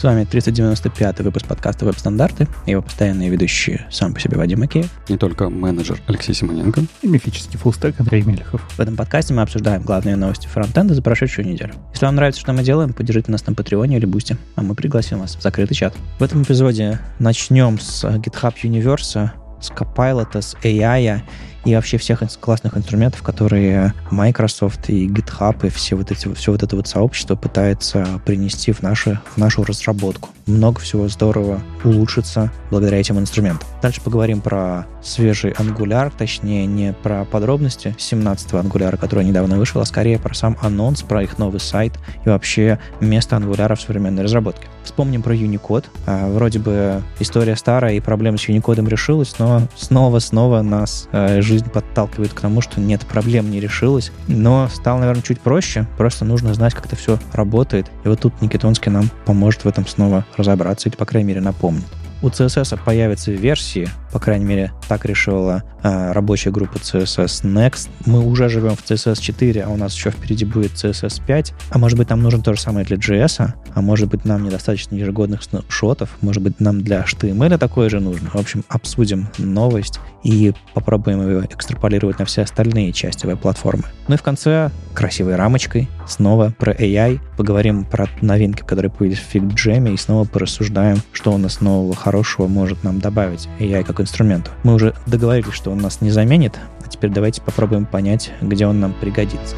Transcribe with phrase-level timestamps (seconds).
[0.00, 4.88] С вами 395 выпуск подкаста «Веб-стандарты» и его постоянные ведущие сам по себе Вадим Макеев.
[5.10, 6.84] Не только менеджер Алексей Симоненко.
[7.02, 8.62] И мифический fullstack Андрей Мелехов.
[8.62, 11.74] В этом подкасте мы обсуждаем главные новости фронтенда за прошедшую неделю.
[11.92, 15.18] Если вам нравится, что мы делаем, поддержите нас на Патреоне или Бусти, а мы пригласим
[15.18, 15.94] вас в закрытый чат.
[16.18, 21.20] В этом эпизоде начнем с GitHub Universe, с Copilot, с AI
[21.64, 26.62] и вообще всех классных инструментов, которые Microsoft и GitHub и все вот эти, все вот
[26.62, 30.30] это вот сообщество пытается принести в, наши, в нашу разработку.
[30.50, 33.68] Много всего здорово улучшится благодаря этим инструментам.
[33.80, 39.84] Дальше поговорим про свежий Angular, точнее не про подробности 17-го Angular, который недавно вышел, а
[39.84, 41.92] скорее про сам анонс, про их новый сайт
[42.24, 44.66] и вообще место Angular в современной разработке.
[44.84, 45.84] Вспомним про Unicode.
[46.06, 51.70] А, вроде бы история старая и проблема с Unicode решилась, но снова-снова нас а, жизнь
[51.70, 56.54] подталкивает к тому, что нет, проблем не решилась, но стало, наверное, чуть проще, просто нужно
[56.54, 57.86] знать, как это все работает.
[58.04, 61.84] И вот тут Никитонский нам поможет в этом снова разобраться или, по крайней мере, напомнит.
[62.22, 67.88] У CSS появятся версии, по крайней мере, так решила рабочая группа CSS Next.
[68.06, 71.54] Мы уже живем в CSS 4, а у нас еще впереди будет CSS 5.
[71.70, 74.94] А может быть, нам нужно то же самое для JS, а может быть, нам недостаточно
[74.96, 78.30] ежегодных шотов, может быть, нам для HTML такое же нужно.
[78.30, 83.84] В общем, обсудим новость и попробуем ее экстраполировать на все остальные части веб-платформы.
[84.08, 89.34] Ну и в конце красивой рамочкой снова про AI, поговорим про новинки, которые появились в
[89.34, 94.50] FigJam, и снова порассуждаем, что у нас нового хорошего может нам добавить AI как инструменту.
[94.62, 98.80] Мы уже договорились, что он нас не заменит, а теперь давайте попробуем понять, где он
[98.80, 99.56] нам пригодится.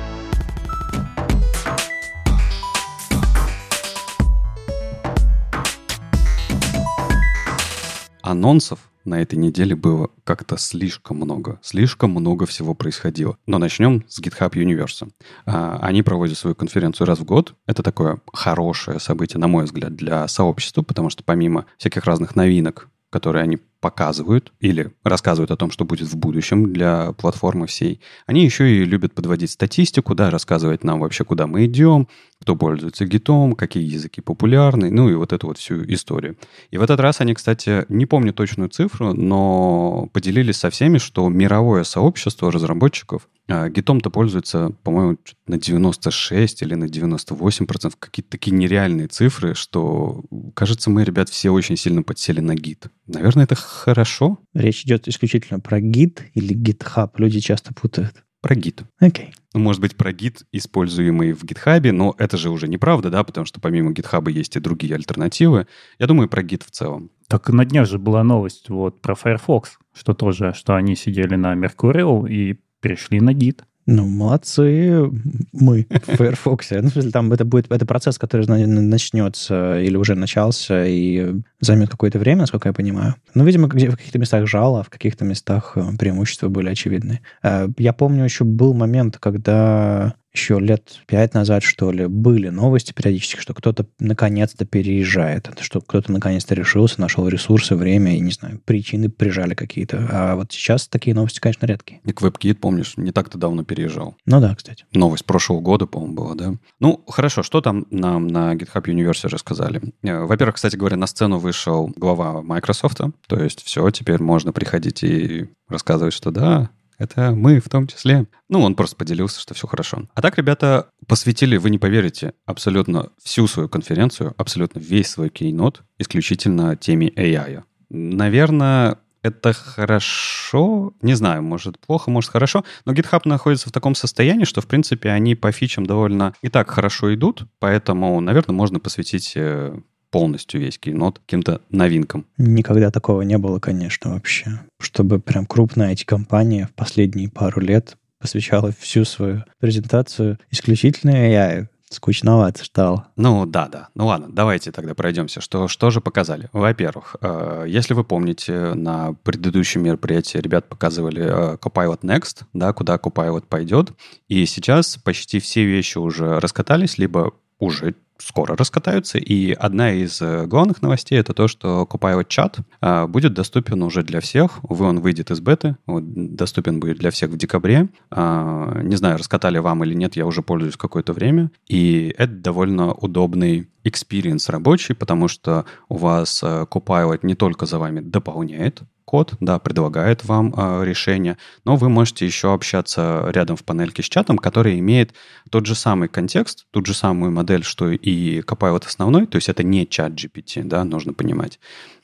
[8.23, 11.59] Анонсов на этой неделе было как-то слишком много.
[11.61, 13.37] Слишком много всего происходило.
[13.47, 15.11] Но начнем с GitHub Universe.
[15.45, 17.55] А, они проводят свою конференцию раз в год.
[17.67, 22.89] Это такое хорошее событие, на мой взгляд, для сообщества, потому что помимо всяких разных новинок,
[23.11, 28.01] которые они показывают или рассказывают о том, что будет в будущем для платформы всей.
[28.27, 32.09] Они еще и любят подводить статистику, да, рассказывать нам вообще, куда мы идем,
[32.43, 36.37] кто пользуется гитом, какие языки популярны, ну и вот эту вот всю историю.
[36.71, 41.29] И в этот раз они, кстати, не помню точную цифру, но поделились со всеми, что
[41.29, 47.99] мировое сообщество разработчиков а, гитом-то пользуется, по-моему, на 96 или на 98 процентов.
[48.01, 50.25] Какие-то такие нереальные цифры, что,
[50.55, 52.87] кажется, мы, ребят, все очень сильно подсели на гит.
[53.07, 54.39] Наверное, это хорошо.
[54.55, 57.11] Речь идет исключительно про гид или GitHub.
[57.19, 58.25] Люди часто путают.
[58.41, 58.83] Про гид.
[58.99, 59.27] Окей.
[59.27, 59.42] Okay.
[59.55, 63.45] Ну, может быть, про гид, используемый в гитхабе, но это же уже неправда, да, потому
[63.45, 65.67] что помимо гитхаба есть и другие альтернативы.
[65.99, 67.11] Я думаю, про гид в целом.
[67.29, 71.55] Так на днях же была новость вот про Firefox, что тоже, что они сидели на
[71.55, 73.65] Mercurial и перешли на гид.
[73.87, 75.11] Ну, молодцы
[75.53, 76.71] мы в Firefox.
[76.71, 81.91] Ну, в смысле, там это будет это процесс, который начнется или уже начался и займет
[81.91, 83.17] какое-то время, насколько я понимаю.
[83.35, 87.21] Ну, видимо, где, в каких-то местах жало, в каких-то местах э, преимущества были очевидны.
[87.43, 92.93] Э, я помню, еще был момент, когда еще лет пять назад, что ли, были новости
[92.93, 98.61] периодически, что кто-то наконец-то переезжает, что кто-то наконец-то решился, нашел ресурсы, время и, не знаю,
[98.65, 100.09] причины прижали какие-то.
[100.11, 102.01] А вот сейчас такие новости, конечно, редкие.
[102.05, 104.17] И к WebKit, помнишь, не так-то давно переезжал.
[104.27, 104.87] Ну да, кстати.
[104.93, 106.55] Новость прошлого года, по-моему, была, да?
[106.81, 109.83] Ну, хорошо, что там нам на GitHub University рассказали?
[110.03, 115.03] Э, во-первых, кстати говоря, на сцену вышел глава Microsoft, то есть все, теперь можно приходить
[115.03, 118.27] и рассказывать, что да, это мы в том числе.
[118.49, 120.09] Ну, он просто поделился, что все хорошо.
[120.15, 125.83] А так, ребята посвятили, вы не поверите, абсолютно всю свою конференцию, абсолютно весь свой кейнот
[125.99, 127.63] исключительно теме AI.
[127.91, 134.45] Наверное, это хорошо, не знаю, может плохо, может хорошо, но GitHub находится в таком состоянии,
[134.45, 139.33] что, в принципе, они по фичам довольно и так хорошо идут, поэтому, наверное, можно посвятить
[139.37, 139.79] э,
[140.13, 142.27] полностью весь кейнот каким-то новинкам.
[142.37, 144.61] Никогда такого не было, конечно, вообще.
[144.79, 151.67] Чтобы прям крупная эти компания в последние пару лет посвящала всю свою презентацию исключительно AI.
[151.91, 153.09] Скучновато стало.
[153.17, 153.89] Ну да, да.
[153.95, 155.43] Ну ладно, давайте тогда пройдемся.
[155.43, 156.49] Что, что же показали?
[156.53, 162.97] Во-первых, э, если вы помните, на предыдущем мероприятии ребят показывали э, Copilot Next, да, куда
[162.97, 163.93] Copilot пойдет.
[164.29, 169.19] И сейчас почти все вещи уже раскатались, либо уже скоро раскатаются.
[169.19, 174.03] И одна из э, главных новостей это то, что Copilot чат а, будет доступен уже
[174.03, 174.63] для всех.
[174.65, 177.89] Увы, он выйдет из беты, доступен будет для всех в декабре.
[178.11, 181.51] А, не знаю, раскатали вам или нет, я уже пользуюсь какое-то время.
[181.69, 187.79] И это довольно удобный experience рабочий, потому что у вас э, Copilot не только за
[187.79, 193.65] вами дополняет код, да, предлагает вам э, решение, но вы можете еще общаться рядом в
[193.65, 195.15] панельке с чатом, который имеет
[195.51, 199.63] тот же самый контекст, ту же самую модель, что и Copilot основной, то есть это
[199.63, 201.59] не чат GPT, да, нужно понимать.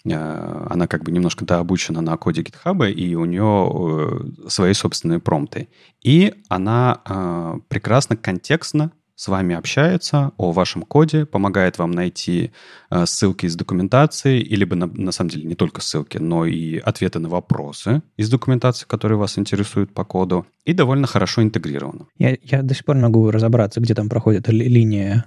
[0.05, 3.71] Э, она как бы немножко дообучена на коде GitHub, и у нее
[4.45, 5.69] э, свои собственные промпты.
[6.03, 12.53] И она э, прекрасно контекстно с вами общается о вашем коде, помогает вам найти
[12.89, 17.19] э, ссылки из документации, или на, на самом деле не только ссылки, но и ответы
[17.19, 22.07] на вопросы из документации, которые вас интересуют по коду, и довольно хорошо интегрировано.
[22.17, 25.25] Я, я до сих пор могу разобраться, где там проходит линия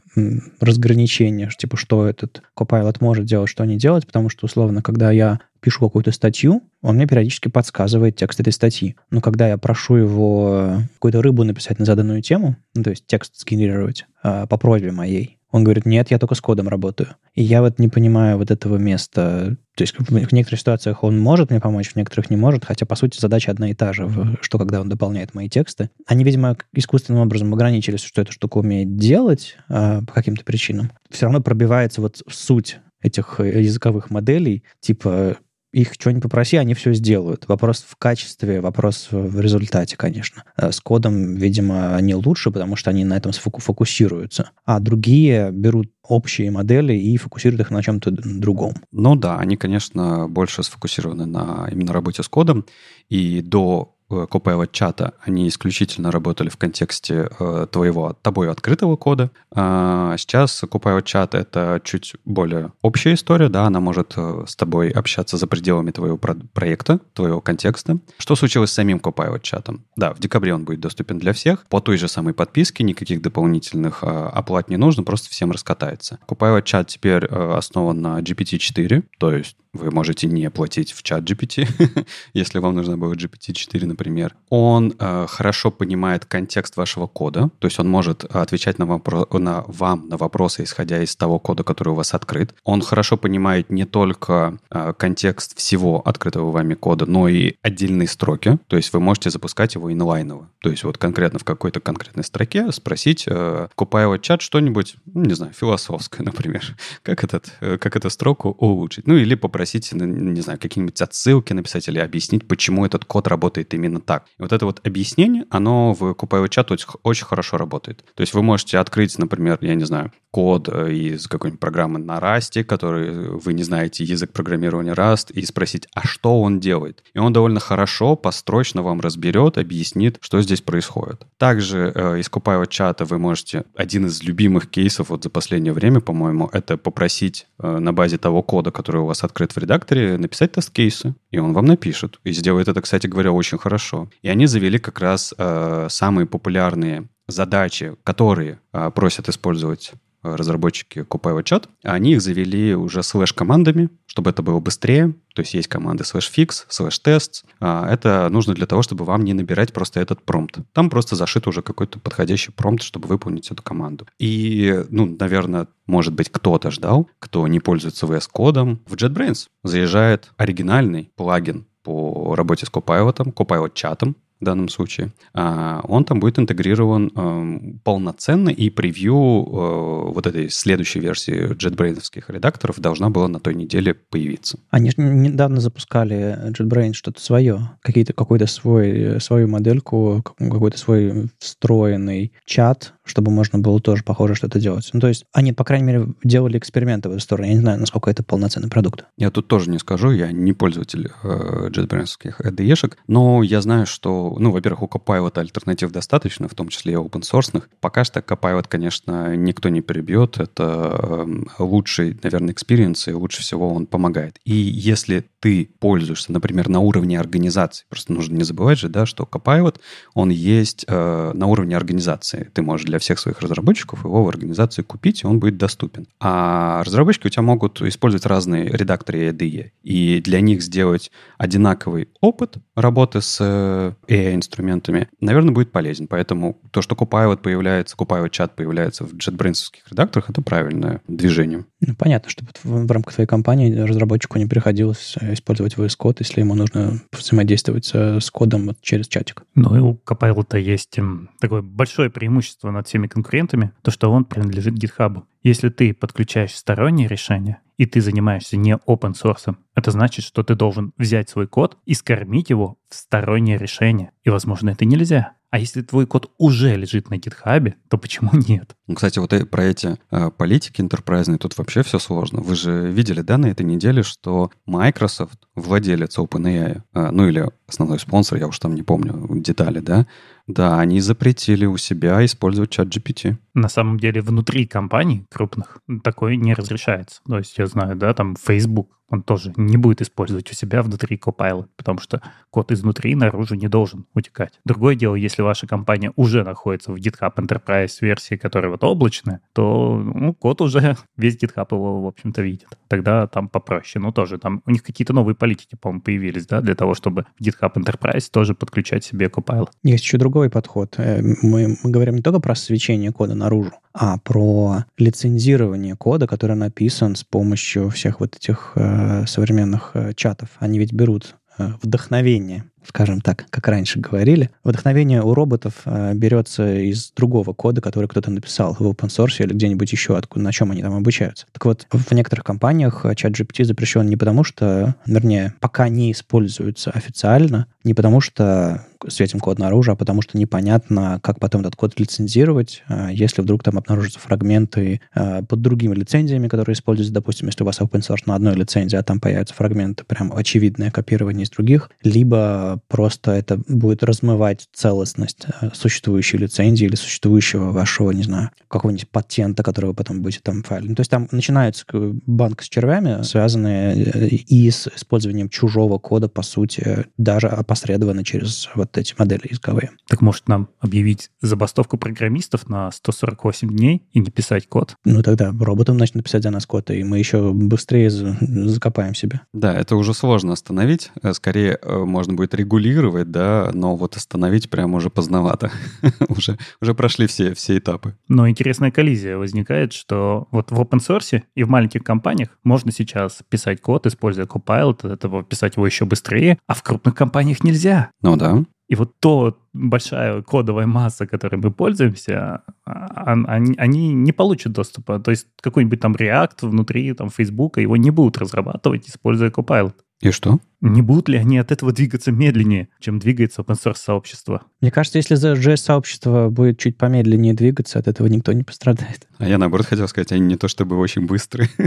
[0.61, 5.41] разграничения, типа что этот Copilot может делать, что не делать, потому что, условно, когда я
[5.61, 8.95] пишу какую-то статью, он мне периодически подсказывает текст этой статьи.
[9.09, 13.39] Но когда я прошу его какую-то рыбу написать на заданную тему, ну, то есть текст
[13.39, 17.15] сгенерировать э, по просьбе моей, он говорит, нет, я только с кодом работаю.
[17.35, 19.57] И я вот не понимаю вот этого места.
[19.75, 22.95] То есть в некоторых ситуациях он может мне помочь, в некоторых не может, хотя, по
[22.95, 24.09] сути, задача одна и та же,
[24.41, 25.89] что когда он дополняет мои тексты.
[26.07, 30.91] Они, видимо, искусственным образом ограничились, что эта штука умеет делать э, по каким-то причинам.
[31.09, 35.37] Все равно пробивается вот суть этих э, языковых моделей, типа
[35.71, 37.47] их что не попроси, они все сделают.
[37.47, 40.43] Вопрос в качестве, вопрос в результате, конечно.
[40.57, 44.51] Э, с кодом, видимо, они лучше, потому что они на этом фокусируются.
[44.65, 48.73] А другие берут общие модели и фокусируют их на чем-то другом.
[48.91, 52.65] Ну да, они, конечно, больше сфокусированы на именно работе с кодом.
[53.09, 59.31] И до Э, Copilot чата, они исключительно работали в контексте э, твоего, тобой открытого кода.
[59.53, 64.89] А сейчас Copilot чат— это чуть более общая история, да, она может э, с тобой
[64.89, 67.99] общаться за пределами твоего про- проекта, твоего контекста.
[68.17, 69.85] Что случилось с самим Copilot чатом?
[69.95, 74.03] Да, в декабре он будет доступен для всех, по той же самой подписке, никаких дополнительных
[74.03, 76.19] э, оплат не нужно, просто всем раскатается.
[76.27, 81.23] Copilot чат теперь э, основан на GPT-4, то есть вы можете не платить в чат
[81.23, 84.35] GPT, если вам нужно было GPT-4, например.
[84.49, 89.63] Он э, хорошо понимает контекст вашего кода, то есть он может отвечать на, вопро- на
[89.67, 92.53] вам на вопросы, исходя из того кода, который у вас открыт.
[92.63, 98.59] Он хорошо понимает не только э, контекст всего открытого вами кода, но и отдельные строки,
[98.67, 100.49] то есть вы можете запускать его инлайново.
[100.59, 105.33] То есть вот конкретно в какой-то конкретной строке спросить э, Copilot чат что-нибудь, ну, не
[105.33, 109.07] знаю, философское, например, как, этот, э, как эту строку улучшить.
[109.07, 113.73] Ну или попросить попросить, не знаю, какие-нибудь отсылки написать или объяснить, почему этот код работает
[113.75, 114.25] именно так.
[114.39, 118.03] И вот это вот объяснение, оно в Copilot чат очень, хорошо работает.
[118.15, 122.17] То есть вы можете открыть, например, я не знаю, код э, из какой-нибудь программы на
[122.17, 127.03] Rust, который вы не знаете язык программирования Rust, и спросить, а что он делает?
[127.13, 131.27] И он довольно хорошо, построчно вам разберет, объяснит, что здесь происходит.
[131.37, 135.99] Также э, из Copilot чата вы можете, один из любимых кейсов вот за последнее время,
[135.99, 140.53] по-моему, это попросить э, на базе того кода, который у вас открыт в редакторе, написать
[140.53, 142.19] тест-кейсы, и он вам напишет.
[142.23, 144.09] И сделает это, кстати говоря, очень хорошо.
[144.21, 149.93] И они завели как раз э, самые популярные задачи, которые э, просят использовать
[150.23, 155.15] разработчики Copilot чат, они их завели уже слэш-командами, чтобы это было быстрее.
[155.33, 157.43] То есть есть команды fix, slash test.
[157.59, 160.59] Это нужно для того, чтобы вам не набирать просто этот промпт.
[160.73, 164.07] Там просто зашит уже какой-то подходящий промпт, чтобы выполнить эту команду.
[164.19, 168.81] И, ну, наверное, может быть, кто-то ждал, кто не пользуется VS кодом.
[168.85, 175.81] В JetBrains заезжает оригинальный плагин по работе с Copilot, Copilot чатом, в данном случае, а,
[175.87, 182.79] он там будет интегрирован эм, полноценно, и превью э, вот этой следующей версии JetBrains редакторов
[182.79, 184.57] должна была на той неделе появиться.
[184.71, 192.33] Они же недавно запускали JetBrains что-то свое, какие-то, какой-то свой, свою модельку, какой-то свой встроенный
[192.45, 194.89] чат, чтобы можно было тоже похоже что-то делать.
[194.93, 197.47] Ну, то есть они, по крайней мере, делали эксперименты в эту сторону.
[197.47, 199.05] Я не знаю, насколько это полноценный продукт.
[199.17, 204.30] Я тут тоже не скажу, я не пользователь э, JetBrains IDE-шек, но я знаю, что,
[204.39, 207.63] ну, во-первых, у Copilot альтернатив достаточно, в том числе и open source.
[207.79, 210.39] Пока что Copilot, конечно, никто не перебьет.
[210.39, 214.39] Это э, лучший, наверное, experience, и лучше всего он помогает.
[214.45, 219.27] И если ты пользуешься, например, на уровне организации, просто нужно не забывать же, да, что
[219.29, 219.77] Copilot,
[220.13, 222.49] он есть э, на уровне организации.
[222.53, 226.07] Ты можешь для всех своих разработчиков его в организации купить, и он будет доступен.
[226.19, 232.57] А разработчики у тебя могут использовать разные редакторы IDE, и для них сделать одинаковый опыт
[232.75, 236.07] работы с э, AI-инструментами, наверное, будет полезен.
[236.07, 241.65] Поэтому то, что Copilot появляется, Copilot чат появляется в JetBrains редакторах, это правильное движение.
[241.79, 246.41] Ну, понятно, чтобы в, в рамках твоей компании разработчику не приходилось использовать VS Code, если
[246.41, 249.43] ему нужно взаимодействовать с кодом через чатик.
[249.55, 250.97] Ну и у Copilot есть
[251.39, 255.23] такое большое преимущество над всеми конкурентами, то, что он принадлежит GitHub.
[255.43, 260.53] Если ты подключаешь сторонние решения, и ты занимаешься не open source, это значит, что ты
[260.53, 264.11] должен взять свой код и скормить его в стороннее решение.
[264.23, 265.33] И, возможно, это нельзя.
[265.51, 268.75] А если твой код уже лежит на гитхабе, то почему нет?
[268.87, 272.41] Ну, кстати, вот про эти э, политики интерпрайзные тут вообще все сложно.
[272.41, 277.99] Вы же видели, да, на этой неделе, что Microsoft, владелец OpenAI, э, ну или основной
[277.99, 280.07] спонсор, я уж там не помню детали, да,
[280.53, 283.37] да, они запретили у себя использовать чат GPT.
[283.53, 287.21] На самом деле внутри компаний крупных такое не разрешается.
[287.27, 291.17] То есть я знаю, да, там Facebook он тоже не будет использовать у себя внутри
[291.17, 294.53] Copilot, потому что код изнутри наружу не должен утекать.
[294.63, 299.97] Другое дело, если ваша компания уже находится в GitHub Enterprise версии, которая вот облачная, то
[299.97, 302.69] ну, код уже весь GitHub его, в общем-то, видит.
[302.87, 304.01] Тогда там попроще.
[304.01, 307.43] Ну, тоже там у них какие-то новые политики, по-моему, появились, да, для того, чтобы в
[307.43, 309.71] GitHub Enterprise тоже подключать себе Copilot.
[309.83, 310.95] Есть еще другой подход.
[310.97, 316.55] Э, мы, мы говорим не только про свечение кода наружу, а про лицензирование кода, который
[316.55, 320.49] написан с помощью всех вот этих э, современных э, чатов.
[320.59, 324.49] Они ведь берут э, вдохновение скажем так, как раньше говорили.
[324.63, 329.53] Вдохновение у роботов э, берется из другого кода, который кто-то написал в open source или
[329.53, 331.45] где-нибудь еще, откуда, на чем они там обучаются.
[331.51, 336.91] Так вот, в некоторых компаниях чат GPT запрещен не потому, что, вернее, пока не используется
[336.91, 341.99] официально, не потому что светим код наружу, а потому что непонятно, как потом этот код
[341.99, 347.63] лицензировать, э, если вдруг там обнаружатся фрагменты э, под другими лицензиями, которые используются, допустим, если
[347.63, 351.49] у вас open source на одной лицензии, а там появятся фрагменты, прям очевидное копирование из
[351.49, 358.51] других, либо просто это будет размывать целостность э, существующей лицензии или существующего вашего, не знаю,
[358.67, 360.89] какого-нибудь патента, который вы потом будете там файлить.
[360.89, 366.29] Ну, то есть там начинается банк с червями, связанные э, и с использованием чужого кода,
[366.29, 369.91] по сути, даже опосредованно через вот эти модели языковые.
[370.07, 374.95] Так может нам объявить забастовку программистов на 148 дней и не писать код?
[375.05, 379.41] Ну тогда роботам начнут писать за нас код, и мы еще быстрее закопаем себя.
[379.53, 381.11] Да, это уже сложно остановить.
[381.21, 385.71] Э, скорее, можно будет регулировать, да, но вот остановить прямо уже поздновато.
[386.29, 388.15] уже, уже прошли все, все этапы.
[388.27, 393.39] Но интересная коллизия возникает, что вот в open source и в маленьких компаниях можно сейчас
[393.49, 398.11] писать код, используя Copilot, этого писать его еще быстрее, а в крупных компаниях нельзя.
[398.21, 398.63] Ну да.
[398.91, 405.17] И вот то большая кодовая масса, которой мы пользуемся, а, они, они не получат доступа.
[405.17, 409.93] То есть какой-нибудь там React внутри там Facebook его не будут разрабатывать, используя Copilot.
[410.21, 410.59] И что?
[410.81, 414.63] Не будут ли они от этого двигаться медленнее, чем двигается open source сообщество?
[414.79, 419.27] Мне кажется, если JS сообщество будет чуть помедленнее двигаться, от этого никто не пострадает.
[419.39, 421.69] А я наоборот хотел сказать, они не то чтобы очень быстрые.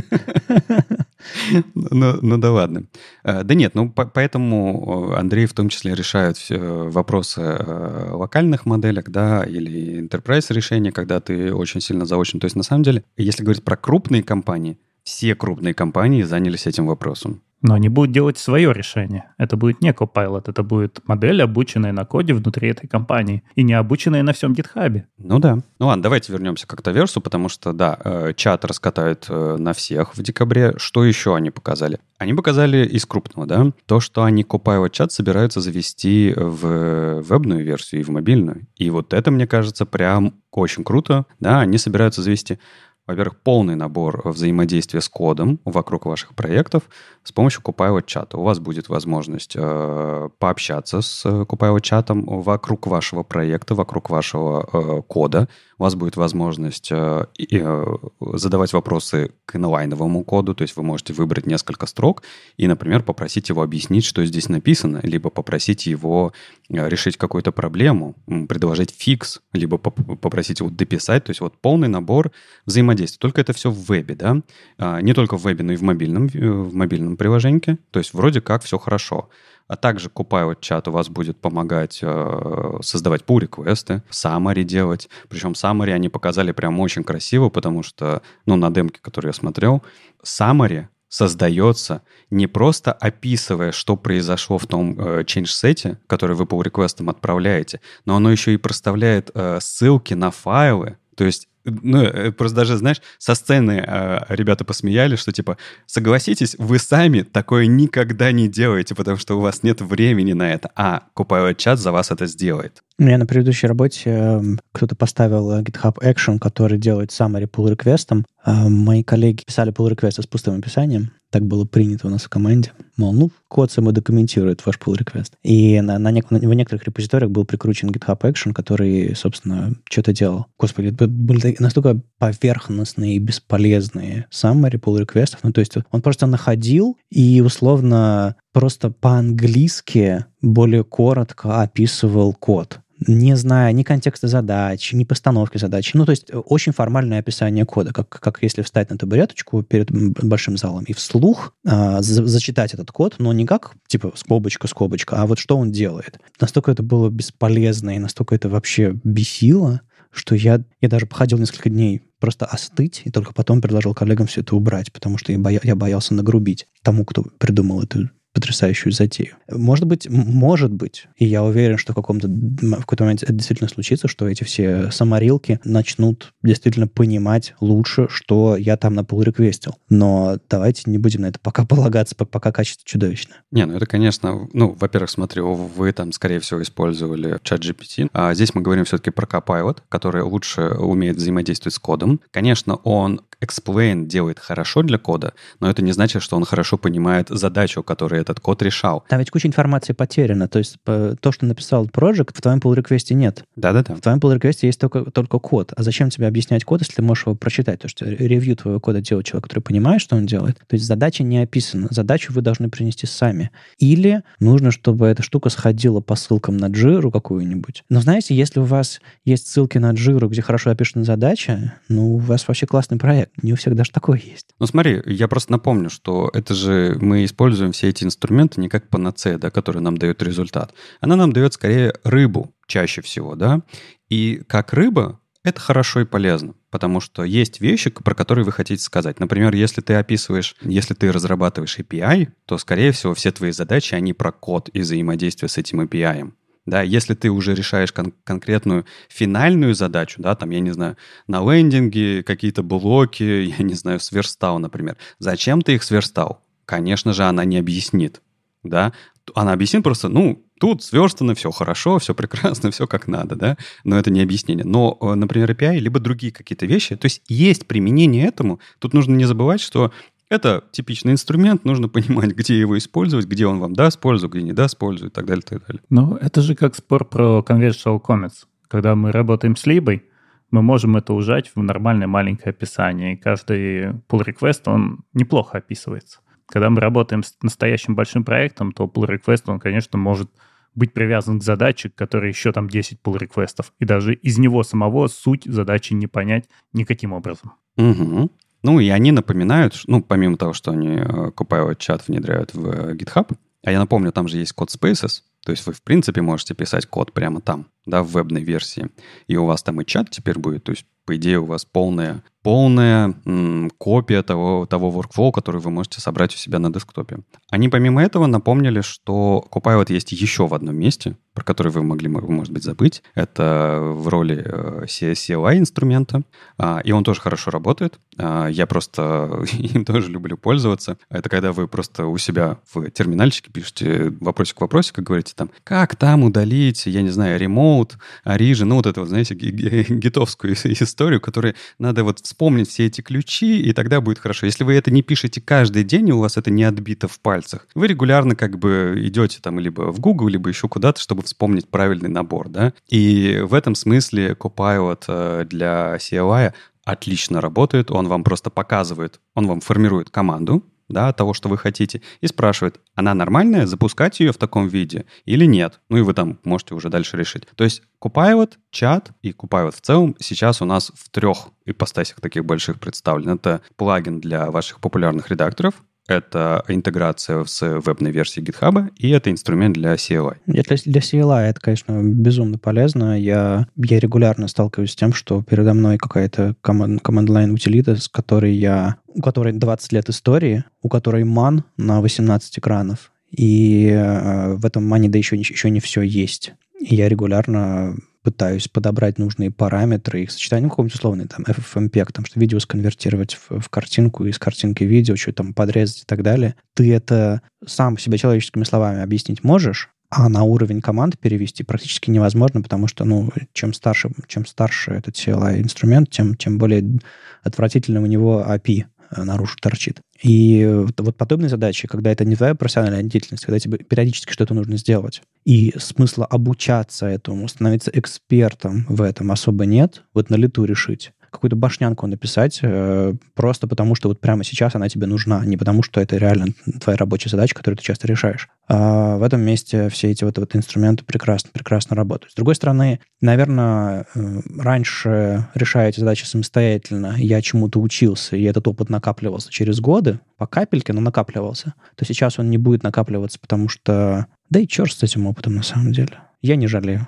[1.75, 2.85] Ну, ну да ладно.
[3.23, 9.43] А, да нет, ну поэтому Андрей в том числе решает вопросы э, локальных моделях, да,
[9.43, 12.41] или enterprise решения, когда ты очень сильно заочен.
[12.41, 16.87] То есть на самом деле, если говорить про крупные компании, все крупные компании занялись этим
[16.87, 17.41] вопросом.
[17.65, 19.33] Но они будут делать свое решение.
[19.39, 23.73] Это будет не Copilot, это будет модель, обученная на коде внутри этой компании и не
[23.73, 25.09] обученная на всем гитхабе.
[25.17, 25.59] Ну да.
[25.79, 30.15] Ну ладно, давайте вернемся к Octaverse, потому что, да, э, чат раскатают э, на всех
[30.15, 30.75] в декабре.
[30.77, 32.01] Что еще они показали?
[32.19, 38.03] Они показали из крупного, да, то, что они Copilot чат собираются завести в вебную версию
[38.03, 38.67] и в мобильную.
[38.77, 41.25] И вот это, мне кажется, прям очень круто.
[41.41, 42.59] Да, они собираются завести
[43.07, 46.85] во-первых, полный набор взаимодействия с кодом вокруг ваших проектов
[47.23, 48.39] с помощью Copilot чата.
[48.39, 55.03] У вас будет возможность э, пообщаться с Copilot чатом вокруг вашего проекта, вокруг вашего э,
[55.07, 55.49] кода.
[55.79, 57.85] У вас будет возможность э, э,
[58.21, 62.23] задавать вопросы к инлайновому коду, то есть вы можете выбрать несколько строк
[62.57, 66.33] и, например, попросить его объяснить, что здесь написано, либо попросить его
[66.69, 68.15] э, решить какую-то проблему,
[68.49, 71.25] предложить фикс, либо попросить его дописать.
[71.25, 72.31] То есть вот полный набор
[72.67, 73.19] взаимодействия.
[73.19, 74.43] Только это все в вебе, да?
[74.79, 77.79] А, не только в вебе, но и в мобильном, э, в мобильном приложении.
[77.91, 79.29] То есть вроде как все хорошо.
[79.67, 85.09] А также Copilot чат у вас будет помогать э, создавать pull реквесты summary делать.
[85.29, 89.83] Причем summary они показали прям очень красиво, потому что, ну, на демке, которую я смотрел,
[90.23, 96.63] summary создается не просто описывая, что произошло в том э, change сете, который вы pull
[96.63, 100.99] реквестом отправляете, но оно еще и проставляет э, ссылки на файлы.
[101.17, 105.57] То есть ну, э, просто даже, знаешь, со сцены э, ребята посмеялись, что типа,
[105.87, 110.71] согласитесь, вы сами такое никогда не делаете, потому что у вас нет времени на это,
[110.75, 112.83] а Copilot чат за вас это сделает.
[112.99, 114.43] У меня на предыдущей работе э,
[114.73, 120.27] кто-то поставил GitHub Action, который делает summary pull а, мои коллеги писали pull request с
[120.27, 122.71] пустым описанием, так было принято у нас в команде.
[122.97, 125.33] Мол, ну, код самодокументирует ваш pull request.
[125.43, 130.47] И на, на, нек- в некоторых репозиториях был прикручен GitHub Action, который, собственно, что-то делал.
[130.59, 135.39] Господи, были настолько поверхностные и бесполезные summary pull request.
[135.43, 143.37] Ну, то есть он просто находил и условно просто по-английски более коротко описывал код не
[143.37, 145.93] зная ни контекста задач, ни постановки задач.
[145.95, 149.91] Ну, то есть э, очень формальное описание кода, как, как если встать на табуреточку перед
[149.91, 155.17] большим залом и вслух а, за, зачитать этот код, но не как, типа, скобочка, скобочка,
[155.17, 156.19] а вот что он делает.
[156.41, 161.71] Настолько это было бесполезно и настолько это вообще бесило, что я, я даже походил несколько
[161.71, 165.61] дней просто остыть, и только потом предложил коллегам все это убрать, потому что я, боя,
[165.63, 169.37] я боялся нагрубить тому, кто придумал эту потрясающую затею.
[169.49, 173.71] Может быть, может быть, и я уверен, что в, каком-то, в какой-то момент это действительно
[173.71, 179.77] случится, что эти все саморилки начнут действительно понимать лучше, что я там на pull реквестил.
[179.89, 183.37] Но давайте не будем на это пока полагаться, пока качество чудовищно.
[183.53, 188.09] Не, ну это, конечно, ну, во-первых, смотри, вы там, скорее всего, использовали чат GPT.
[188.13, 192.21] А здесь мы говорим все-таки про Copilot, который лучше умеет взаимодействовать с кодом.
[192.33, 197.29] Конечно, он explain делает хорошо для кода, но это не значит, что он хорошо понимает
[197.29, 199.05] задачу, которую этот код решал.
[199.09, 200.49] Там ведь куча информации потеряна.
[200.49, 203.45] То есть то, что написал Project, в твоем pull реквесте нет.
[203.57, 203.95] Да-да-да.
[203.95, 205.73] В твоем pull реквесте есть только, только код.
[205.77, 207.81] А зачем тебе объяснять код, если ты можешь его прочитать?
[207.81, 210.59] То что ревью твоего кода делает человек, который понимает, что он делает.
[210.67, 211.89] То есть задача не описана.
[211.91, 213.51] Задачу вы должны принести сами.
[213.79, 217.85] Или нужно, чтобы эта штука сходила по ссылкам на джиру какую-нибудь.
[217.89, 222.19] Но знаете, если у вас есть ссылки на джиру, где хорошо описана задача, ну, у
[222.19, 223.33] вас вообще классный проект.
[223.43, 224.47] Не у всех даже такое есть.
[224.59, 228.89] Ну смотри, я просто напомню, что это же мы используем все эти инструменты не как
[228.89, 230.75] панацея, да, который нам дает результат.
[231.01, 233.63] Она нам дает скорее рыбу чаще всего, да.
[234.09, 238.83] И как рыба это хорошо и полезно, потому что есть вещи, про которые вы хотите
[238.83, 239.21] сказать.
[239.21, 244.15] Например, если ты описываешь, если ты разрабатываешь API, то, скорее всего, все твои задачи, они
[244.15, 246.33] про код и взаимодействие с этим API.
[246.67, 251.43] Да, если ты уже решаешь кон- конкретную финальную задачу, да, там, я не знаю, на
[251.43, 253.23] лендинге какие-то блоки,
[253.59, 254.97] я не знаю, сверстал, например.
[255.19, 256.44] Зачем ты их сверстал?
[256.65, 258.23] Конечно же, она не объяснит,
[258.63, 258.93] да.
[259.35, 263.99] Она объяснит просто, ну, тут сверстано, все хорошо, все прекрасно, все как надо, да, но
[263.99, 264.65] это не объяснение.
[264.65, 268.61] Но, э, например, API, либо другие какие-то вещи, то есть есть применение этому.
[268.79, 269.93] Тут нужно не забывать, что
[270.29, 274.53] это типичный инструмент, нужно понимать, где его использовать, где он вам даст пользу, где не
[274.53, 275.83] даст пользу и так далее, и так далее.
[275.91, 278.47] Ну, это же как спор про conventional comments.
[278.69, 280.05] Когда мы работаем с либой,
[280.51, 283.15] мы можем это ужать в нормальное маленькое описание.
[283.15, 286.21] И каждый pull request, он неплохо описывается.
[286.47, 290.31] Когда мы работаем с настоящим большим проектом, то pull request, он, конечно, может
[290.75, 295.07] быть привязан к задаче, которая еще там 10 pull реквестов и даже из него самого
[295.07, 297.53] суть задачи не понять никаким образом.
[297.77, 298.31] Угу.
[298.63, 302.95] Ну, и они напоминают, ну, помимо того, что они э, Copilot чат внедряют в э,
[302.95, 303.31] GitHub,
[303.63, 306.87] а я напомню, там же есть код Spaces, то есть вы, в принципе, можете писать
[306.87, 308.89] код прямо там, да, в вебной версии.
[309.27, 312.23] И у вас там и чат теперь будет, то есть, по идее, у вас полная
[312.43, 317.19] полная м, копия того, того workflow, который вы можете собрать у себя на десктопе.
[317.51, 322.09] Они помимо этого напомнили, что Copilot есть еще в одном месте, про который вы могли,
[322.09, 323.03] может быть, забыть.
[323.15, 326.23] Это в роли э, CLI инструмента,
[326.59, 327.99] а, и он тоже хорошо работает.
[328.17, 330.97] А, я просто им тоже люблю пользоваться.
[331.11, 336.23] Это когда вы просто у себя в терминальчике пишете вопросик-вопросик и говорите там, как там
[336.23, 342.05] удалить, я не знаю, ремоут, origin, ну вот это вот, знаете, гитовскую историю, которую надо
[342.05, 344.47] вот вспомнить все эти ключи, и тогда будет хорошо.
[344.47, 347.67] Если вы это не пишете каждый день, и у вас это не отбито в пальцах,
[347.75, 352.09] вы регулярно как бы идете там либо в Google, либо еще куда-то, чтобы вспомнить правильный
[352.09, 352.73] набор, да.
[352.89, 356.53] И в этом смысле Copilot э, для CLI
[356.85, 362.03] отлично работает, он вам просто показывает, он вам формирует команду, да, того, что вы хотите,
[362.21, 365.81] и спрашивает, она нормальная, запускать ее в таком виде или нет?
[365.89, 367.47] Ну и вы там можете уже дальше решить.
[367.55, 372.45] То есть Copilot, чат и Copilot в целом сейчас у нас в трех ипостасях таких
[372.45, 373.31] больших представлен.
[373.31, 375.75] Это плагин для ваших популярных редакторов,
[376.07, 380.37] это интеграция с вебной версией GitHub, и это инструмент для CLI.
[380.47, 383.19] Для, для CLI это, конечно, безумно полезно.
[383.19, 388.97] Я, я регулярно сталкиваюсь с тем, что передо мной какая-то command-line утилита, с которой я,
[389.09, 394.87] у которой 20 лет истории, у которой man на 18 экранов, и э, в этом
[394.87, 396.53] мане да еще, еще не все есть.
[396.81, 402.25] И я регулярно пытаюсь подобрать нужные параметры, их сочетание, ну, какой-нибудь условный там FFmpeg, там,
[402.25, 406.57] что видео сконвертировать в, в картинку, из картинки видео, что там подрезать и так далее.
[406.75, 412.63] Ты это сам себе человеческими словами объяснить можешь, А на уровень команд перевести практически невозможно,
[412.63, 417.01] потому что, ну, чем старше, чем старше этот CLI-инструмент, тем, тем более
[417.43, 420.01] отвратительно у него API наружу торчит.
[420.23, 420.65] И
[420.97, 425.23] вот подобные задачи, когда это не твоя профессиональная деятельность, когда тебе периодически что-то нужно сделать,
[425.45, 431.57] и смысла обучаться этому, становиться экспертом в этом особо нет, вот на лету решить, какую-то
[431.57, 436.01] башнянку написать э, просто потому, что вот прямо сейчас она тебе нужна, не потому, что
[436.01, 436.47] это реально
[436.81, 438.49] твоя рабочая задача, которую ты часто решаешь.
[438.69, 442.33] А в этом месте все эти вот, вот инструменты прекрасно, прекрасно работают.
[442.33, 448.67] С другой стороны, наверное, э, раньше, решая эти задачи самостоятельно, я чему-то учился, и этот
[448.69, 453.69] опыт накапливался через годы, по капельке, но накапливался, то сейчас он не будет накапливаться, потому
[453.69, 454.27] что...
[454.51, 456.19] Да и черт с этим опытом на самом деле.
[456.43, 457.07] Я не жалею.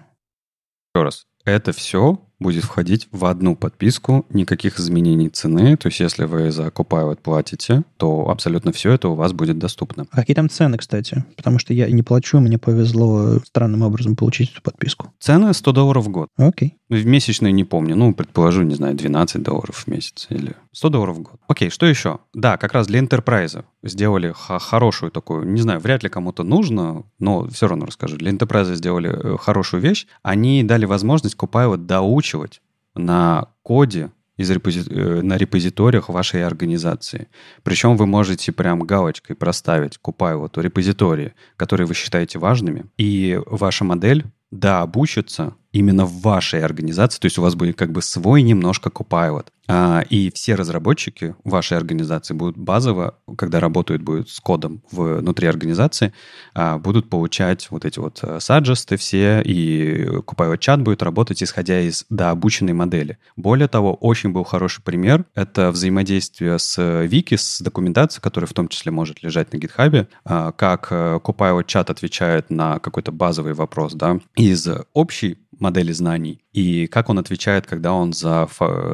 [0.94, 5.76] Еще раз, это все будет входить в одну подписку, никаких изменений цены.
[5.76, 10.06] То есть, если вы за Copilot платите, то абсолютно все это у вас будет доступно.
[10.10, 11.24] А какие там цены, кстати?
[11.36, 15.12] Потому что я не плачу, мне повезло странным образом получить эту подписку.
[15.18, 16.28] Цены 100 долларов в год.
[16.36, 16.76] Окей.
[16.88, 17.96] В месячные не помню.
[17.96, 21.40] Ну, предположу, не знаю, 12 долларов в месяц или 100 долларов в год.
[21.48, 22.18] Окей, что еще?
[22.32, 27.48] Да, как раз для Enterprise сделали хорошую такую, не знаю, вряд ли кому-то нужно, но
[27.48, 28.16] все равно расскажу.
[28.16, 30.06] Для Enterprise сделали э, хорошую вещь.
[30.22, 31.86] Они дали возможность Copilot
[32.26, 32.60] доучивать
[32.94, 34.82] на коде из репози...
[34.90, 37.28] Э, на репозиториях вашей организации.
[37.62, 44.24] Причем вы можете прям галочкой проставить Copilot репозитории, которые вы считаете важными, и ваша модель
[44.50, 48.88] да, обучится именно в вашей организации, то есть у вас будет как бы свой немножко
[48.88, 49.46] Copilot.
[49.68, 56.12] А, и все разработчики вашей организации будут базово, когда работают будут с кодом внутри организации,
[56.54, 61.80] а, будут получать вот эти вот э, саджесты все, и Copilot чат будет работать, исходя
[61.80, 63.18] из дообученной модели.
[63.36, 65.24] Более того, очень был хороший пример.
[65.34, 70.52] Это взаимодействие с Вики, с документацией, которая в том числе может лежать на GitHub, а,
[70.52, 76.86] как э, Copilot чат отвечает на какой-то базовый вопрос, да, из общей модели знаний, и
[76.86, 78.48] как он отвечает, когда он за,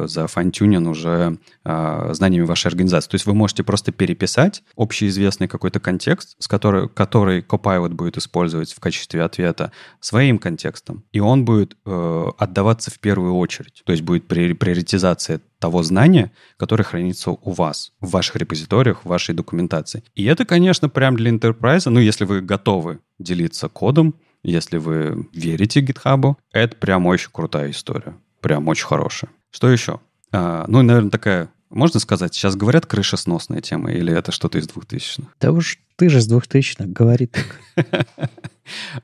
[0.04, 3.11] за файн-тюнин уже э, знаниями вашей организации.
[3.11, 8.72] То есть вы можете просто переписать общеизвестный какой-то контекст, с который, который Copilot будет использовать
[8.72, 13.82] в качестве ответа своим контекстом, и он будет э, отдаваться в первую очередь.
[13.85, 19.35] То есть будет приоритизация того знания, которое хранится у вас, в ваших репозиториях, в вашей
[19.35, 20.02] документации.
[20.14, 25.81] И это, конечно, прям для enterprise, ну, если вы готовы делиться кодом, если вы верите
[25.81, 28.14] GitHub, это прям очень крутая история.
[28.40, 29.31] Прям очень хорошая.
[29.50, 30.00] Что еще?
[30.33, 35.28] А, ну, наверное, такая можно сказать, сейчас говорят крышесносная тема, или это что-то из 2000-х?
[35.40, 37.35] Да уж ты же с 2000-х, говорит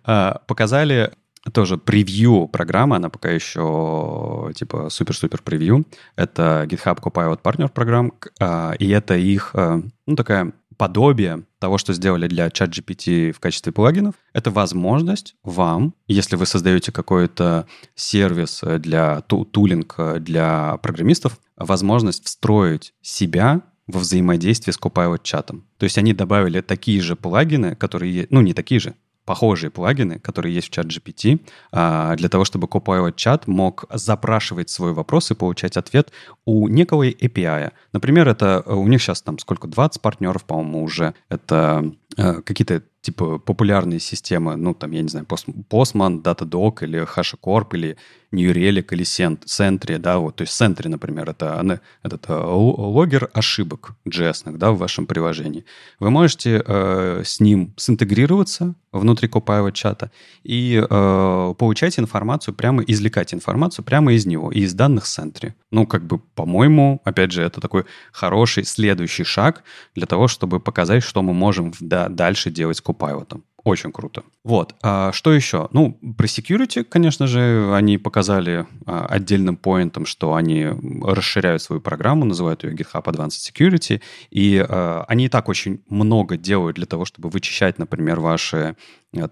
[0.05, 0.45] так.
[0.47, 1.13] Показали
[1.53, 5.87] тоже превью программы, она пока еще типа супер-супер превью.
[6.15, 11.93] Это GitHub Copilot Partner программ, а, и это их, а, ну, такая подобие того, что
[11.93, 19.21] сделали для ChatGPT в качестве плагинов, это возможность вам, если вы создаете какой-то сервис для
[19.23, 25.67] ту тулинг для программистов, возможность встроить себя во взаимодействие с Copilot чатом.
[25.79, 28.95] То есть они добавили такие же плагины, которые, ну не такие же,
[29.29, 31.39] похожие плагины, которые есть в чат GPT,
[31.71, 36.13] а, для того, чтобы Copilot чат мог запрашивать свой вопрос и получать ответ
[36.47, 37.73] у некого API.
[37.93, 41.13] Например, это у них сейчас там сколько, 20 партнеров, по-моему, уже.
[41.29, 41.85] Это
[42.17, 47.97] э, какие-то типа популярные системы, ну там, я не знаю, Postman, Datadog или HashiCorp или
[48.33, 54.57] Relic или Sentry, да, вот, то есть Sentry, например, это этот э, логер ошибок JS,
[54.57, 55.65] да, в вашем приложении.
[55.99, 60.11] Вы можете э, с ним синтегрироваться внутри Copilot чата
[60.43, 65.53] и э, получать информацию прямо, извлекать информацию прямо из него и из данных Sentry.
[65.71, 69.63] Ну, как бы, по-моему, опять же, это такой хороший следующий шаг
[69.95, 73.41] для того, чтобы показать, что мы можем да, дальше делать с Copilot.
[73.65, 74.23] Очень круто.
[74.45, 74.75] Вот.
[74.83, 75.69] А что еще?
[75.73, 80.69] Ну, про security, конечно же, они показали а, отдельным поинтом, что они
[81.03, 86.37] расширяют свою программу, называют ее GitHub Advanced Security, и а, они и так очень много
[86.37, 88.77] делают для того, чтобы вычищать, например, ваши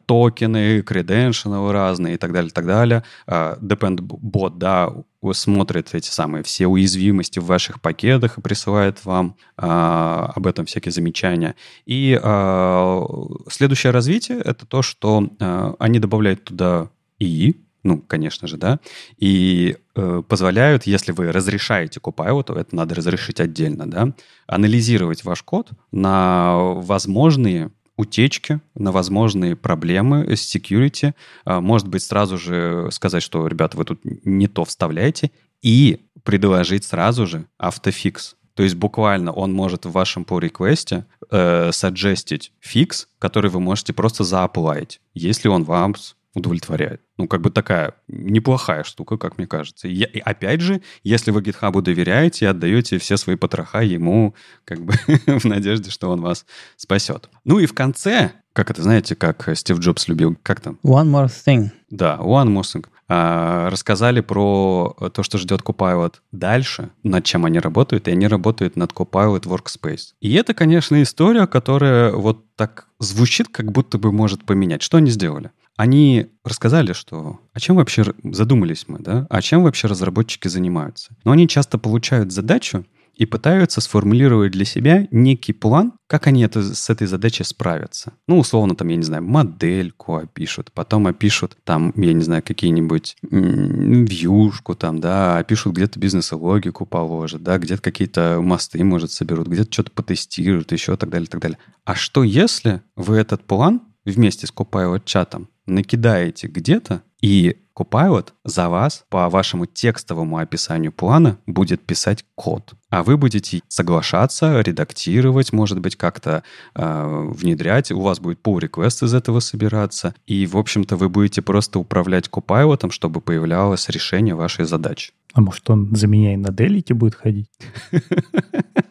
[0.07, 3.03] токены, credentials разные и так далее, и так далее.
[3.27, 4.93] А, Depend bot, да,
[5.33, 10.93] смотрит эти самые все уязвимости в ваших пакетах и присылает вам а, об этом всякие
[10.93, 11.57] замечания.
[11.85, 13.05] И а,
[13.49, 18.81] следующее развитие— это то, что а, они добавляют туда ИИ, ну, конечно же, да,
[19.17, 24.13] и э, позволяют, если вы разрешаете Copilot, это надо разрешить отдельно, да,
[24.49, 31.15] анализировать ваш код на возможные утечки, на возможные проблемы с security.
[31.45, 35.31] А, может быть, сразу же сказать, что, ребята, вы тут не то вставляете,
[35.63, 38.37] и предложить сразу же автофикс.
[38.55, 44.25] То есть буквально он может в вашем pull-реквесте э, саджестить фикс, который вы можете просто
[44.25, 45.95] зааплайить, если он вам
[46.37, 47.01] удовлетворяет.
[47.17, 49.89] Ну, как бы такая неплохая штука, как мне кажется.
[49.89, 54.85] И, и опять же, если вы GitHub доверяете и отдаете все свои потроха ему, как
[54.85, 54.93] бы
[55.27, 56.45] в надежде, что он вас
[56.77, 57.31] спасет.
[57.45, 60.79] Ну и в конце, как это, знаете, как Стив Джобс любил, как там?
[60.85, 61.71] One more thing.
[61.89, 62.87] Да, one more thing.
[63.09, 68.77] А, рассказали про то, что ждет Copilot дальше, над чем они работают, и они работают
[68.77, 70.15] над Copilot Workspace.
[70.21, 74.83] И это, конечно, история, которая вот так звучит, как будто бы может поменять.
[74.83, 75.53] Что они сделали?
[75.77, 81.15] Они рассказали, что о чем вообще задумались мы, да, о чем вообще разработчики занимаются.
[81.25, 82.85] Но они часто получают задачу
[83.17, 88.13] и пытаются сформулировать для себя некий план, как они это, с этой задачей справятся.
[88.29, 93.17] Ну, условно, там, я не знаю, модельку опишут, потом опишут там, я не знаю, какие-нибудь
[93.23, 99.91] вьюшку там, да, опишут где-то бизнес-логику положат, да, где-то какие-то мосты, может, соберут, где-то что-то
[99.93, 101.59] потестируют, еще так далее, так далее.
[101.85, 108.69] А что если вы этот план вместе с Copilot чатом накидаете где-то, и Copilot за
[108.69, 112.75] вас по вашему текстовому описанию плана будет писать код.
[112.89, 116.43] А вы будете соглашаться, редактировать, может быть, как-то
[116.75, 117.93] э, внедрять.
[117.93, 120.15] У вас будет pull request из этого собираться.
[120.27, 125.13] И, в общем-то, вы будете просто управлять Copilot, чтобы появлялось решение вашей задачи.
[125.35, 127.51] А может, он за меня и на делите будет ходить?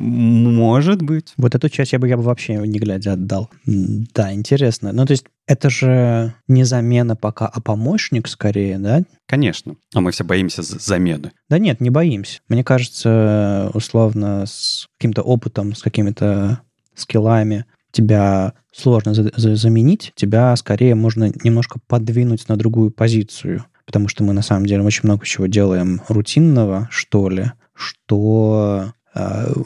[0.00, 1.34] Может быть.
[1.36, 3.50] Вот эту часть я бы, я бы вообще не глядя отдал.
[3.66, 4.92] Да, интересно.
[4.92, 9.02] Ну, то есть это же не замена пока, а помощник скорее, да?
[9.26, 9.76] Конечно.
[9.94, 11.32] А мы все боимся замены.
[11.48, 12.40] Да нет, не боимся.
[12.48, 16.60] Мне кажется, условно, с каким-то опытом, с какими-то
[16.94, 23.66] скиллами тебя сложно за за заменить, тебя скорее можно немножко подвинуть на другую позицию.
[23.84, 28.92] Потому что мы на самом деле очень много чего делаем рутинного, что ли, что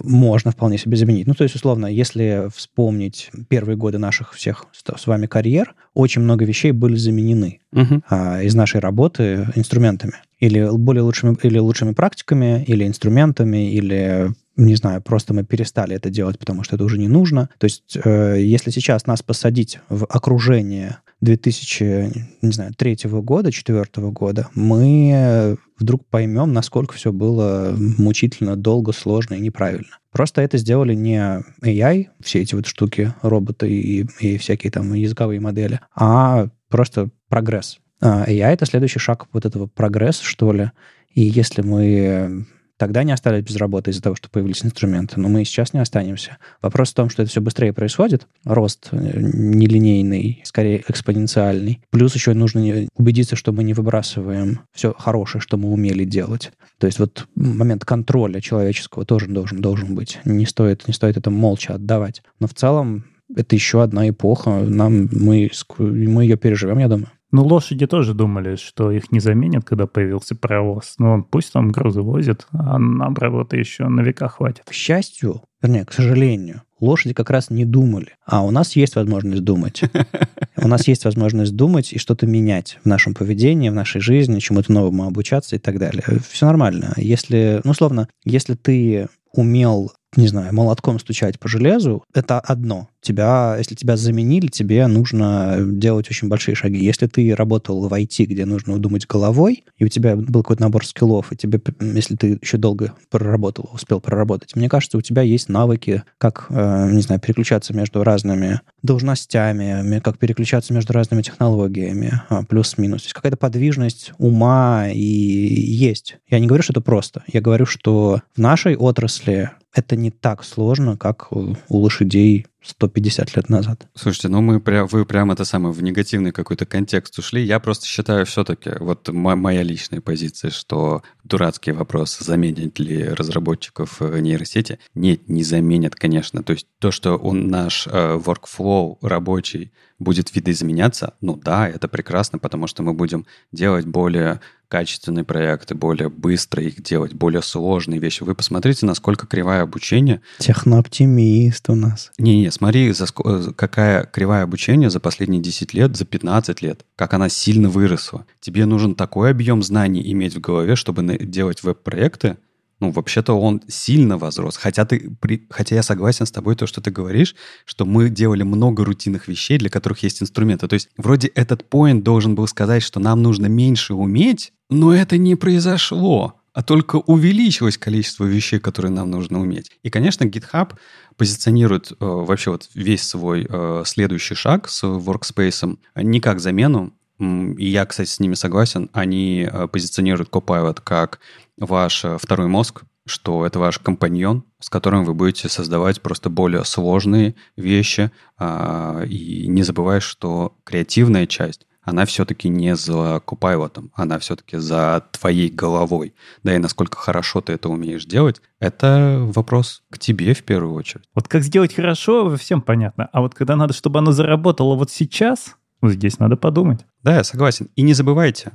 [0.03, 1.27] можно вполне себе заменить.
[1.27, 6.45] Ну, то есть, условно, если вспомнить первые годы наших всех с вами карьер, очень много
[6.45, 8.03] вещей были заменены uh-huh.
[8.09, 10.15] а, из нашей работы инструментами.
[10.41, 16.11] Или более лучшими, или лучшими практиками, или инструментами, или не знаю, просто мы перестали это
[16.11, 17.49] делать, потому что это уже не нужно.
[17.59, 26.05] То есть, э, если сейчас нас посадить в окружение 2003 года, 2004 года, мы вдруг
[26.07, 29.99] поймем, насколько все было мучительно, долго, сложно и неправильно.
[30.13, 35.41] Просто это сделали не AI, все эти вот штуки, роботы и, и всякие там языковые
[35.41, 37.79] модели, а просто прогресс.
[38.01, 40.71] А AI— это следующий шаг вот этого прогресса, что ли.
[41.15, 42.47] И если мы
[42.77, 45.81] Тогда не остались без работы из-за того, что появились инструменты, но мы и сейчас не
[45.81, 46.39] останемся.
[46.61, 51.81] Вопрос в том, что это все быстрее происходит, рост э, нелинейный, скорее экспоненциальный.
[51.91, 56.53] Плюс еще нужно убедиться, что мы не выбрасываем все хорошее, что мы умели делать.
[56.79, 60.19] То есть вот момент контроля человеческого тоже должен, должен быть.
[60.25, 62.23] Не стоит, не стоит это молча отдавать.
[62.41, 64.61] Но в целом это еще одна эпоха.
[64.61, 67.11] Нам, мы, мы ее переживем, я думаю.
[67.35, 70.95] Ну, лошади тоже думали, что их не заменят, когда появился паровоз.
[70.99, 74.63] Ну, пусть там грузы возят, а нам работы еще на века хватит.
[74.65, 78.13] К счастью, вернее, к сожалению, лошади как раз не думали.
[78.25, 79.83] А у нас есть возможность думать.
[80.57, 84.73] У нас есть возможность думать и что-то менять в нашем поведении, в нашей жизни, чему-то
[84.73, 86.05] новому обучаться и так далее.
[86.31, 86.93] Все нормально.
[86.97, 92.89] Если, ну, условно, если ты умел не знаю, молотком стучать по железу, это одно.
[93.01, 96.83] Тебя, если тебя заменили, тебе нужно делать очень большие шаги.
[96.83, 100.87] Если ты работал в IT, где нужно думать головой, и у тебя был какой-то набор
[100.87, 105.49] скиллов, и тебе, если ты еще долго проработал, успел проработать, мне кажется, у тебя есть
[105.49, 112.43] навыки, как, э, не знаю, переключаться между разными должностями, как переключаться между разными технологиями, а,
[112.45, 113.03] плюс-минус.
[113.03, 116.17] То есть какая-то подвижность ума и есть.
[116.29, 117.23] Я не говорю, что это просто.
[117.33, 123.49] Я говорю, что в нашей отрасли это не так сложно, как у лошадей 150 лет
[123.49, 123.87] назад.
[123.95, 127.45] Слушайте, ну мы прям, вы прям это самое в негативный какой-то контекст ушли.
[127.45, 134.21] Я просто считаю все-таки, вот моя личная позиция, что дурацкий вопрос, заменят ли разработчиков э,
[134.21, 134.79] нейросети.
[134.95, 136.43] Нет, не заменят, конечно.
[136.43, 142.39] То есть то, что он, наш э, workflow рабочий будет видоизменяться, ну да, это прекрасно,
[142.39, 148.25] потому что мы будем делать более качественные проекты, более быстро их делать, более сложные вещи.
[148.25, 150.21] Вы посмотрите, насколько кривая обучение.
[150.39, 152.11] Технооптимист у нас.
[152.19, 157.15] Не-не, смотри, за, э, какая кривая обучение за последние 10 лет, за 15 лет, как
[157.15, 158.27] она сильно выросла.
[158.41, 162.37] Тебе нужен такой объем знаний иметь в голове, чтобы делать веб-проекты,
[162.81, 164.57] ну, вообще-то он сильно возрос.
[164.57, 168.43] Хотя, ты, при, хотя я согласен с тобой, то, что ты говоришь, что мы делали
[168.43, 170.69] много рутинных вещей, для которых есть инструменты.
[170.69, 175.17] То есть вроде этот поинт должен был сказать, что нам нужно меньше уметь, но это
[175.19, 176.41] не произошло.
[176.55, 179.71] А только увеличилось количество вещей, которые нам нужно уметь.
[179.83, 180.73] И, конечно, GitHub
[181.17, 187.67] позиционирует э, вообще вот весь свой э, следующий шаг с Workspace не как замену, и
[187.67, 191.21] я, кстати, с ними согласен, они э, позиционируют Copilot как
[191.57, 196.65] ваш э, второй мозг, что это ваш компаньон, с которым вы будете создавать просто более
[196.65, 198.11] сложные вещи.
[198.39, 205.05] Э, и не забывай, что креативная часть она все-таки не за купайлотом, она все-таки за
[205.13, 206.15] твоей головой.
[206.43, 211.05] Да и насколько хорошо ты это умеешь делать, это вопрос к тебе в первую очередь.
[211.15, 213.09] Вот как сделать хорошо, всем понятно.
[213.13, 216.87] А вот когда надо, чтобы оно заработало вот сейчас, ну, здесь надо подумать.
[217.03, 217.69] Да, я согласен.
[217.77, 218.53] И не забывайте,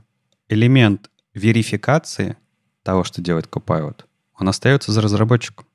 [0.48, 2.38] элемент верификации
[2.84, 4.06] того, что делает Copilot,
[4.40, 5.68] он остается за разработчиком.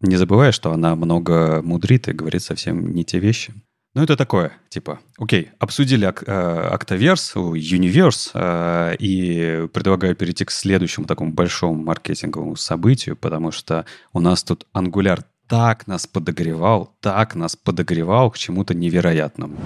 [0.00, 3.54] Не забывай, что она много мудрит и говорит совсем не те вещи.
[3.96, 11.32] Ну, это такое, типа, окей, обсудили Octaverse, Universe, э, и предлагаю перейти к следующему такому
[11.32, 18.32] большому маркетинговому событию, потому что у нас тут Angular так нас подогревал, так нас подогревал
[18.32, 19.58] к чему-то невероятному.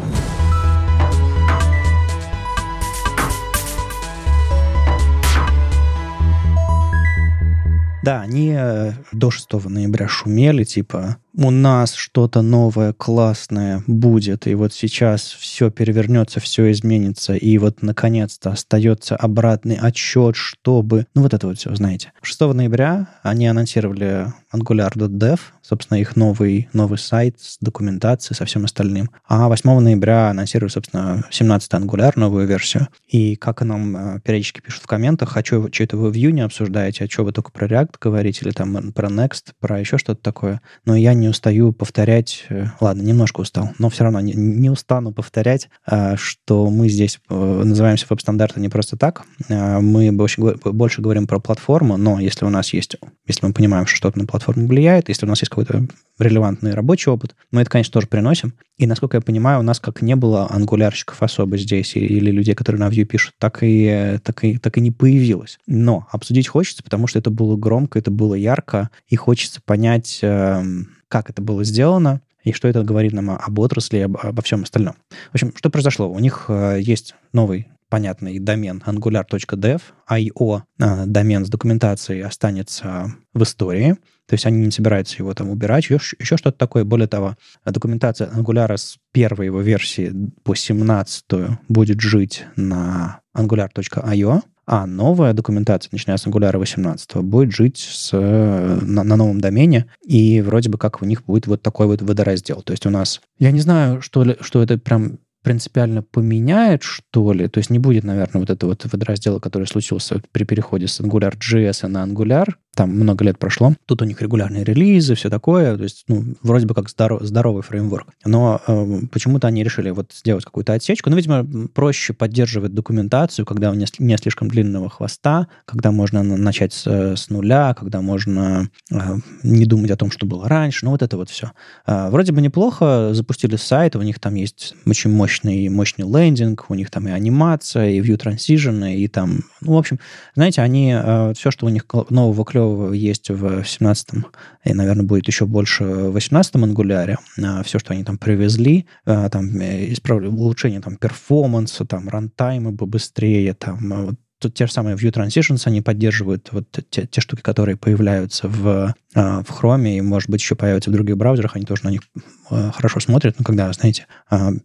[8.03, 14.55] Да, они э, до 6 ноября шумели, типа, у нас что-то новое, классное будет, и
[14.57, 21.07] вот сейчас все перевернется, все изменится, и вот наконец-то остается обратный отсчет, чтобы...
[21.14, 22.12] Ну, вот это вот все, знаете.
[22.22, 29.11] 6 ноября они анонсировали angular.dev, собственно, их новый, новый сайт с документацией, со всем остальным.
[29.26, 32.88] А 8 ноября анонсировали, собственно, 17 Angular, новую версию.
[33.07, 36.40] И как нам э, периодически пишут в комментах, а что, что это вы в Vue
[36.40, 40.22] обсуждаете, а что вы только про React говорите, или там про Next, про еще что-то
[40.22, 40.62] такое.
[40.87, 45.12] Но я не устаю повторять, э, ладно, немножко устал, но все равно не, не устану
[45.12, 49.24] повторять, э, что мы здесь называемся веб-стандарты не просто так.
[49.48, 53.96] Мы больше, больше говорим про платформу, но если у нас есть, если мы понимаем, что
[53.96, 57.92] что-то на платформу влияет, если у нас есть какой-то релевантный рабочий опыт, мы это, конечно,
[57.92, 58.55] тоже приносим.
[58.77, 62.81] И, насколько я понимаю, у нас как не было ангулярщиков особо здесь или людей, которые
[62.81, 65.59] на Vue пишут, так и, так, и, так и не появилось.
[65.66, 70.90] Но обсудить хочется, потому что это было громко, это было ярко, и хочется понять, эм,
[71.09, 74.94] как это было сделано, и что это говорит нам об отрасли об, обо всем остальном.
[75.31, 76.11] В общем, что произошло?
[76.11, 83.42] У них э, есть новый понятный домен angular.dev, IO э, домен с документацией останется в
[83.42, 83.97] истории,
[84.29, 86.85] то есть они не собираются его там убирать, еще, еще что-то такое.
[86.85, 90.12] Более того, документация Angular с первой его версии
[90.43, 91.25] по 17
[91.69, 99.03] будет жить на angular.io, а новая документация, начиная с Angular 18, будет жить с, на,
[99.03, 102.61] на новом домене, и вроде бы как у них будет вот такой вот водораздел.
[102.61, 103.23] То есть у нас...
[103.38, 107.48] Я не знаю, что, что это прям принципиально поменяет, что ли.
[107.48, 111.87] То есть не будет, наверное, вот этого вот водораздела, который случился при переходе с Angular.js
[111.87, 113.74] на Angular, там много лет прошло.
[113.87, 115.77] Тут у них регулярные релизы, все такое.
[115.77, 118.07] То есть, ну, вроде бы как здоров, здоровый фреймворк.
[118.24, 121.11] Но э, почему-то они решили вот сделать какую-то отсечку.
[121.11, 126.72] Ну, видимо, проще поддерживать документацию, когда у не, не слишком длинного хвоста, когда можно начать
[126.72, 128.96] с, с нуля, когда можно э,
[129.42, 130.85] не думать о том, что было раньше.
[130.85, 131.51] Ну, вот это вот все.
[131.85, 133.11] Э, вроде бы неплохо.
[133.12, 137.90] Запустили сайт, у них там есть очень мощный, мощный лендинг, у них там и анимация,
[137.90, 139.40] и view transition, и там...
[139.61, 139.98] Ну, в общем,
[140.35, 140.94] знаете, они...
[140.94, 144.27] Э, все, что у них нового клевого есть в 17-м,
[144.64, 147.18] и, наверное, будет еще больше в 18-м ангуляре.
[147.42, 152.72] А, Все, что они там привезли, а, там, э, исправление, улучшение там, перформанса, там, рантаймы
[152.72, 157.42] быстрее, там, вот тут те же самые View Transitions, они поддерживают вот те, те штуки,
[157.42, 161.85] которые появляются в, в Chrome и, может быть, еще появятся в других браузерах, они тоже
[161.85, 162.03] на них
[162.48, 163.38] хорошо смотрят.
[163.38, 164.07] Но когда, знаете,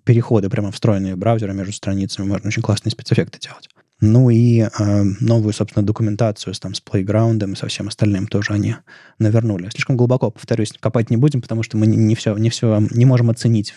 [0.03, 3.69] переходы прямо встроенные в браузеры между страницами, можно очень классные спецэффекты делать.
[4.05, 4.67] Ну и
[5.21, 8.75] новую, собственно, документацию с, там, с плейграундом и со всем остальным тоже они
[9.17, 9.69] навернули.
[9.69, 13.29] Слишком глубоко, повторюсь, копать не будем, потому что мы не все, не все не можем
[13.29, 13.73] оценить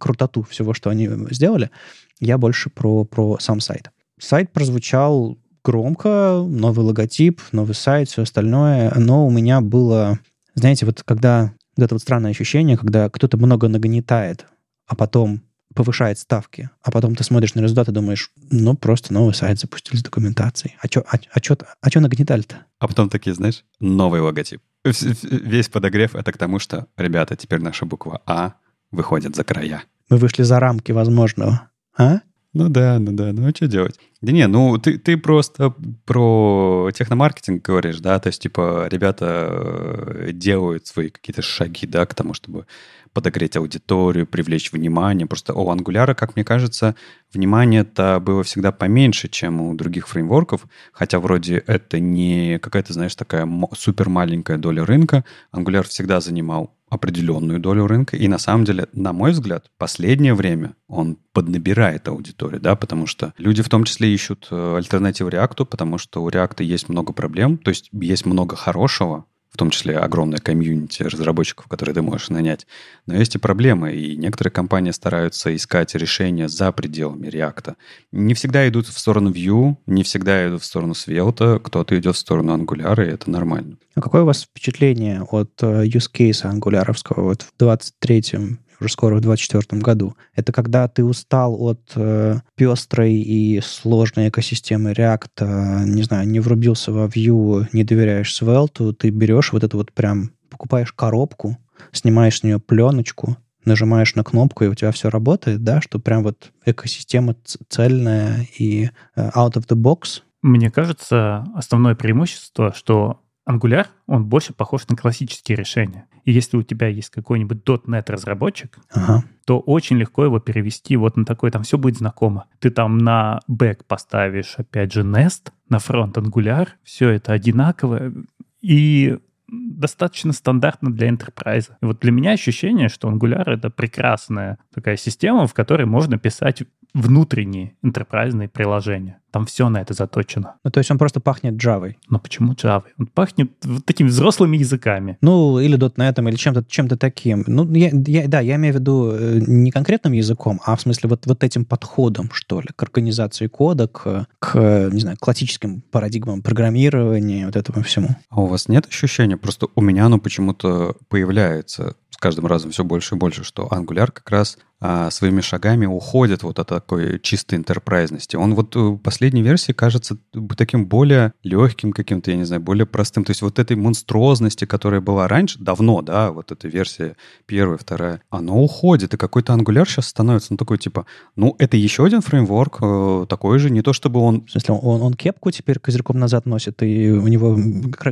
[0.00, 1.70] крутоту всего, что они сделали.
[2.18, 3.90] Я больше про, про сам сайт.
[4.18, 10.18] Сайт прозвучал громко, новый логотип, новый сайт, все остальное, но у меня было,
[10.54, 14.46] знаете, вот когда вот это вот странное ощущение, когда кто-то много нагнетает,
[14.86, 15.42] а потом
[15.74, 19.96] повышает ставки, а потом ты смотришь на результаты и думаешь, ну, просто новый сайт запустили
[19.96, 20.74] с документацией.
[20.80, 22.56] А что а, а чё, а чё нагнетали-то?
[22.80, 24.60] А потом такие, знаешь, новый логотип.
[24.84, 28.54] Весь подогрев— это к тому, что, ребята, теперь наша буква А
[28.90, 29.84] выходит за края.
[30.08, 31.68] Мы вышли за рамки возможного.
[31.96, 32.20] А?
[32.58, 34.00] Ну да, ну да, ну а что делать?
[34.20, 35.72] Да не, ну ты, ты просто
[36.04, 42.16] про техномаркетинг говоришь, да, то есть типа ребята э, делают свои какие-то шаги, да, к
[42.16, 42.66] тому, чтобы
[43.12, 45.28] подогреть аудиторию, привлечь внимание.
[45.28, 46.96] Просто у Angular, как мне кажется,
[47.32, 53.48] внимание-то было всегда поменьше, чем у других фреймворков, хотя вроде это не какая-то, знаешь, такая
[53.74, 55.24] супер маленькая доля рынка.
[55.52, 58.16] Angular всегда занимал определенную долю рынка.
[58.16, 63.34] И на самом деле, на мой взгляд, последнее время он поднабирает аудиторию, да, потому что
[63.38, 67.58] люди в том числе ищут э, альтернативу React, потому что у React есть много проблем,
[67.58, 72.66] то есть есть много хорошего, в том числе огромная комьюнити разработчиков, которые ты можешь нанять.
[73.06, 77.74] Но есть и проблемы, и некоторые компании стараются искать решения за пределами React.
[78.12, 82.18] Не всегда идут в сторону Vue, не всегда идут в сторону Svelte, кто-то идет в
[82.18, 83.78] сторону Angular, и это нормально.
[83.94, 89.16] А какое у вас впечатление от э, use case ангуляровского вот в 23-м уже скоро
[89.16, 90.14] в 2024 году.
[90.34, 96.40] Это когда ты устал от э, пестрой и сложной экосистемы React, э, не знаю, не
[96.40, 101.58] врубился во Vue, не доверяешь Svelte, ты берешь вот это вот прям, покупаешь коробку,
[101.92, 106.22] снимаешь с нее пленочку, нажимаешь на кнопку, и у тебя все работает, да, что прям
[106.22, 107.36] вот экосистема
[107.68, 110.22] цельная и э, out of the box.
[110.42, 116.06] Мне кажется, основное преимущество, что Angular, он больше похож на классические решения.
[116.24, 119.24] И если у тебя есть какой-нибудь .NET разработчик, ага.
[119.46, 122.44] то очень легко его перевести вот на такой, там все будет знакомо.
[122.58, 128.12] Ты там на бэк поставишь, опять же, Nest, на фронт Angular, все это одинаково.
[128.60, 129.18] И
[129.48, 131.70] достаточно стандартно для enterprise.
[131.80, 136.62] И вот для меня ощущение, что Angular— это прекрасная такая система, в которой можно писать
[136.94, 139.20] внутренние enterprise приложения.
[139.30, 140.54] Там все на это заточено.
[140.64, 141.94] Ну, то есть он просто пахнет Java.
[142.08, 142.84] Но почему Java?
[142.98, 145.18] Он пахнет вот такими взрослыми языками.
[145.20, 147.44] Ну, или .NET, или чем-то чем таким.
[147.46, 151.10] Ну, я, я, да, я имею в виду э, не конкретным языком, а в смысле
[151.10, 156.40] вот, вот этим подходом, что ли, к организации кода, к, к, не знаю, классическим парадигмам
[156.40, 158.08] программирования, вот этому всему.
[158.30, 159.36] А у вас нет ощущения?
[159.36, 164.28] Просто у меня оно почему-то появляется каждым разом все больше и больше, что Angular как
[164.30, 168.36] раз а, своими шагами уходит вот от такой чистой интерпрайзности.
[168.36, 170.18] Он вот в последней версии кажется
[170.56, 173.24] таким более легким каким-то, я не знаю, более простым.
[173.24, 177.16] То есть вот этой монструозности, которая была раньше, давно, да, вот эта версия
[177.46, 182.04] первая, вторая, оно уходит, и какой-то Angular сейчас становится, ну, такой типа, ну, это еще
[182.04, 184.44] один фреймворк, э, такой же, не то чтобы он...
[184.46, 187.58] В смысле, он, он кепку теперь козырьком назад носит, и у него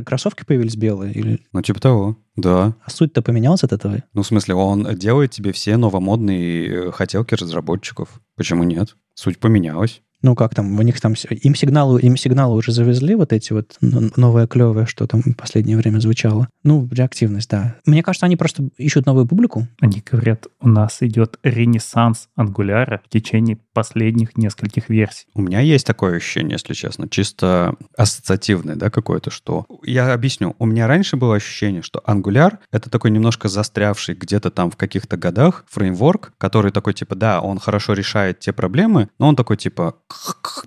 [0.05, 1.13] кроссовки появились белые?
[1.13, 1.39] Или...
[1.53, 2.17] Ну, типа того.
[2.37, 2.75] Да.
[2.85, 4.03] А суть-то поменялась от этого?
[4.13, 8.21] Ну, в смысле, он делает тебе все новомодные э, хотелки разработчиков.
[8.35, 8.95] Почему нет?
[9.15, 10.03] Суть поменялась.
[10.27, 13.77] Ну, как там, у них там, им сигналы, им сигналы уже завезли, вот эти вот
[13.79, 16.49] новое клевое, что там в последнее время звучало.
[16.63, 17.77] Ну, реактивность, да.
[17.85, 19.69] Мне кажется, они просто ищут новую публику.
[19.79, 25.27] Они говорят, у нас идет ренессанс ангуляра в течение последних нескольких версий.
[25.33, 29.65] У меня есть такое ощущение, если честно, чисто ассоциативное, да, какое-то, что...
[29.83, 30.57] Я объясню.
[30.59, 35.15] У меня раньше было ощущение, что Angular— это такой немножко застрявший где-то там в каких-то
[35.15, 39.95] годах фреймворк, который такой, типа, да, он хорошо решает те проблемы, но он такой, типа,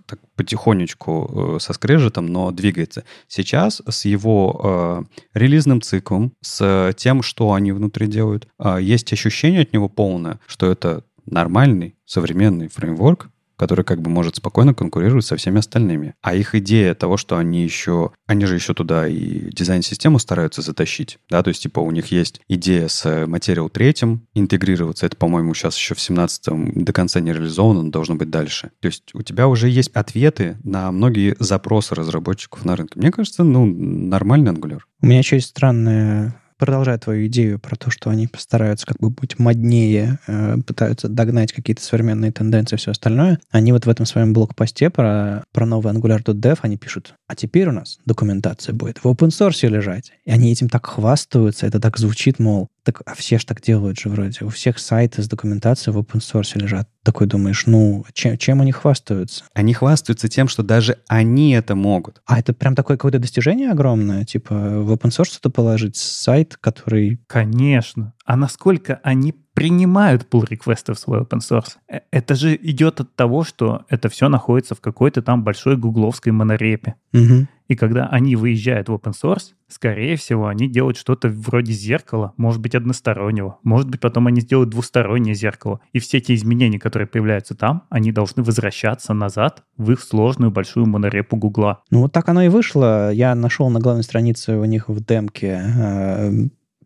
[0.06, 3.04] так потихонечку э, со скрежетом, но двигается.
[3.28, 9.62] Сейчас с его э, релизным циклом, с тем, что они внутри делают, э, есть ощущение
[9.62, 13.28] от него полное, что это нормальный современный фреймворк,
[13.60, 16.14] который как бы может спокойно конкурировать со всеми остальными.
[16.22, 21.18] А их идея того, что они еще, они же еще туда и дизайн-систему стараются затащить,
[21.28, 25.76] да, то есть типа у них есть идея с Material 3 интегрироваться, это, по-моему, сейчас
[25.76, 28.70] еще в 17-м до конца не реализовано, но должно быть дальше.
[28.80, 32.98] То есть у тебя уже есть ответы на многие запросы разработчиков на рынке.
[32.98, 34.80] Мне кажется, ну, нормальный Angular.
[35.02, 39.08] У меня еще есть странная продолжая твою идею про то, что они постараются как бы
[39.08, 44.04] быть моднее, э, пытаются догнать какие-то современные тенденции и все остальное, они вот в этом
[44.04, 49.06] своем блокпосте про, про новый Angular.dev, они пишут, а теперь у нас документация будет в
[49.06, 50.12] open source лежать.
[50.26, 53.98] И они этим так хвастаются, это так звучит, мол, так, а все же так делают
[53.98, 54.44] же вроде.
[54.44, 56.88] У всех сайты с документацией в open source лежат.
[57.02, 59.44] Такой думаешь, ну, чем, чем они хвастаются?
[59.54, 62.20] Они хвастаются тем, что даже они это могут.
[62.26, 64.24] А это прям такое какое-то достижение огромное?
[64.24, 67.20] Типа в open source это положить сайт, который...
[67.26, 68.14] Конечно.
[68.24, 71.72] А насколько они принимают pull реквесты в свой open source.
[71.86, 76.32] Э, это же идет от того, что это все находится в какой-то там большой гугловской
[76.32, 76.94] монорепе.
[77.12, 77.46] Угу.
[77.68, 82.62] И когда они выезжают в open source, скорее всего, они делают что-то вроде зеркала, может
[82.62, 83.58] быть, одностороннего.
[83.62, 85.80] Может быть, потом они сделают двустороннее зеркало.
[85.92, 90.86] И все эти изменения, которые появляются там, они должны возвращаться назад в их сложную большую
[90.86, 91.82] монорепу Гугла.
[91.90, 93.12] Ну, вот так оно и вышло.
[93.12, 96.30] Я нашел на главной странице у них в демке э,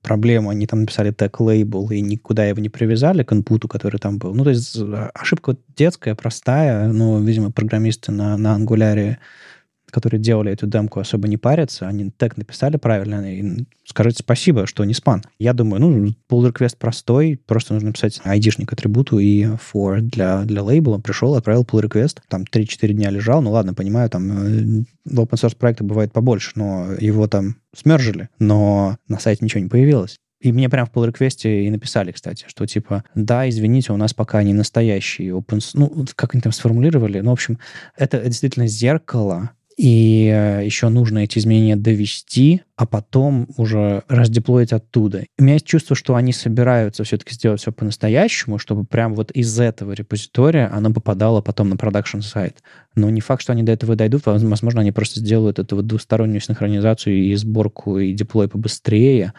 [0.05, 4.19] проблему, они там написали тег лейбл и никуда его не привязали к инпуту, который там
[4.19, 4.35] был.
[4.35, 4.79] Ну, то есть
[5.15, 9.19] ошибка детская, простая, но, видимо, программисты на, на ангуляре
[9.95, 14.84] которые делали эту демку, особо не парятся, они тег написали правильно, и скажите спасибо, что
[14.84, 15.22] не спан.
[15.38, 20.64] Я думаю, ну, pull request простой, просто нужно писать ID-шник атрибуту и for для, для
[20.64, 20.99] лейбла.
[20.99, 25.34] Пришел, отправил pull request, там 3-4 дня лежал, ну ладно, понимаю, там э, в open
[25.34, 30.18] source проекта бывает побольше, но его там смержили, но на сайте ничего не появилось.
[30.40, 34.12] И мне прям в pull реквесте и написали, кстати, что типа, да, извините, у нас
[34.12, 35.61] пока не настоящий open...
[35.74, 37.20] Ну, как они там сформулировали?
[37.20, 37.61] Ну, в общем,
[37.97, 45.25] это действительно зеркало и э, еще нужно эти изменения довести, а потом уже раздеплоить оттуда.
[45.39, 49.59] у меня есть чувство, что они собираются все-таки сделать все по-настоящему, чтобы прям вот из
[49.59, 52.62] этого репозитория оно попадало потом на продакшн сайт.
[52.95, 54.22] Но не факт, что они до этого дойдут.
[54.27, 59.33] Возможно, они просто сделают эту вот двустороннюю синхронизацию и сборку, и деплой побыстрее.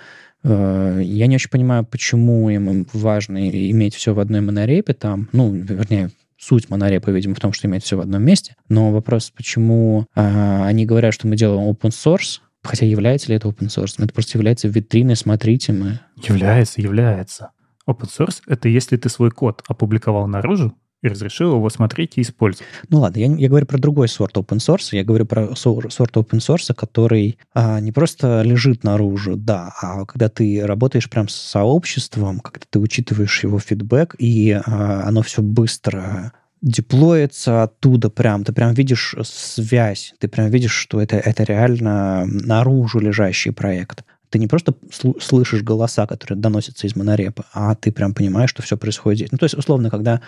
[0.43, 5.29] Э, я не очень понимаю, почему им важно иметь все в одной монорепе там.
[5.31, 8.55] Ну, вернее, суть монорепа, видимо, в том, что имеет все в одном месте.
[8.69, 13.47] Но вопрос, почему э, они говорят, что мы делаем open source, хотя является ли это
[13.47, 13.95] open source?
[13.97, 15.99] Это просто является витриной, смотрите, мы...
[16.21, 17.51] Является, является.
[17.88, 20.75] Open source— это если ты свой код опубликовал наружу,
[21.05, 22.67] и разрешил его смотреть и использовать.
[22.89, 26.39] Ну ладно, я, я говорю про другой сорт open source, я говорю про сорт open
[26.39, 32.39] source, который а, не просто лежит наружу, да, а когда ты работаешь прям с сообществом,
[32.39, 38.73] когда ты учитываешь его фидбэк, и а, оно все быстро деплоится оттуда прям, ты прям
[38.73, 44.03] видишь связь, ты прям видишь, что это, это реально наружу лежащий проект.
[44.29, 44.73] Ты не просто
[45.21, 49.31] слышишь голоса, которые доносятся из монорепа, а ты прям понимаешь, что все происходит.
[49.31, 50.21] Ну, то есть, условно, когда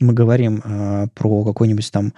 [0.00, 2.12] мы говорим э, про какой-нибудь там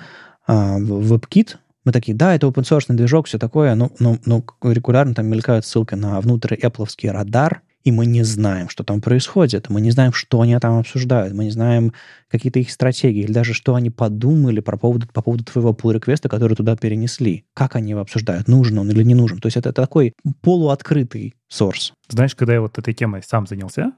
[0.47, 5.15] э, WebKit, мы такие, да, это open source движок, все такое, но, но, но регулярно
[5.15, 9.81] там мелькают ссылки на внутрь Apple радар, и мы не знаем, что там происходит, мы
[9.81, 11.93] не знаем, что они там обсуждают, мы не знаем
[12.29, 16.29] какие-то их стратегии, или даже что они подумали по поводу, по поводу твоего pull реквеста
[16.29, 17.45] который туда перенесли.
[17.55, 19.39] Как они его обсуждают, нужен он или не нужен.
[19.39, 21.93] То есть это такой полуоткрытый source.
[22.09, 23.93] Знаешь, когда я вот этой темой сам занялся,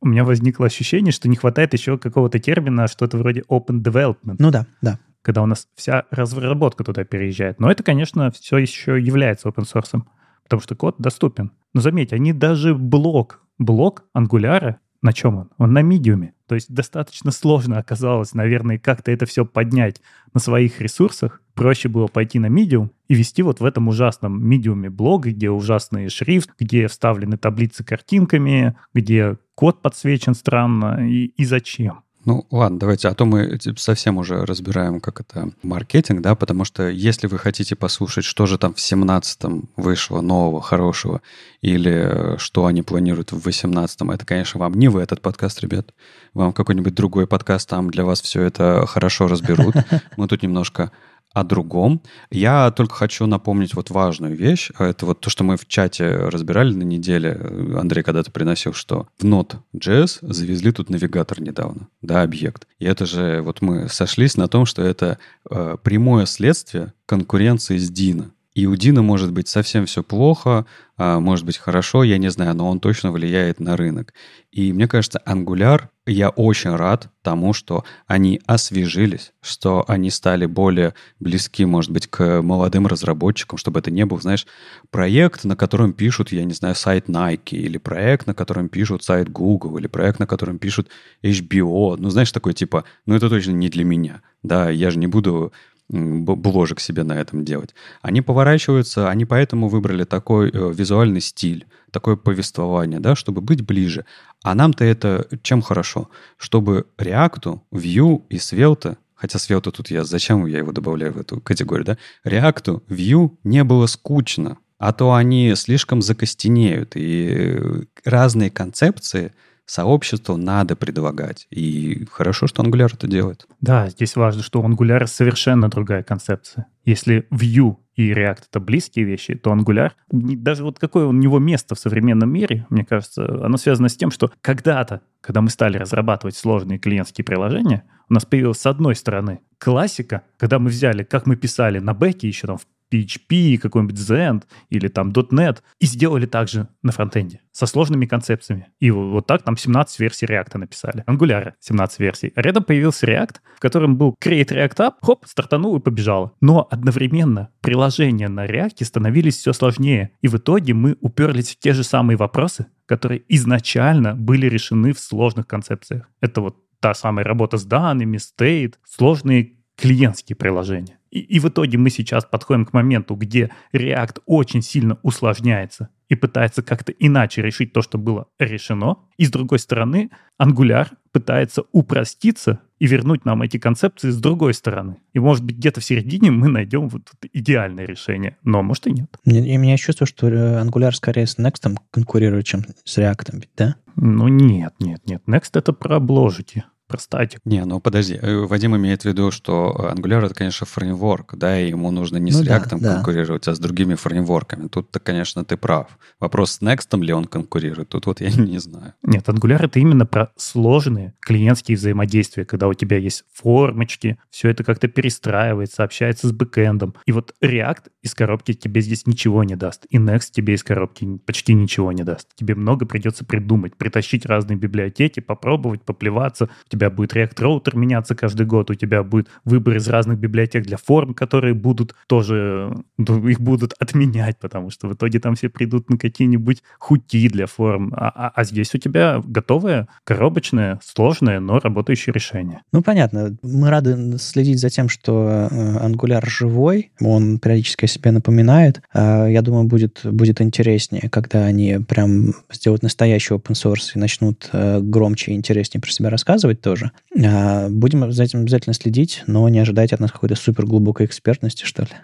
[0.00, 4.36] у меня возникло ощущение, что не хватает еще какого-то термина, что-то вроде open development.
[4.38, 4.98] Ну да, да.
[5.22, 7.60] Когда у нас вся разработка туда переезжает.
[7.60, 10.02] Но это, конечно, все еще является open source,
[10.44, 11.52] потому что код доступен.
[11.74, 15.50] Но заметь, они даже блок, блок ангуляра, на чем он?
[15.56, 16.34] Он на медиуме.
[16.46, 20.00] То есть достаточно сложно оказалось, наверное, как-то это все поднять
[20.34, 21.40] на своих ресурсах.
[21.54, 26.08] Проще было пойти на Medium и вести вот в этом ужасном медиуме блог, где ужасный
[26.08, 32.02] шрифт, где вставлены таблицы картинками, где код подсвечен странно и, и зачем.
[32.26, 36.88] Ну, ладно, давайте, а то мы совсем уже разбираем, как это маркетинг, да, потому что
[36.88, 41.22] если вы хотите послушать, что же там в 17-м вышло нового, хорошего,
[41.62, 45.94] или что они планируют в 18-м, это, конечно, вам не в этот подкаст, ребят,
[46.34, 49.74] вам какой-нибудь другой подкаст, там для вас все это хорошо разберут.
[50.18, 50.90] Мы тут немножко
[51.32, 52.02] о другом.
[52.30, 54.70] Я только хочу напомнить вот важную вещь.
[54.78, 57.40] Это вот то, что мы в чате разбирали на неделе.
[57.76, 62.66] Андрей когда-то приносил, что в Node.js завезли тут навигатор недавно, да, объект.
[62.78, 65.18] И это же вот мы сошлись на том, что это
[65.48, 68.30] э, прямое следствие конкуренции с Dino.
[68.54, 72.54] И у Дина может быть совсем все плохо, а, может быть хорошо, я не знаю,
[72.54, 74.12] но он точно влияет на рынок.
[74.50, 80.94] И мне кажется, Angular, я очень рад тому, что они освежились, что они стали более
[81.20, 84.46] близки, может быть, к молодым разработчикам, чтобы это не был, знаешь,
[84.90, 89.30] проект, на котором пишут, я не знаю, сайт Nike, или проект, на котором пишут сайт
[89.30, 90.88] Google, или проект, на котором пишут
[91.22, 91.94] HBO.
[91.96, 94.22] Ну, знаешь, такой типа, ну это точно не для меня.
[94.42, 95.52] Да, я же не буду
[95.90, 97.74] бложек себе на этом делать.
[98.02, 104.04] Они поворачиваются, они поэтому выбрали такой э, визуальный стиль, такое повествование, да, чтобы быть ближе.
[104.42, 106.08] А нам-то это чем хорошо?
[106.36, 111.40] Чтобы React, Vue и Svelte, хотя Svelte тут я, зачем я его добавляю в эту
[111.40, 111.98] категорию, да?
[112.24, 117.58] React, Vue не было скучно, а то они слишком закостенеют, и
[118.04, 119.32] разные концепции–
[119.70, 121.46] сообществу надо предлагать.
[121.50, 123.46] И хорошо, что Angular это делает.
[123.60, 126.66] Да, здесь важно, что у Angular совершенно другая концепция.
[126.84, 131.74] Если Vue и React— это близкие вещи, то Angular, даже вот какое у него место
[131.74, 136.36] в современном мире, мне кажется, оно связано с тем, что когда-то, когда мы стали разрабатывать
[136.36, 141.36] сложные клиентские приложения, у нас появилась с одной стороны классика, когда мы взяли, как мы
[141.36, 146.68] писали на бэке еще там в PHP, какой-нибудь Zend или там .NET, и сделали также
[146.82, 148.68] на фронтенде со сложными концепциями.
[148.78, 151.04] И вот так там 17 версий React написали.
[151.06, 152.32] Angular 17 версий.
[152.36, 156.32] Рядом появился React, в котором был Create React App, хоп, стартанул и побежало.
[156.40, 160.12] Но одновременно приложения на React становились все сложнее.
[160.22, 165.00] И в итоге мы уперлись в те же самые вопросы, которые изначально были решены в
[165.00, 166.08] сложных концепциях.
[166.20, 170.99] Это вот та самая работа с данными, стейт, сложные клиентские приложения.
[171.10, 176.16] И, и в итоге мы сейчас подходим к моменту, где React очень сильно усложняется и
[176.16, 178.96] пытается как-то иначе решить то, что было решено.
[179.16, 180.10] И с другой стороны,
[180.42, 184.96] Angular пытается упроститься и вернуть нам эти концепции с другой стороны.
[185.12, 189.16] И может быть где-то в середине мы найдем вот идеальное решение, но может и нет.
[189.24, 193.76] И у меня чувство, что э, Angular скорее с Next конкурирует, чем с React, да?
[193.96, 195.22] Ну нет, нет, нет.
[195.26, 197.40] Next это про обложики про статику.
[197.44, 198.18] Не, ну подожди.
[198.20, 202.32] Э, Вадим имеет в виду, что Angular— это, конечно, фреймворк, да, и ему нужно не
[202.32, 203.52] ну, с React да, конкурировать, да.
[203.52, 204.66] а с другими фреймворками.
[204.66, 205.86] Тут-то, конечно, ты прав.
[206.18, 208.94] Вопрос, с Next ли он конкурирует, тут вот я не знаю.
[209.02, 214.64] Нет, Angular— это именно про сложные клиентские взаимодействия, когда у тебя есть формочки, все это
[214.64, 216.94] как-то перестраивается, общается с бэкэндом.
[217.06, 221.18] И вот React из коробки тебе здесь ничего не даст, и Next тебе из коробки
[221.24, 222.28] почти ничего не даст.
[222.34, 226.48] Тебе много придется придумать, притащить разные библиотеки, попробовать, поплеваться.
[226.66, 230.64] У тебя будет React Router меняться каждый год, у тебя будет выбор из разных библиотек
[230.64, 235.50] для форм, которые будут тоже, ну, их будут отменять, потому что в итоге там все
[235.50, 237.92] придут на какие-нибудь хути для форм.
[237.94, 242.62] А, а, а здесь у тебя готовое, коробочное, сложное, но работающее решение.
[242.72, 243.36] Ну, понятно.
[243.42, 248.80] Мы рады следить за тем, что э, Angular живой, он периодически о себе напоминает.
[248.94, 254.48] А, я думаю, будет, будет интереснее, когда они прям сделают настоящий open source и начнут
[254.52, 256.92] э, громче и интереснее про себя рассказывать, тоже.
[257.24, 261.64] А, будем за этим обязательно следить, но не ожидайте от нас какой-то супер глубокой экспертности,
[261.64, 261.88] что ли.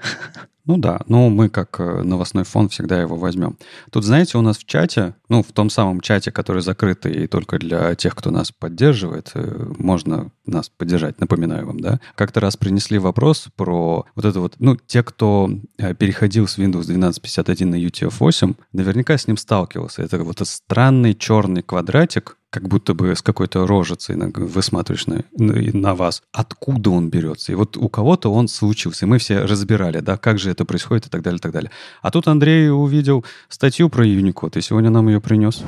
[0.69, 3.57] Ну да, ну мы как э, новостной фон всегда его возьмем.
[3.93, 7.61] Тут, знаете, у нас в чате, ну в том самом чате, который закрытый и только
[7.61, 12.99] для тех, кто нас поддерживает, э, можно нас поддержать, напоминаю вам, да, как-то раз принесли
[12.99, 15.49] вопрос про вот это вот, ну, те, кто
[15.79, 20.03] э, переходил с Windows 12.51 на UTF-8, наверняка с ним сталкивался.
[20.03, 25.95] Это вот этот странный черный квадратик, как будто бы с какой-то рожицей высматриваешь на, на
[25.95, 26.23] вас.
[26.33, 27.53] Откуда он берется?
[27.53, 29.07] И вот у кого-то он случился.
[29.07, 31.71] Мы все разбирали, да, как же это происходит и так далее, и так далее.
[32.01, 35.63] А тут Андрей увидел статью про Unicode, и сегодня нам ее принес.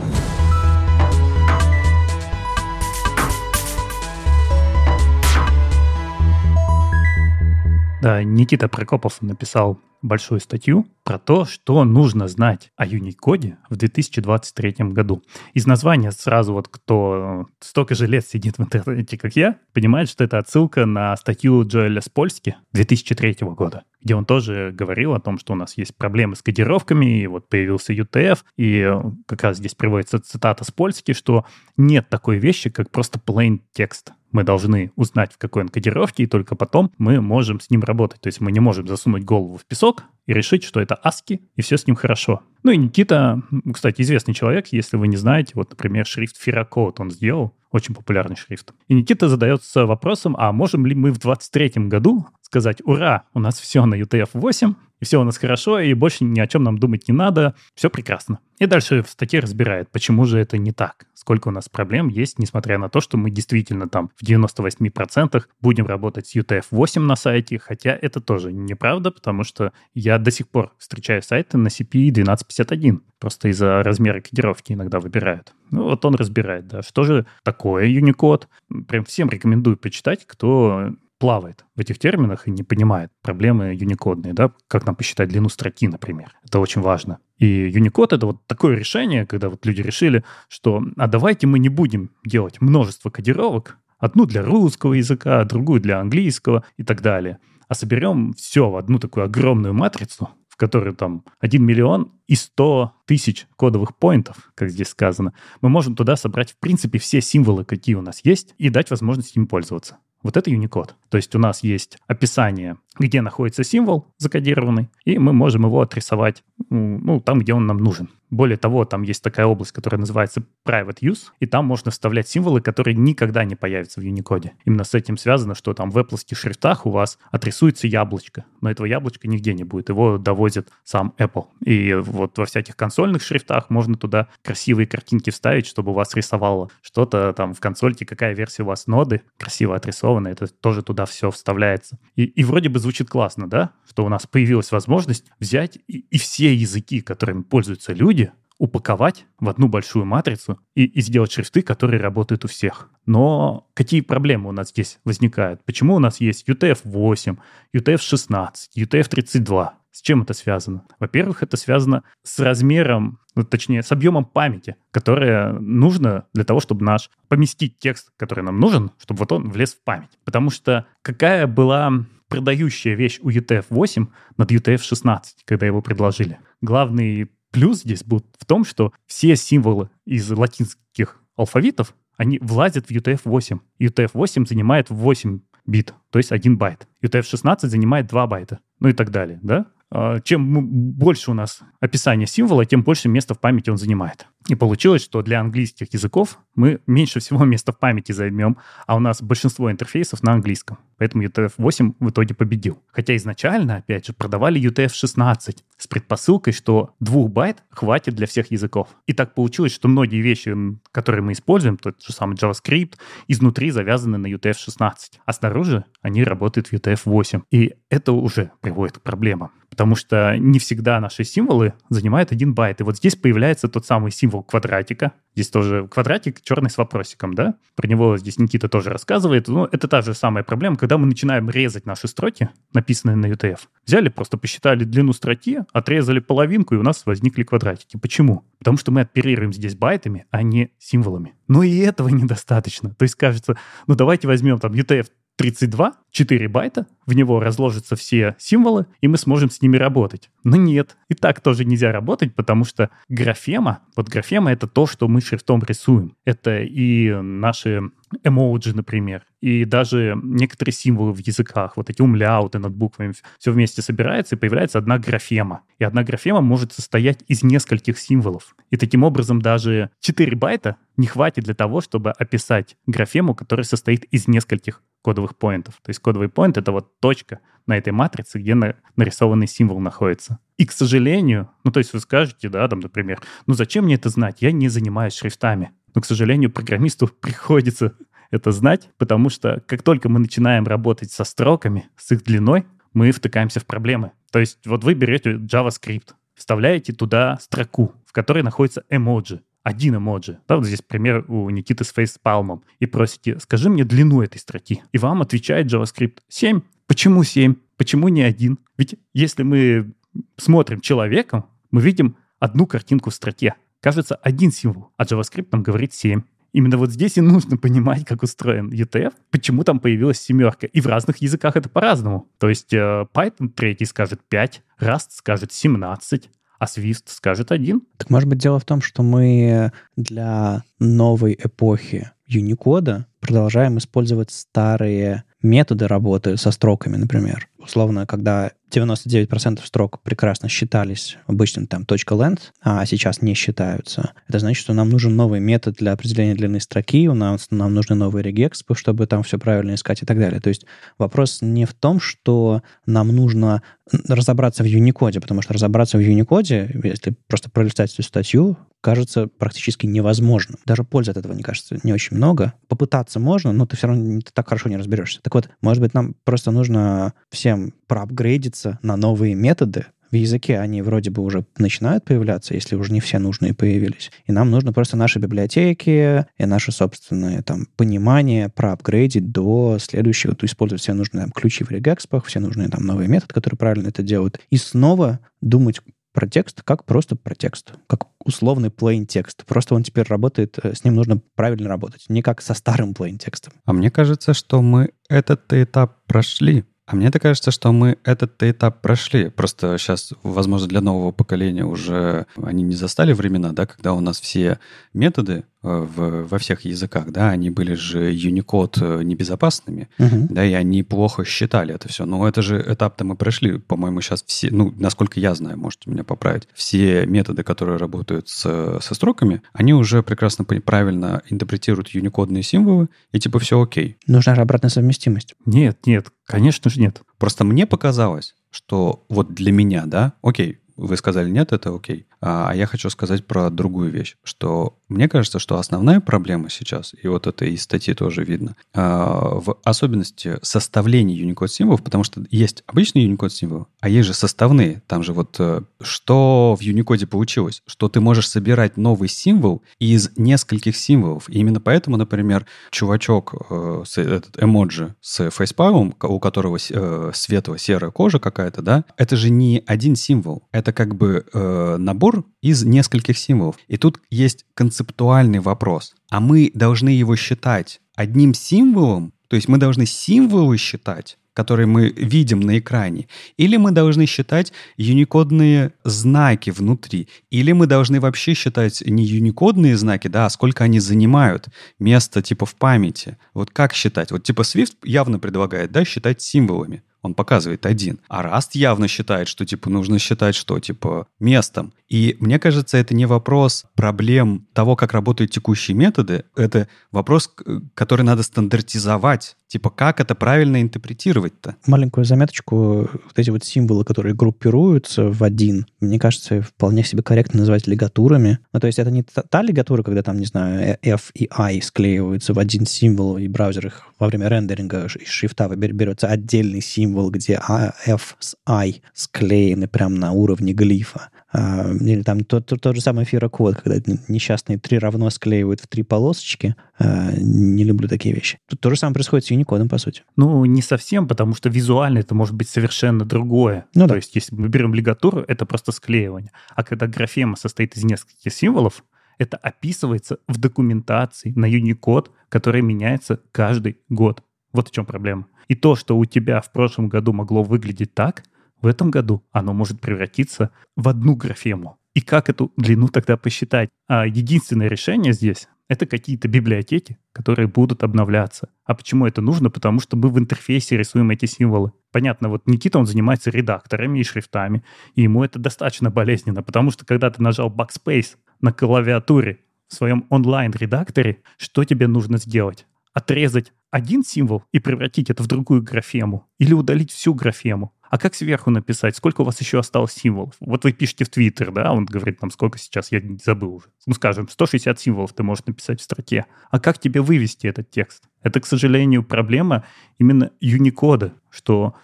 [8.01, 14.75] Да, Никита Прокопов написал большую статью про то, что нужно знать о Unicode в 2023
[14.91, 15.23] году.
[15.55, 20.23] Из названия сразу вот кто столько же лет сидит в интернете, как я, понимает, что
[20.23, 25.55] это отсылка на статью Джоэля Спольски 2003 года, где он тоже говорил о том, что
[25.55, 28.87] у нас есть проблемы с кодировками, и вот появился UTF, и
[29.25, 31.47] как раз здесь приводится цитата Спольски, что
[31.79, 36.27] нет такой вещи, как просто plain текст мы должны узнать, в какой он кодировке, и
[36.27, 38.21] только потом мы можем с ним работать.
[38.21, 41.63] То есть мы не можем засунуть голову в песок и решить, что это ASCII, и
[41.63, 42.43] все с ним хорошо.
[42.63, 47.11] Ну и Никита, кстати, известный человек, если вы не знаете, вот, например, шрифт Firacode он
[47.11, 48.75] сделал, очень популярный шрифт.
[48.89, 53.59] И Никита задается вопросом, а можем ли мы в 23 году сказать, ура, у нас
[53.59, 57.09] все на UTF-8, и все у нас хорошо, и больше ни о чем нам думать
[57.09, 58.41] не надо, все прекрасно.
[58.59, 62.39] И дальше в статье разбирает, почему же это не так, сколько у нас проблем есть,
[62.39, 67.59] несмотря на то, что мы действительно там в 98% будем работать с UTF-8 на сайте,
[67.59, 73.03] хотя это тоже неправда, потому что я до сих пор встречаю сайты на CPI 1251,
[73.21, 75.55] просто из-за размера кодировки иногда выбирают.
[75.71, 78.47] Ну, вот он разбирает, да, что же такое Unicode.
[78.89, 84.53] Прям всем рекомендую почитать, кто плавает в этих терминах и не понимает проблемы юникодные, да,
[84.69, 86.37] как нам посчитать длину строки, например.
[86.45, 87.19] Это очень важно.
[87.39, 91.69] И Unicode— это вот такое решение, когда вот люди решили, что а давайте мы не
[91.69, 97.75] будем делать множество кодировок, одну для русского языка, другую для английского и так далее, а
[97.75, 103.47] соберем все в одну такую огромную матрицу, в которой там 1 миллион и 100 тысяч
[103.57, 105.35] кодовых поинтов, как здесь сказано.
[105.61, 109.37] Мы можем туда собрать, в принципе, все символы, какие у нас есть, и дать возможность
[109.37, 109.99] им пользоваться.
[110.23, 110.91] Вот это Unicode.
[111.11, 116.43] То есть у нас есть описание, где находится символ закодированный, и мы можем его отрисовать
[116.71, 118.09] ну, там, где он нам нужен.
[118.31, 122.61] Более того, там есть такая область, которая называется Private Use, и там можно вставлять символы,
[122.61, 124.51] которые никогда не появятся в Unicode.
[124.67, 128.87] Именно с этим связано, что там в Apple шрифтах у вас отрисуется яблочко, но этого
[128.87, 131.47] яблочка нигде не будет, его довозит сам Apple.
[131.65, 136.71] И вот во всяких консольных шрифтах можно туда красивые картинки вставить, чтобы у вас рисовало
[136.83, 141.31] что-то там в консольке, какая версия у вас ноды, красиво отрисована, это тоже туда все
[141.31, 141.99] вставляется.
[142.15, 143.73] И, и вроде бы звучит классно, да?
[143.87, 149.49] Что у нас появилась возможность взять и, и все языки, которыми пользуются люди, упаковать в
[149.49, 152.91] одну большую матрицу и, и сделать шрифты, которые работают у всех.
[153.05, 155.63] Но какие проблемы у нас здесь возникают?
[155.65, 157.37] Почему у нас есть UTF-8,
[157.77, 159.69] UTF-16, UTF-32?
[159.91, 160.85] С чем это связано?
[160.99, 166.85] Во-первых, это связано с размером, ну, точнее, с объемом памяти, которое нужно для того, чтобы
[166.85, 170.19] наш поместить текст, который нам нужен, чтобы вот он влез в память.
[170.25, 174.07] Потому что какая была продающая вещь у UTF-8
[174.37, 176.39] над UTF-16, когда его предложили?
[176.61, 182.91] Главный плюс здесь был в том, что все символы из латинских алфавитов, они влазят в
[182.91, 183.61] UTF-8.
[183.81, 186.89] UTF-8 занимает 8 бит, то есть 1 байт.
[187.03, 189.67] UTF-16 занимает 2 байта, ну и так далее, да?
[189.91, 194.27] А, чем больше у нас описание символа, тем больше места в памяти он занимает.
[194.47, 198.99] И получилось, что для английских языков мы меньше всего места в памяти займем, а у
[198.99, 200.79] нас большинство интерфейсов на английском.
[200.97, 202.83] Поэтому UTF-8 в итоге победил.
[202.91, 208.89] Хотя изначально, опять же, продавали UTF-16 с предпосылкой, что 2 байт хватит для всех языков.
[209.07, 210.57] И так получилось, что многие вещи,
[210.93, 212.95] которые мы используем, тот же самый JavaScript,
[213.27, 217.43] изнутри завязаны на UTF-16, а снаружи они работают в UTF-8.
[217.51, 222.81] И это уже приводит к проблемам потому что не всегда наши символы занимают один байт.
[222.81, 225.13] И вот здесь появляется тот самый символ квадратика.
[225.35, 227.55] Здесь тоже квадратик черный с вопросиком, да?
[227.77, 229.49] Про него здесь Никита тоже рассказывает.
[229.49, 233.61] Ну, это та же самая проблема, когда мы начинаем резать наши строки, написанные на UTF.
[233.87, 237.97] Взяли, просто посчитали длину строки, отрезали половинку, и у нас возникли квадратики.
[237.97, 238.45] Почему?
[238.59, 241.35] Потому что мы оперируем здесь байтами, а не символами.
[241.47, 242.95] Но и этого недостаточно.
[242.95, 243.57] То есть кажется,
[243.87, 245.07] ну давайте возьмем там UTF
[245.39, 250.31] 32, 4 байта, в него разложатся все символы, и мы сможем с ними работать.
[250.43, 255.07] Но нет, и так тоже нельзя работать, потому что графема, вот графема— это то, что
[255.07, 256.17] мы шрифтом рисуем.
[256.25, 257.83] Это и наши
[258.25, 263.81] эмоджи, например, и даже некоторые символы в языках, вот эти умляуты над буквами, все вместе
[263.81, 265.63] собирается, и появляется одна графема.
[265.79, 268.57] И одна графема может состоять из нескольких символов.
[268.71, 274.05] И таким образом даже 4 байта не хватит для того, чтобы описать графему, которая состоит
[274.05, 275.77] из нескольких кодовых поинтов.
[275.83, 280.39] То есть кодовый поинт— это вот точка на этой матрице, где на, нарисованный символ находится.
[280.59, 284.11] И, к сожалению, ну, то есть вы скажете, да, там, например, ну, зачем мне это
[284.11, 284.43] знать?
[284.43, 285.71] Я не занимаюсь шрифтами.
[285.95, 287.95] Но, к сожалению, программисту приходится
[288.31, 293.11] это знать, потому что как только мы начинаем работать со строками, с их длиной, мы
[293.11, 294.13] втыкаемся в проблемы.
[294.31, 300.39] То есть вот вы берете JavaScript, вставляете туда строку, в которой находится эмоджи, один эмоджи.
[300.49, 302.65] Да, вот здесь пример у Никиты с фейспалмом.
[302.79, 304.83] И просите, скажи мне длину этой строки.
[304.93, 306.63] И вам отвечает JavaScript 7.
[306.87, 307.55] Почему 7?
[307.77, 308.59] Почему не один?
[308.79, 309.93] Ведь если мы
[310.39, 313.57] смотрим человеком, мы видим одну картинку в строке.
[313.81, 316.23] Кажется, один символ, а JavaScript нам говорит 7.
[316.55, 320.67] Именно вот здесь и нужно понимать, как устроен UTF, почему там появилась семерка.
[320.67, 322.27] И в разных языках это по-разному.
[322.39, 327.83] То есть э, Python третий скажет 5, Rust скажет 17, а Swift скажет один.
[327.97, 335.25] Так может быть дело в том, что мы для новой эпохи Unicode продолжаем использовать старые
[335.43, 337.49] методы работы со строками, например.
[337.59, 344.61] Условно, когда 99% строк прекрасно считались обычным там .length, а сейчас не считаются, это значит,
[344.61, 348.75] что нам нужен новый метод для определения длины строки, у нас нам нужны новые регекспы,
[348.75, 350.41] чтобы там все правильно искать и так далее.
[350.41, 350.67] То есть
[350.99, 353.63] вопрос не в том, что нам нужно
[354.09, 359.87] разобраться в Unicode, потому что разобраться в Unicode, если просто пролистать эту статью, кажется практически
[359.87, 360.59] невозможным.
[360.67, 362.55] Даже пользы от этого, не кажется, не очень много.
[362.69, 365.21] Попытаться можно, но ты все равно ты так хорошо не разберешься.
[365.23, 370.81] Так вот, может быть, нам просто нужно всем проапгрейдиться на новые методы, в языке они
[370.81, 374.11] вроде бы уже начинают появляться, если уже не все нужные появились.
[374.27, 380.47] И нам нужно просто наши библиотеки и наше собственное там понимание проапгрейдить до следующего, то
[380.47, 384.03] использовать все нужные там, ключи в регэкспах, все нужные там новые методы, которые правильно это
[384.03, 385.81] делают, и снова думать
[386.19, 389.45] про текст как просто про текст, как условный plain текст.
[389.47, 393.19] Просто он теперь работает, э, с ним нужно правильно работать, не как со старым plain
[393.19, 393.53] текстом.
[393.65, 396.65] А мне кажется, что мы этот этап прошли.
[396.87, 399.29] А мне так кажется, что мы этот этап прошли.
[399.29, 404.21] Просто сейчас, возможно, для нового поколения уже они не застали времена, да, когда у нас
[404.21, 404.59] все
[404.93, 410.27] методы в, во всех языках, да, они были же Unicode э, небезопасными, uh-huh.
[410.31, 412.07] да, и они плохо считали это все.
[412.07, 416.05] Но это же этап-то мы прошли, по-моему, сейчас все, ну, насколько я знаю, можете меня
[416.05, 422.89] поправить, все методы, которые работают с, со строками, они уже прекрасно правильно интерпретируют юникодные символы,
[423.13, 423.99] и типа все окей.
[424.07, 425.35] Нужна же обратная совместимость.
[425.45, 427.03] Нет, нет, конечно же нет.
[427.19, 432.07] Просто мне показалось, что вот для меня, да, окей, вы сказали нет, это окей.
[432.21, 437.09] А я хочу сказать про другую вещь, что мне кажется, что основная проблема сейчас, и
[437.09, 442.65] вот это из статьи тоже видно, а, в особенности составления Unicode символов, потому что есть
[442.67, 444.83] обычные Unicode символы, а есть же составные.
[444.87, 450.11] Там же вот э, что в Unicode получилось, что ты можешь собирать новый символ из
[450.17, 451.29] нескольких символов.
[451.29, 458.19] И именно поэтому, например, чувачок, э, этот эмоджи с фейспалом, у которого э, светло-серая кожа
[458.19, 461.77] какая-то, да, это же не один символ, это как бы э,
[462.09, 463.57] набор из нескольких символов.
[463.69, 465.95] И тут есть концептуальный вопрос.
[466.11, 471.91] А мы должны его считать одним символом, то есть мы должны символы считать, которые мы
[471.91, 473.07] видим на экране,
[473.37, 480.09] или мы должны считать юникодные знаки внутри, или мы должны вообще считать не юникодные знаки,
[480.09, 481.49] да, а сколько они занимают
[481.79, 483.17] место типа в памяти.
[483.35, 484.11] Вот как считать?
[484.11, 488.01] Вот типа Swift явно предлагает, да, считать символами он показывает один.
[488.09, 491.73] А Раст явно считает, что, типа, нужно считать, что, типа, местом.
[491.89, 497.35] И мне кажется, это не вопрос проблем того, как работают текущие методы, это вопрос,
[497.75, 499.37] который надо стандартизовать.
[499.47, 501.57] Типа, как это правильно интерпретировать-то?
[501.67, 502.91] Маленькую заметочку.
[502.93, 508.39] Вот эти вот символы, которые группируются в один, мне кажется, вполне себе корректно называть лигатурами.
[508.53, 511.63] Ну, то есть это не та, та лигатура, когда там, не знзнаю, F и I
[511.63, 517.11] склеиваются в один символ, и браузер их во время рендеринга из шрифта берется отдельный символ,
[517.11, 517.41] где
[517.87, 521.09] F с I склеены прямо на уровне глифа.
[521.31, 523.77] А, или там тот, тот, тот же самый фирокод, когда
[524.09, 526.57] несчастные три равно склеивают в три полосочки.
[526.79, 528.39] А, не люблю такие вещи.
[528.49, 530.05] Тут то же самое происходит с Unicode, по сути.
[530.17, 533.67] Ну, не совсем, потому что визуально это может быть совершенно другое.
[533.75, 533.97] Ну, то да.
[533.97, 536.33] есть, если мы берем лигатуру, это просто склеивание.
[536.55, 538.85] А когда графема состоит из нескольких символов,
[539.19, 544.23] это описывается в документации на Unicode, которая меняется каждый год.
[544.53, 545.27] Вот в чем проблема.
[545.49, 548.23] И то, что у тебя в прошлом году могло выглядеть так–
[548.61, 551.79] в этом году оно может превратиться в одну графему.
[551.95, 553.71] И как эту длину тогда посчитать?
[553.89, 558.49] А единственное решение здесь— это какие-то библиотеки, которые будут обновляться.
[558.65, 559.51] А почему это нужно?
[559.51, 561.73] Потому что мы в интерфейсе рисуем эти символы.
[561.91, 564.63] Понятно, вот Никита, он занимается редакторами и шрифтами,
[564.95, 570.07] и ему это достаточно болезненно, потому что когда ты нажал Backspace на клавиатуре в своем
[570.09, 572.67] онлайн-редакторе, что тебе нужно сделать?
[572.93, 577.75] Отрезать один символ и превратить это в другую графему или удалить всю графему.
[577.91, 580.35] А как сверху написать, сколько у вас еще осталось символов?
[580.41, 583.67] Вот вы пишете в Твиттер, да, он говорит там, сколько сейчас, я забыл уже.
[583.87, 586.27] Ну, скажем, 160 символов ты можешь написать в строке.
[586.51, 588.05] А как тебе вывести этот текст?
[588.23, 589.65] Это, к сожалению, проблема
[589.99, 591.75] именно Юникода, что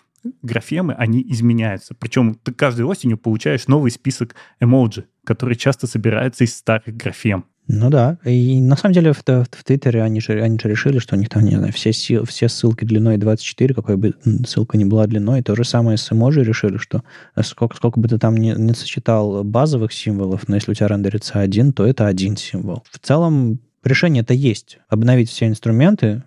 [0.42, 1.94] графемы, они изменяются.
[1.94, 7.44] Причем ты каждой осенью получаешь новый список эмоджи, который часто собирается из старых графем.
[7.66, 8.18] Ну да.
[8.24, 11.18] И на самом деле в, в, в Твиттере они же, они же решили, что у
[11.18, 14.14] них там, не знаю, все, все ссылки длиной 24, какой бы
[14.46, 15.42] ссылка ни была длиной.
[15.42, 17.02] То же самое с эмоджи решили, что
[17.42, 21.40] сколько, сколько бы ты там не, не сочетал базовых символов, но если у тебя рендерится
[21.40, 22.84] один, то это один символ.
[22.90, 24.78] В целом решение это есть.
[24.88, 26.22] Обновить все инструменты,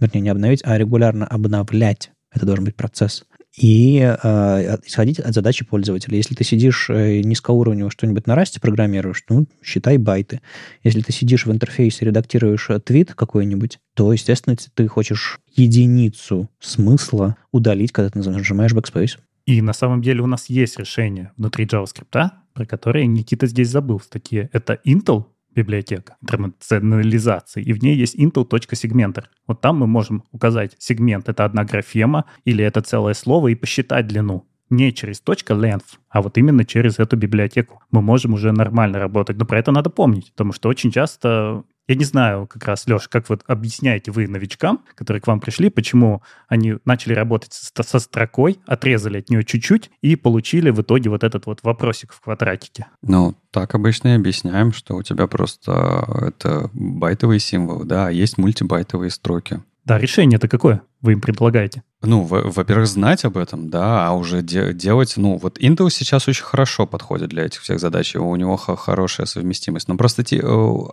[0.00, 2.10] вернее, не обновить, а регулярно обновлять.
[2.32, 3.24] Это должен быть процесс
[3.56, 6.16] и э, исходить от задачи пользователя.
[6.16, 10.40] Если ты сидишь э, низкоуровнево что-нибудь на расте программируешь, ну, считай байты.
[10.84, 17.36] Если ты сидишь в интерфейсе, редактируешь э, твит какой-нибудь, то, естественно, ты хочешь единицу смысла
[17.52, 19.18] удалить, когда ты нажимаешь backspace.
[19.46, 23.98] И на самом деле у нас есть решение внутри JavaScript, про которое Никита здесь забыл
[23.98, 24.48] в статье.
[24.52, 25.24] Это Intel
[25.54, 29.24] библиотека интернационализации, и в ней есть intel.segmenter.
[29.46, 34.06] Вот там мы можем указать сегмент— это одна графема или это целое слово и посчитать
[34.06, 34.46] длину.
[34.70, 39.36] Не через .length, а вот именно через эту библиотеку мы можем уже нормально работать.
[39.36, 43.08] Но про это надо помнить, потому что очень часто я не знаю как раз, Леш,
[43.08, 48.60] как вот объясняете вы новичкам, которые к вам пришли, почему они начали работать со, строкой,
[48.64, 52.86] отрезали от нее чуть-чуть и получили в итоге вот этот вот вопросик в квадратике?
[53.02, 58.38] Ну, так обычно и объясняем, что у тебя просто это байтовые символы, да, а есть
[58.38, 59.60] мультибайтовые строки.
[59.84, 61.82] Да, решение это какое вы им предлагаете?
[62.02, 66.44] Ну, во-первых, знать об этом, да, а уже де- делать, ну, вот Intel сейчас очень
[66.44, 69.88] хорошо подходит для этих всех задач, у него хорошая совместимость.
[69.88, 70.42] Но просто те,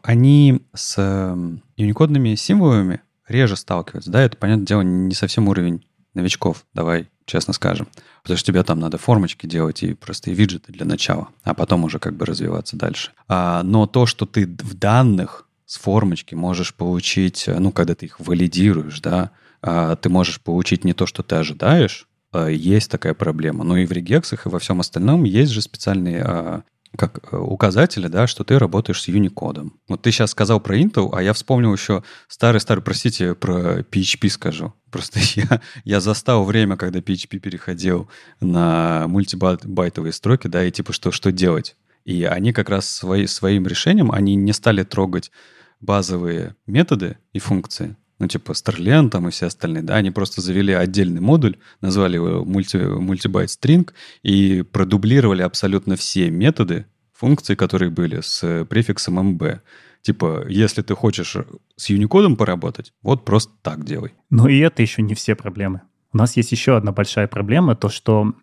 [0.04, 0.98] они с
[1.76, 7.88] юникодными символами реже сталкиваются, да, это, понятное дело, не совсем уровень новичков, давай честно скажем.
[8.24, 12.00] Потому что тебе там надо формочки делать и простые виджеты для начала, а потом уже
[12.00, 13.12] как бы развиваться дальше.
[13.28, 18.20] А, но то, что ты в данных с формочки можешь получить, ну, когда ты их
[18.20, 23.64] валидируешь, да, а, ты можешь получить не то, что ты ожидаешь, а, есть такая проблема.
[23.64, 26.64] Но и в регексах, и во всем остальном есть же специальные а,
[26.96, 29.70] как э, указатели, да, что ты работаешь с Unicode.
[29.90, 34.74] Вот ты сейчас сказал про Intel, а я вспомнил еще старый-старый, простите, про PHP скажу.
[34.90, 38.10] Просто я, я застал время, когда PHP переходил
[38.40, 41.76] на мультибайтовые строки, да, и типа что, что делать?
[42.06, 45.30] И они как раз свои, своим решением, они не стали трогать
[45.80, 50.74] базовые методы и функции, ну, типа Starlen там и все остальные, да, они просто завели
[50.74, 53.92] отдельный модуль, назвали его мульти, мультибайт string
[54.24, 59.60] и продублировали абсолютно все методы, функции, которые были с префиксом mb.
[60.02, 61.36] Типа, если ты хочешь
[61.76, 64.14] с Unicode поработать, вот просто так делай.
[64.30, 65.82] Ну и это еще не все проблемы.
[66.14, 68.34] У нас есть еще одна большая проблема, то что,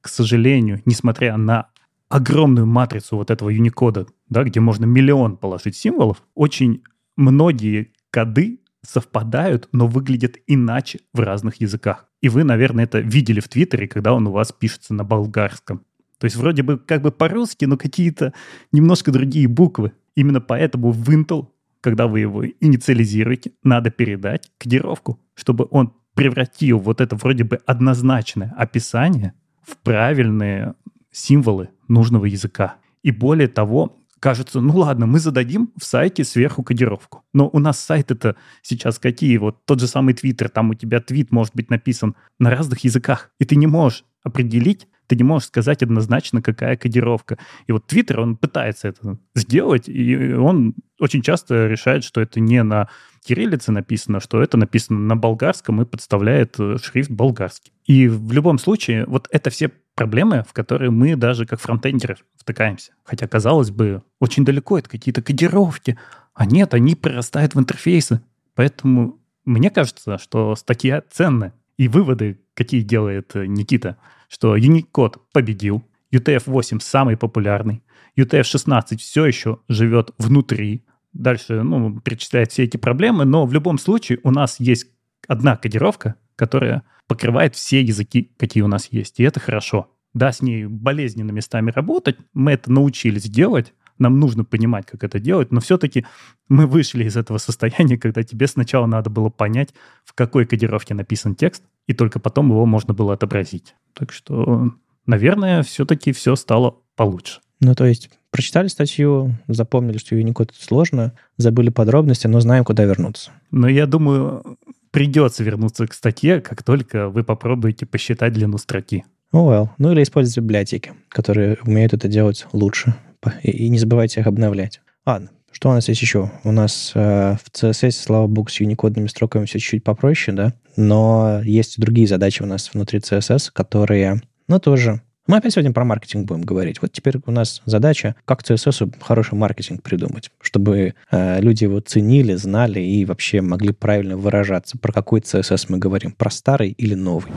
[0.00, 1.68] к сожалению, несмотря на
[2.08, 6.82] огромную матрицу вот этого Unicode, да, где можно миллион положить символов, очень
[7.16, 12.08] многие коды совпадают, но выглядят иначе в разных языках.
[12.20, 15.82] И вы, наверное, это видели в Твиттере, когда он у вас пишется на болгарском.
[16.18, 18.32] То есть вроде бы как бы по-русски, но какие-то
[18.70, 19.92] немножко другие буквы.
[20.14, 21.48] Именно поэтому в Intel,
[21.80, 28.54] когда вы его инициализируете, надо передать кодировку, чтобы он превратил вот это вроде бы однозначное
[28.56, 30.74] описание в правильные
[31.10, 32.76] символы нужного языка.
[33.02, 37.24] И более того, кажется, ну ладно, мы зададим в сайте сверху кодировку.
[37.34, 39.36] Но у нас сайт это сейчас какие?
[39.36, 43.30] Вот тот же самый Твиттер, там у тебя твит может быть написан на разных языках,
[43.40, 47.38] и ты не можешь определить, ты не можешь сказать однозначно, какая кодировка.
[47.66, 52.62] И вот Твиттер, он пытается это сделать, и он очень часто решает, что это не
[52.62, 52.88] на
[53.24, 57.72] кириллице написано, что это написано на болгарском и подставляет э, шрифт болгарский.
[57.84, 62.92] И в любом случае, вот это все проблемы, в которые мы даже как фронтендеры втыкаемся.
[63.04, 65.98] Хотя, казалось бы, очень далеко это какие-то кодировки.
[66.34, 68.22] А нет, они прорастают в интерфейсы.
[68.54, 71.52] Поэтому мне кажется, что статья ценная.
[71.82, 73.96] И выводы, какие делает э, Никита–
[74.32, 77.82] что Unicode победил, UTF-8 самый популярный,
[78.16, 80.86] UTF-16 все еще живет внутри.
[81.12, 84.86] Дальше, ну, перечисляет все эти проблемы, но в любом случае у нас есть
[85.28, 89.90] одна кодировка, которая покрывает все языки, какие у нас есть, и это хорошо.
[90.14, 95.18] Да, с ней болезненно местами работать, мы это научились делать, нам нужно понимать, как это
[95.18, 96.06] делать, но все-таки
[96.48, 99.74] мы вышли из этого состояния, когда тебе сначала надо было понять,
[100.04, 103.74] в какой кодировке написан текст, и только потом его можно было отобразить.
[103.94, 104.72] Так что,
[105.06, 107.40] наверное, все-таки все стало получше.
[107.60, 113.30] Ну, то есть прочитали статью, запомнили, что Unicode сложно, забыли подробности, но знаем, куда вернуться.
[113.50, 114.58] Но я думаю,
[114.90, 119.04] придется вернуться к статье, как только вы попробуете посчитать длину строки.
[119.32, 119.68] Oh well.
[119.78, 122.94] Ну или использовать библиотеки, которые умеют это делать лучше.
[123.42, 124.80] И, и не забывайте их обновлять.
[125.06, 126.30] Ладно, что у нас есть еще?
[126.44, 130.54] У нас э, в CSS, слава богу, с юникодными строками все чуть-чуть попроще, да?
[130.76, 135.02] Но есть другие задачи у нас внутри CSS, которые, ну, тоже...
[135.28, 136.82] Мы опять сегодня про маркетинг будем говорить.
[136.82, 142.34] Вот теперь у нас задача, как CSS хороший маркетинг придумать, чтобы э, люди его ценили,
[142.34, 144.78] знали и вообще могли правильно выражаться.
[144.78, 146.10] Про какой CSS мы говорим?
[146.10, 147.30] Про старый или новый?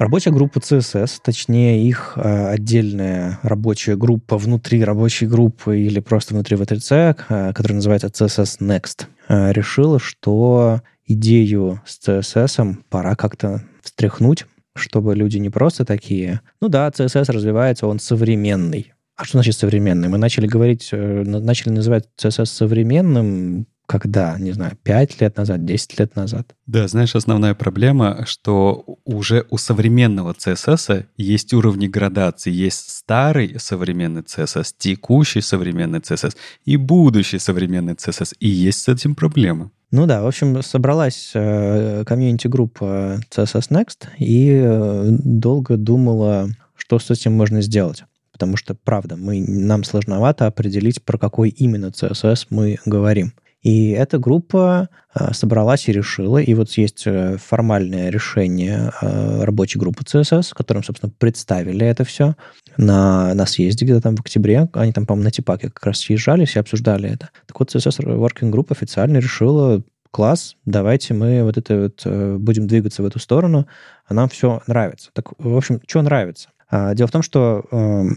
[0.00, 6.56] Рабочая группа CSS, точнее их э, отдельная рабочая группа внутри рабочей группы или просто внутри
[6.56, 14.46] V3C, э, которая называется CSS Next, э, решила, что идею с CSS пора как-то встряхнуть,
[14.74, 18.94] чтобы люди не просто такие, ну да, CSS развивается, он современный.
[19.16, 20.08] А что значит современный?
[20.08, 26.14] Мы начали говорить, начали называть CSS современным когда, не знаю, 5 лет назад, 10 лет
[26.14, 26.54] назад.
[26.66, 32.52] Да, знаешь, основная проблема, что уже у современного CSS есть уровни градации.
[32.52, 38.36] Есть старый современный CSS, текущий современный CSS и будущий современный CSS.
[38.38, 39.70] И есть с этим проблемы.
[39.90, 47.10] Ну да, в общем, собралась э, комьюнити-группа CSS Next и э, долго думала, что с
[47.10, 48.04] этим можно сделать.
[48.30, 53.32] Потому что, правда, мы, нам сложновато определить, про какой именно CSS мы говорим.
[53.62, 59.78] И эта группа э, собралась и решила, и вот есть э, формальное решение э, рабочей
[59.78, 62.36] группы CSS, которым, собственно, представили это все
[62.78, 64.68] на, на съезде где-то там в октябре.
[64.72, 67.30] Они там, по-моему, на Типаке как раз съезжались и обсуждали это.
[67.46, 73.02] Так вот, CSS Working Group официально решила, класс, давайте мы вот это вот будем двигаться
[73.02, 73.66] в эту сторону,
[74.06, 75.10] а нам все нравится.
[75.12, 76.48] Так, в общем, что нравится?
[76.70, 77.76] А, дело в том, что э,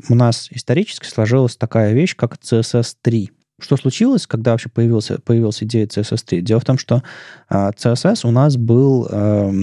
[0.10, 3.32] у нас исторически сложилась такая вещь, как CSS 3.
[3.64, 6.42] Что случилось, когда вообще появился, появилась идея CSS3?
[6.42, 7.02] Дело в том, что
[7.50, 9.54] э, CSS у нас был э,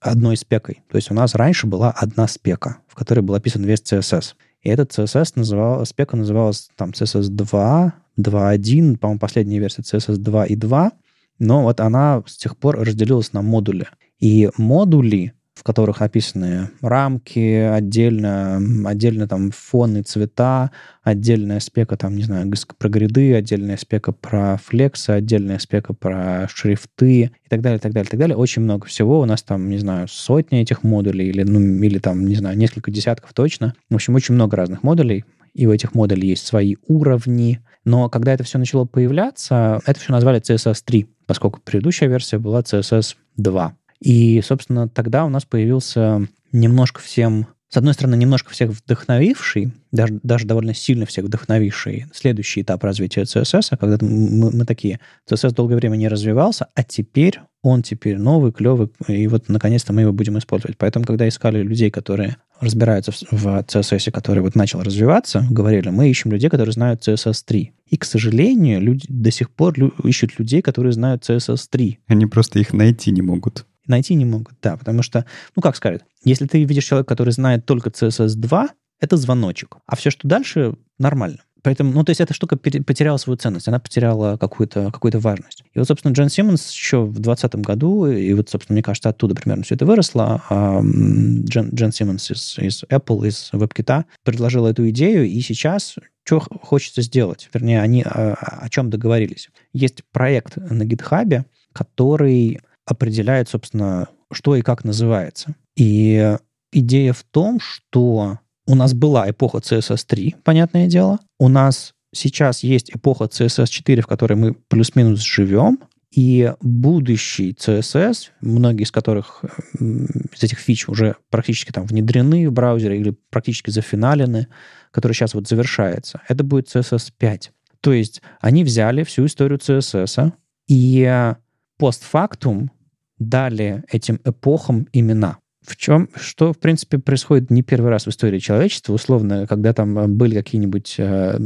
[0.00, 0.82] одной спекой.
[0.90, 4.34] То есть у нас раньше была одна спека, в которой был описан весь CSS.
[4.62, 10.46] И этот CSS называл, спека называлась там CSS 2, 2.1, по-моему, последняя версия CSS 2
[10.46, 10.92] и 2,
[11.38, 13.88] но вот она с тех пор разделилась на модули.
[14.20, 20.70] И модули в которых описаны рамки, отдельно, отдельно там фоны, цвета,
[21.02, 27.24] отдельная спека там, не знаю, про гриды, отдельная спека про флексы, отдельная спека про шрифты
[27.24, 28.38] и так далее, так далее, так далее.
[28.38, 29.20] Очень много всего.
[29.20, 32.90] У нас там, не знаю, сотни этих модулей или, ну, или там, не знаю, несколько
[32.90, 33.74] десятков точно.
[33.90, 37.60] В общем, очень много разных модулей, и у этих модулей есть свои уровни.
[37.84, 42.60] Но когда это все начало появляться, это все назвали CSS 3, поскольку предыдущая версия была
[42.60, 43.76] CSS 2.
[44.00, 50.18] И, собственно, тогда у нас появился немножко всем с одной стороны, немножко всех вдохновивший, даже,
[50.24, 54.98] даже довольно сильно всех вдохновивший следующий этап развития CSS, когда мы, мы такие,
[55.30, 60.00] CSS долгое время не развивался, а теперь он теперь новый, клевый, и вот наконец-то мы
[60.00, 60.78] его будем использовать.
[60.78, 66.10] Поэтому, когда искали людей, которые разбираются в, в CSS, который вот начал развиваться, говорили, мы
[66.10, 67.72] ищем людей, которые знают CSS 3.
[67.86, 72.00] И, к сожалению, люди до сих пор ищут людей, которые знают CSS 3.
[72.08, 75.26] Они просто их найти не могут найти не могут, да, потому что,
[75.56, 78.68] ну, как сказать, если ты видишь человека, который знает только CSS 2,
[79.00, 81.40] это звоночек, а все, что дальше, нормально.
[81.62, 85.62] Поэтому, ну, то есть эта штука потеряла свою ценность, она потеряла какую-то какую важность.
[85.74, 89.34] И вот, собственно, Джон Симмонс еще в 2020 году, и вот, собственно, мне кажется, оттуда
[89.34, 94.88] примерно все это выросло, а Джон, Джон Симмонс из, из Apple, из WebKit предложил эту
[94.90, 97.48] идею, и сейчас что хочется сделать?
[97.52, 99.50] Вернее, они о, о чем договорились.
[99.72, 102.60] Есть проект на GitHub, который
[102.90, 105.54] определяет, собственно, что и как называется.
[105.76, 106.36] И
[106.72, 111.18] идея в том, что у нас была эпоха CSS 3, понятное дело.
[111.38, 115.78] У нас сейчас есть эпоха CSS 4, в которой мы плюс-минус живем.
[116.12, 119.44] И будущий CSS, многие из которых
[119.78, 124.48] из этих фич уже практически там внедрены в браузере или практически зафиналены,
[124.90, 127.52] который сейчас вот завершается, это будет CSS 5.
[127.80, 130.32] То есть они взяли всю историю CSS
[130.68, 131.34] и
[131.78, 132.72] постфактум
[133.20, 135.38] дали этим эпохам имена.
[135.64, 139.96] В чем, что, в принципе, происходит не первый раз в истории человечества, условно, когда там
[139.98, 141.38] э, были какие-нибудь э,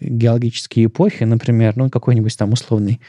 [0.00, 3.00] геологические эпохи, например, ну, какой-нибудь там условный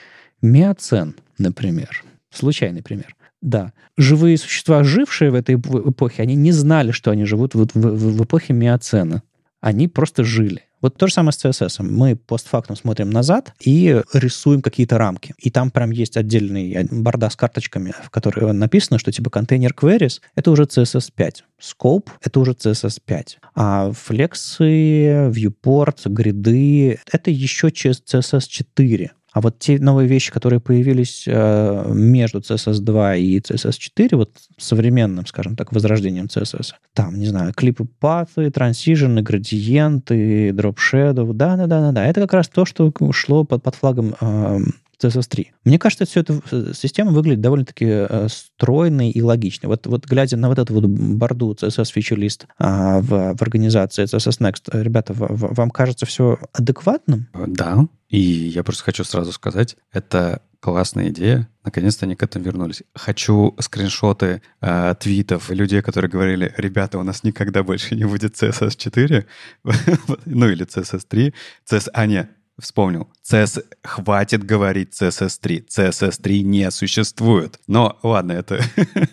[0.41, 3.15] миоцен, например, случайный пример.
[3.41, 7.79] Да, живые существа, жившие в этой эпохе, они не знали, что они живут в, в,
[7.79, 9.21] в эпохе миоцена.
[9.59, 10.61] Они просто жили.
[10.83, 11.81] Вот то же самое с CSS.
[11.81, 15.33] Мы постфактум смотрим назад и рисуем какие-то рамки.
[15.37, 20.19] И там прям есть отдельный борда с карточками, в которой написано, что типа контейнер queries—
[20.35, 21.45] это уже CSS 5.
[21.61, 23.39] Scope— это уже CSS 5.
[23.55, 29.11] А флексы, viewport, гриды— это еще CSS 4.
[29.33, 34.31] А вот те новые вещи, которые появились э, между CSS 2 и CSS 4, вот
[34.57, 42.05] современным, скажем так, возрождением CSS, там, не знаю, клипы паты, трансижены, градиенты, дроп shadow, да-да-да-да,
[42.05, 44.59] это как раз то, что шло под, под флагом э,
[45.01, 45.51] CSS 3.
[45.65, 49.67] Мне кажется, все эта э, система выглядит довольно-таки э, стройной и логичной.
[49.67, 54.39] Вот, вот глядя на вот эту вот борду CSS List а, в, в организации CSS
[54.39, 57.27] Next, э, ребята, в, в, вам кажется все адекватным?
[57.33, 61.49] Да, и я просто хочу сразу сказать, это классная идея.
[61.65, 62.83] Наконец-то они к этому вернулись.
[62.95, 68.77] Хочу скриншоты э, твитов людей, которые говорили, ребята, у нас никогда больше не будет CSS
[68.77, 69.25] 4,
[70.25, 71.33] ну или CSS 3.
[71.69, 71.89] CS...
[71.93, 72.29] А, нет,
[72.59, 73.09] Вспомнил.
[73.23, 73.63] CS...
[73.83, 75.65] Хватит говорить CSS 3.
[75.69, 77.59] CSS 3 не существует.
[77.67, 78.63] Но ладно, это...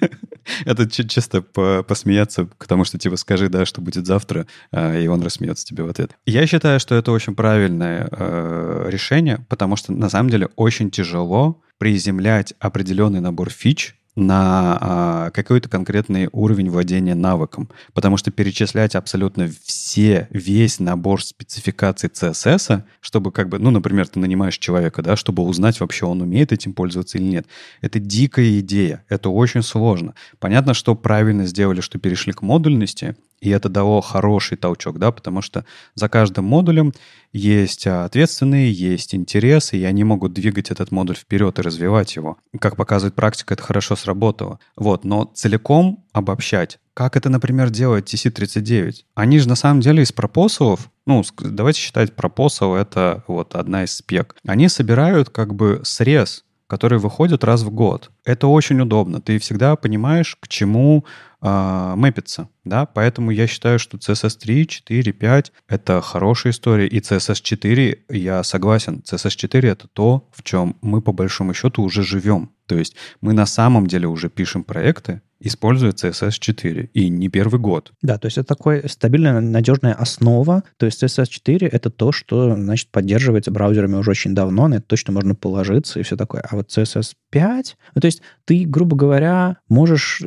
[0.65, 5.65] это чисто посмеяться, потому что типа скажи, да, что будет завтра, а, и он рассмеется
[5.65, 6.13] тебе в ответ.
[6.27, 11.63] Я считаю, что это очень правильное э, решение, потому что на самом деле очень тяжело
[11.79, 19.49] приземлять определенный набор фич на а, какой-то конкретный уровень владения навыком, потому что перечислять абсолютно
[19.65, 25.43] все, весь набор спецификаций CSS, чтобы как бы, ну, например, ты нанимаешь человека, да, чтобы
[25.43, 27.47] узнать вообще, он умеет этим пользоваться или нет.
[27.81, 30.15] Это дикая идея, это очень сложно.
[30.39, 35.43] Понятно, что правильно сделали, что перешли к модульности, и это дало хороший толчок, да, потому
[35.43, 35.65] что
[35.95, 36.93] за каждым модулем
[37.33, 42.39] есть ответственные, есть интересы, и они могут двигать этот модуль вперед и развивать его.
[42.59, 44.59] Как показывает практика, это хорошо сработало.
[44.77, 49.05] Вот, но целиком обобщать, как это, например, делает TC39?
[49.15, 53.93] Они же на самом деле из пропосовов, ну, давайте считать пропосов это вот одна из
[53.93, 54.37] спек.
[54.47, 58.13] Они собирают как бы срез который выходит раз в год.
[58.25, 59.21] Это очень удобно.
[59.21, 61.05] Ты всегда понимаешь, к чему
[61.43, 62.49] э, мэпится.
[62.65, 62.87] Да?
[62.87, 66.87] Поэтому я считаю, что CSS 3, 4, 5— это хорошая история.
[66.87, 71.83] И CSS 4, я согласен, CSS 4— это то, в чем мы по большому счету
[71.83, 72.51] уже живем.
[72.67, 77.59] То есть мы на самом деле уже пишем проекты, используя CSS 4, и не первый
[77.59, 77.93] год.
[78.03, 80.63] Да, то есть это такая стабильная, надежная основа.
[80.77, 84.87] То есть CSS 4— это то, что, значит, поддерживается браузерами уже очень давно, на это
[84.87, 86.43] точно можно положиться и все такое.
[86.49, 87.77] А вот CSS 5.
[87.95, 90.23] Ну, то есть ты, грубо говоря, можешь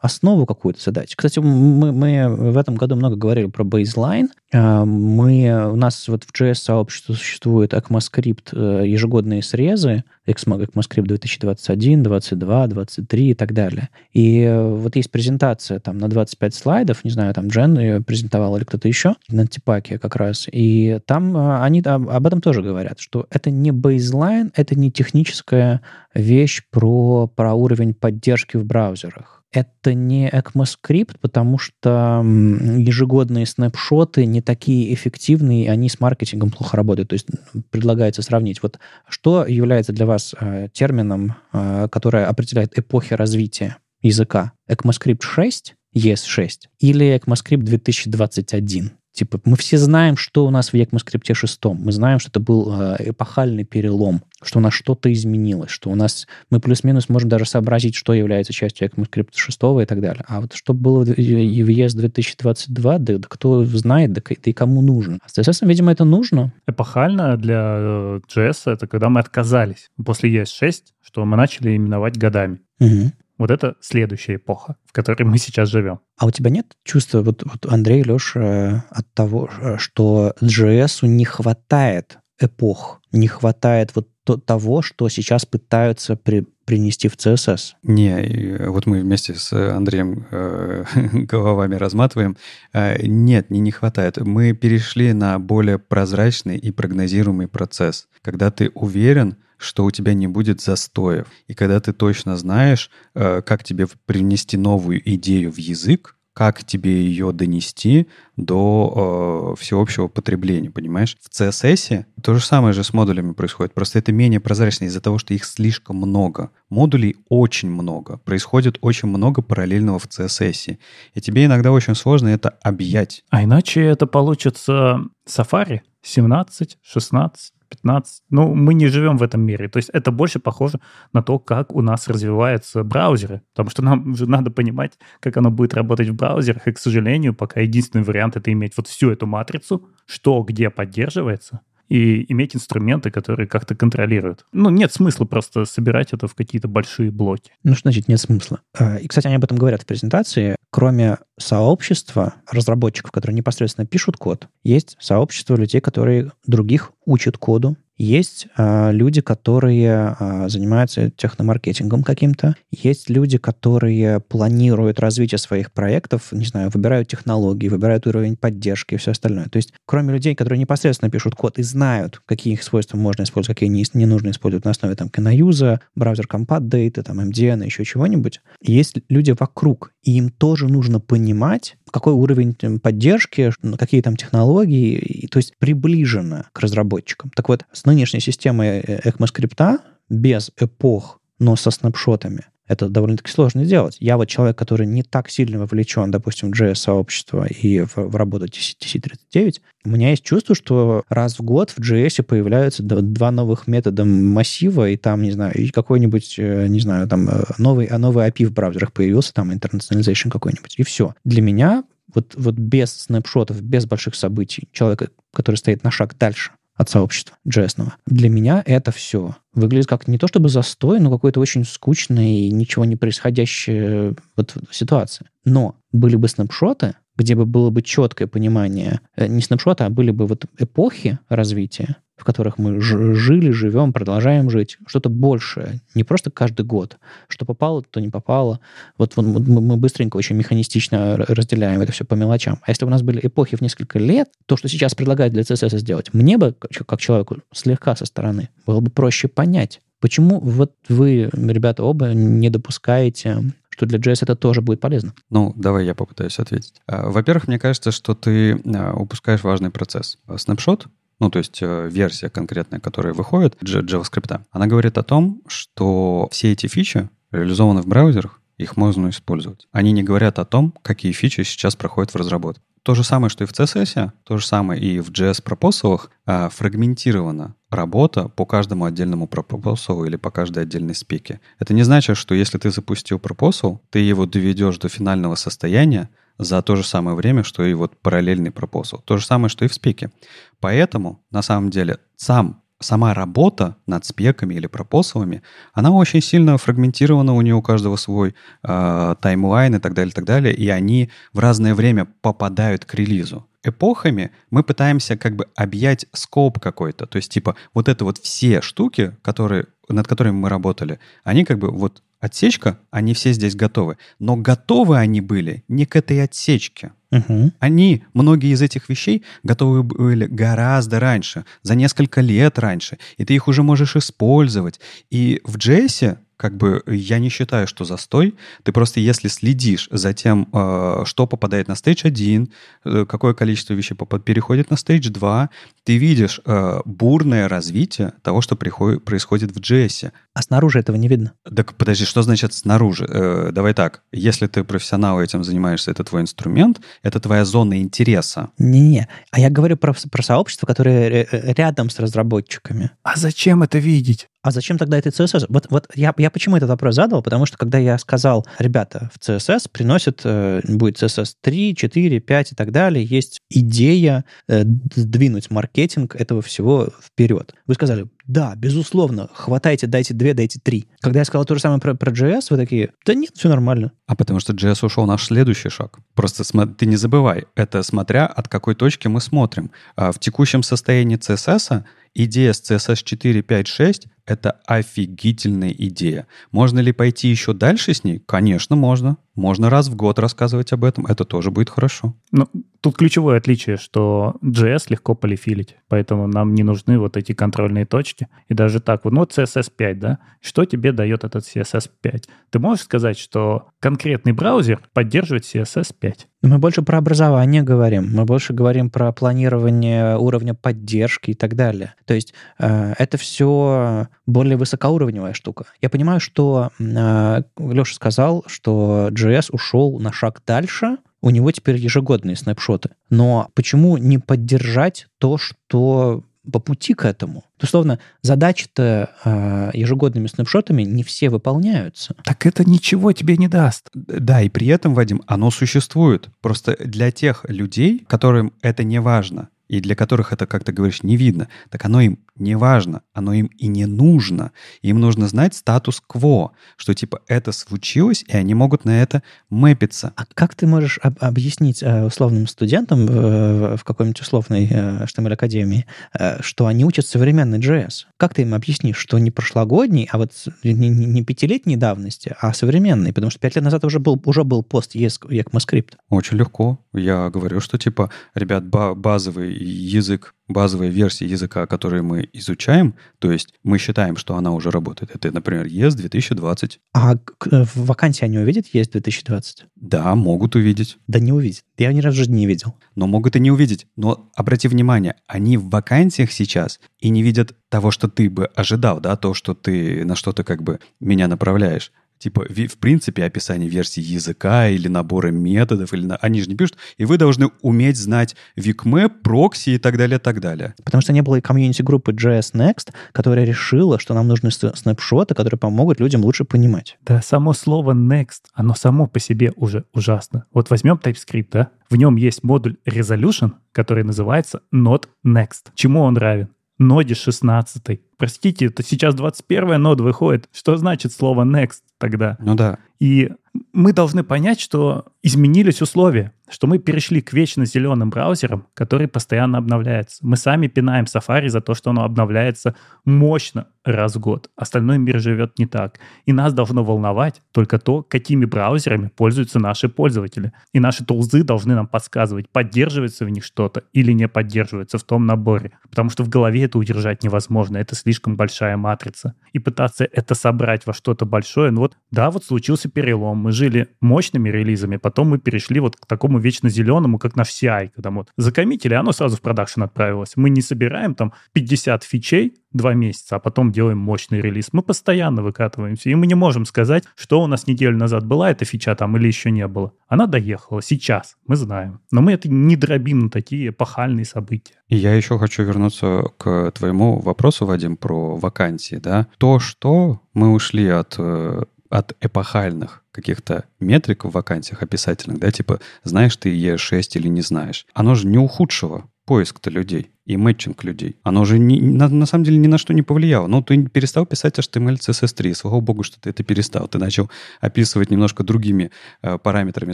[0.00, 1.14] основу какую-то задать.
[1.14, 4.28] Кстати, мы, мы в этом году много говорили про baseline.
[4.52, 12.66] А, мы, у нас вот в JS-сообществе существует ECMAScript э, ежегодные срезы, ECMAScript 2021, 22,
[12.68, 13.88] 23 и так далее.
[14.12, 18.56] И э, вот есть презентация там на 25 слайдов, не знаю, там Джен ее презентовал
[18.56, 23.26] или кто-то еще, на Типаке как раз, и там они об этом тоже говорят, что
[23.30, 25.80] это не baseline, это не техническая
[26.14, 29.36] вещь про, про уровень поддержки в браузерах.
[29.52, 37.08] Это не ECMAScript, потому что ежегодные снапшоты не такие эффективные, они с маркетингом плохо работают.
[37.08, 37.26] То есть
[37.70, 38.62] предлагается сравнить.
[38.62, 44.52] Вот что является для вас э, термином, э, который определяет эпохи развития языка?
[44.68, 46.50] ECMAScript 6, ES6
[46.80, 48.90] или ECMAScript 2021?
[49.16, 51.64] Типа, мы все знаем, что у нас в ECMAScript 6.
[51.64, 55.94] Мы знаем, что это был э, эпохальный перелом, что у нас что-то изменилось, что у
[55.94, 60.22] нас мы плюс-минус можем даже сообразить, что является частью ECMAScript 6 и так далее.
[60.28, 64.82] А вот что было в ES 2022, да, да кто знает, да, да и кому
[64.82, 65.18] нужно.
[65.24, 66.52] А с CSS, видимо, это нужно.
[66.66, 72.18] Эпохально для JS э, это когда мы отказались после ES 6, что мы начали именовать
[72.18, 72.60] годами.
[72.80, 73.12] Угу.
[73.38, 76.00] Вот это следующая эпоха, в которой мы сейчас живем.
[76.16, 82.18] А у тебя нет чувства, вот, вот Андрей, Леша, от того, что JS не хватает
[82.38, 87.74] эпох, не хватает вот то, того, что сейчас пытаются при, принести в CSS?
[87.84, 92.36] Не, вот мы вместе с Андреем э, головами разматываем.
[92.72, 94.18] Э, нет, не, не хватает.
[94.18, 100.26] Мы перешли на более прозрачный и прогнозируемый процесс, когда ты уверен, что у тебя не
[100.26, 101.26] будет застоев.
[101.46, 107.00] И когда ты точно знаешь, э, как тебе принести новую идею в язык, как тебе
[107.02, 111.16] ее донести до э, всеобщего потребления, понимаешь?
[111.22, 115.16] В CSS то же самое же с модулями происходит, просто это менее прозрачно из-за того,
[115.16, 116.50] что их слишком много.
[116.68, 120.76] Модулей очень много, происходит очень много параллельного в CSS,
[121.14, 123.24] и тебе иногда очень сложно это объять.
[123.30, 128.22] А иначе это получится Safari 17, 16, 15.
[128.30, 129.68] Ну, мы не живем в этом мире.
[129.68, 130.80] То есть это больше похоже
[131.12, 133.42] на то, как у нас развиваются браузеры.
[133.54, 136.66] Потому что нам же надо понимать, как оно будет работать в браузерах.
[136.68, 141.60] И, к сожалению, пока единственный вариант— это иметь вот всю эту матрицу, что где поддерживается,
[141.88, 144.44] и иметь инструменты, которые как-то контролируют.
[144.52, 147.52] Ну, нет смысла просто собирать это в какие-то большие блоки.
[147.62, 148.60] Ну, что значит нет смысла?
[148.78, 150.56] А, и, кстати, они об этом говорят в презентации.
[150.70, 158.46] Кроме сообщества разработчиков, которые непосредственно пишут код, есть сообщество людей, которые других учат коду, есть
[158.56, 162.54] э, люди, которые э, занимаются техномаркетингом каким-то.
[162.70, 168.96] Есть люди, которые планируют развитие своих проектов, не знаю, выбирают технологии, выбирают уровень поддержки и
[168.98, 169.46] все остальное.
[169.46, 173.56] То есть, кроме людей, которые непосредственно пишут код и знают, какие их свойства можно использовать,
[173.56, 177.84] какие не, не нужно использовать на основе там Canаюза, браузер Compat Data, там MDN, еще
[177.84, 184.98] чего-нибудь, есть люди вокруг, и им тоже нужно понимать, какой уровень поддержки, какие там технологии,
[184.98, 187.30] и, то есть приближено к разработчикам.
[187.34, 189.78] Так вот, с нынешней системой ECMAScript
[190.10, 193.96] без эпох, но со снапшотами, это довольно-таки сложно сделать.
[194.00, 198.46] Я вот человек, который не так сильно вовлечен, допустим, в JS-сообщество и в, в работу
[198.46, 204.04] TC39, у меня есть чувство, что раз в год в JS появляются два новых метода
[204.04, 208.28] массива, и там, не знаю, и какой-нибудь, э, не знаю, там э, новый, а новый
[208.28, 211.14] API в браузерах появился, там internationalization какой-нибудь, и все.
[211.24, 211.84] Для меня
[212.14, 217.36] вот, вот без снапшотов, без больших событий, человека, который стоит на шаг дальше– от сообщества
[217.48, 217.90] JS.
[218.06, 222.52] Для меня это все выглядит как не то чтобы застой, но какой-то очень скучный и
[222.52, 225.28] ничего не происходящая вот ситуация.
[225.44, 230.10] Но были бы снапшоты, где бы было бы четкое понимание, э, не снапшоты, а были
[230.10, 236.30] бы вот эпохи развития, в которых мы жили, живем, продолжаем жить, что-то большее, не просто
[236.30, 236.96] каждый год,
[237.28, 238.60] что попало, то не попало.
[238.96, 242.58] Вот, вот мы быстренько очень механистично разделяем это все по мелочам.
[242.62, 245.42] А если бы у нас были эпохи в несколько лет, то, что сейчас предлагают для
[245.42, 250.72] CSS сделать, мне бы, как человеку слегка со стороны, было бы проще понять, почему вот
[250.88, 255.14] вы, ребята, оба не допускаете что для JS это тоже будет полезно?
[255.30, 256.80] Ну, давай я попытаюсь ответить.
[256.86, 260.18] А, во-первых, мне кажется, что ты а, упускаешь важный процесс.
[260.36, 260.86] Снапшот
[261.18, 266.52] ну, то есть э, версия конкретная, которая выходит, JavaScript, она говорит о том, что все
[266.52, 269.66] эти фичи реализованы в браузерах, их можно использовать.
[269.72, 272.62] Они не говорят о том, какие фичи сейчас проходят в разработке.
[272.86, 277.56] То же самое, что и в CSS, то же самое и в JS-пропосалах, а, фрагментирована
[277.68, 281.40] работа по каждому отдельному пропосалу или по каждой отдельной спеке.
[281.58, 286.62] Это не значит, что если ты запустил пропосал, ты его доведешь до финального состояния, за
[286.62, 289.00] то же самое время, что и вот параллельный пропосал.
[289.04, 290.12] То же самое, что и в спеке.
[290.60, 295.42] Поэтому, на самом деле, сам сама работа над спеками или пропосовыми,
[295.72, 300.14] она очень сильно фрагментирована, у нее у каждого свой э, таймлайн и так далее, и
[300.14, 303.46] так далее, и они в разное время попадают к релизу.
[303.62, 308.60] Эпохами мы пытаемся как бы объять скоп какой-то, то есть типа вот это вот все
[308.60, 313.96] штуки, которые, над которыми мы работали, они как бы вот отсечка, они все здесь готовы.
[314.18, 316.92] Но готовы они были не к этой отсечке.
[317.10, 317.52] Угу.
[317.58, 323.34] Они, многие из этих вещей готовы были гораздо раньше, за несколько лет раньше, и ты
[323.34, 324.80] их уже можешь использовать.
[325.10, 328.34] И в JS как бы я не считаю, что застой.
[328.62, 332.52] Ты просто, если следишь за тем, э, что попадает на стейдж 1,
[332.84, 335.50] э, какое количество вещей переходит на стейдж 2,
[335.84, 340.12] ты видишь э, бурное развитие того, что происходит в JS.
[340.34, 341.32] А снаружи этого не видно.
[341.54, 343.06] Так подожди, что значит снаружи?
[343.52, 348.50] Давай так, если ты профессионал этим занимаешься, это твой инструмент, это твоя зона интереса.
[348.58, 352.90] Не-не, а я говорю про, про сообщество, которое рядом с разработчиками.
[353.02, 354.28] А зачем это видеть?
[354.46, 355.46] А зачем тогда это CSS?
[355.48, 357.20] Вот, вот я, я почему этот вопрос задал?
[357.20, 362.52] Потому что когда я сказал, ребята, в CSS приносит, э, будет CSS 3, 4, 5
[362.52, 364.62] и так далее, есть идея э,
[364.94, 367.56] сдвинуть маркетинг этого всего вперед.
[367.66, 370.86] Вы сказали, да, безусловно, хватайте, дайте две, дайте три.
[371.00, 373.90] Когда я сказал то же самое про, про JS, вы такие, да нет, все нормально.
[374.06, 375.98] А потому что JS ушел наш следующий шаг.
[376.14, 379.72] Просто ты не забывай, это смотря от какой точки мы смотрим.
[379.96, 381.82] А в текущем состоянии CSS
[382.16, 386.26] идея с CSS 4, 5, 6— это офигительная идея.
[386.50, 388.22] Можно ли пойти еще дальше с ней?
[388.24, 389.18] Конечно, можно.
[389.34, 391.06] Можно раз в год рассказывать об этом.
[391.06, 392.14] Это тоже будет хорошо.
[392.32, 392.48] Ну,
[392.86, 398.28] тут ключевое отличие, что JS легко полифилить, поэтому нам не нужны вот эти контрольные точки.
[398.46, 400.18] И даже так, вот, ну, CSS 5, да?
[400.40, 402.28] Что тебе дает этот CSS 5?
[402.50, 406.28] Ты можешь сказать, что конкретный браузер поддерживает CSS 5?
[406.42, 411.94] Мы больше про образование говорим, мы больше говорим про планирование уровня поддержки и так далее.
[412.04, 415.64] То есть э, это все более высокоуровневая штука.
[415.82, 421.76] Я понимаю, что э, Леша сказал, что JS ушел на шаг дальше, у него теперь
[421.76, 422.90] ежегодные снапшоты.
[423.10, 426.22] Но почему не поддержать то, что
[426.52, 427.42] по пути к этому.
[427.60, 432.14] Условно, задачи-то э, ежегодными снапшотами не все выполняются.
[432.22, 433.88] Так это ничего тебе не даст.
[433.92, 436.28] Да, и при этом, Вадим, оно существует.
[436.40, 441.02] Просто для тех людей, которым это не важно, и для которых это, как ты говоришь,
[441.02, 444.52] не видно, так оно им не важно, оно им и не нужно.
[444.82, 450.12] Им нужно знать статус-кво, что типа это случилось, и они могут на это мэпиться.
[450.16, 455.86] А как ты можешь об- объяснить э, условным студентам в, в какой-нибудь условной э, HTML-академии,
[456.18, 458.06] э, что они учат современный JS?
[458.16, 460.32] Как ты им объяснишь, что не прошлогодний, а вот
[460.62, 463.12] не, не, не пятилетней давности, а современный?
[463.12, 465.94] Потому что пять лет назад уже был, уже был пост ECMAScript.
[466.08, 466.78] Очень легко.
[466.92, 473.54] Я говорю, что типа, ребят, базовый язык, базовая версия языка, который мы изучаем, то есть
[473.62, 475.10] мы считаем, что она уже работает.
[475.14, 476.80] Это, например, ES 2020.
[476.94, 477.16] А э,
[477.64, 479.66] в вакансии они увидят ES 2020?
[479.76, 480.98] Да, могут увидеть.
[481.06, 481.64] Да не увидят.
[481.78, 482.76] Я ни разу не видел.
[482.94, 483.86] Но могут и не увидеть.
[483.96, 489.00] Но обрати внимание, они в вакансиях сейчас и не видят того, что ты бы ожидал,
[489.00, 491.92] да, то, что ты, на что ты как бы меня направляешь.
[492.18, 496.16] Типа, в принципе, описание версии языка или набора методов, или на...
[496.16, 500.40] они же не пишут, и вы должны уметь знать VicMap, прокси и так далее, так
[500.40, 500.74] далее.
[500.84, 506.00] Потому что не было комьюнити-группы JS Next, которая решила, что нам нужны снапшоты, которые помогут
[506.00, 506.98] людям лучше понимать.
[507.04, 510.46] Да, само слово Next, оно само по себе уже ужасно.
[510.52, 511.68] Вот возьмем TypeScript, да?
[511.90, 515.70] В нем есть модуль Resolution, который называется Not Next.
[515.74, 516.48] Чему он равен?
[516.78, 518.00] Ноде 16.
[518.16, 520.48] Простите, это сейчас 21 нод выходит.
[520.52, 522.36] Что значит слово next тогда?
[522.40, 522.78] Ну да.
[522.98, 523.30] И
[523.72, 529.58] мы должны понять, что изменились условия, что мы перешли к вечно зеленым браузерам, которые постоянно
[529.58, 530.24] обновляются.
[530.24, 534.50] Мы сами пинаем Safari за то, что оно обновляется мощно раз в год.
[534.56, 535.98] Остальной мир живет не так.
[536.24, 540.52] И нас должно волновать только то, какими браузерами пользуются наши пользователи.
[540.72, 545.26] И наши тулзы должны нам подсказывать, поддерживается в них что-то или не поддерживается в том
[545.26, 545.72] наборе.
[545.88, 547.76] Потому что в голове это удержать невозможно.
[547.76, 549.34] Это слишком большая матрица.
[549.52, 553.45] И пытаться это собрать во что-то большое, ну вот, да, вот случился перелом.
[553.46, 557.90] Мы жили мощными релизами, потом мы перешли вот к такому вечно зеленому, как на CI,
[557.94, 560.32] когда мы вот закоммитили, оно сразу в продакшн отправилось.
[560.34, 564.70] Мы не собираем там 50 фичей, два месяца, а потом делаем мощный релиз.
[564.72, 568.64] Мы постоянно выкатываемся, и мы не можем сказать, что у нас неделю назад была эта
[568.64, 569.92] фича там или еще не было.
[570.08, 572.00] Она доехала сейчас, мы знаем.
[572.10, 574.74] Но мы это не дробим на такие эпохальные события.
[574.88, 578.96] И я еще хочу вернуться к твоему вопросу, Вадим, про вакансии.
[578.96, 579.28] Да?
[579.38, 581.62] То, что мы ушли от э,
[581.96, 587.86] от эпохальных каких-то метрик в вакансиях описательных, да, типа знаешь ты Е6 или не знаешь,
[587.94, 590.10] оно же не у худшего поиск-то людей.
[590.26, 591.16] и мэтчинг людей.
[591.22, 593.46] Оно уже не, на, на самом деле ни на что не повлияло.
[593.46, 595.54] Ну, ты перестал писать HTML, CSS3.
[595.54, 596.88] Слава богу, что ты это перестал.
[596.88, 598.90] Ты начал описывать немножко другими
[599.22, 599.92] э, параметрами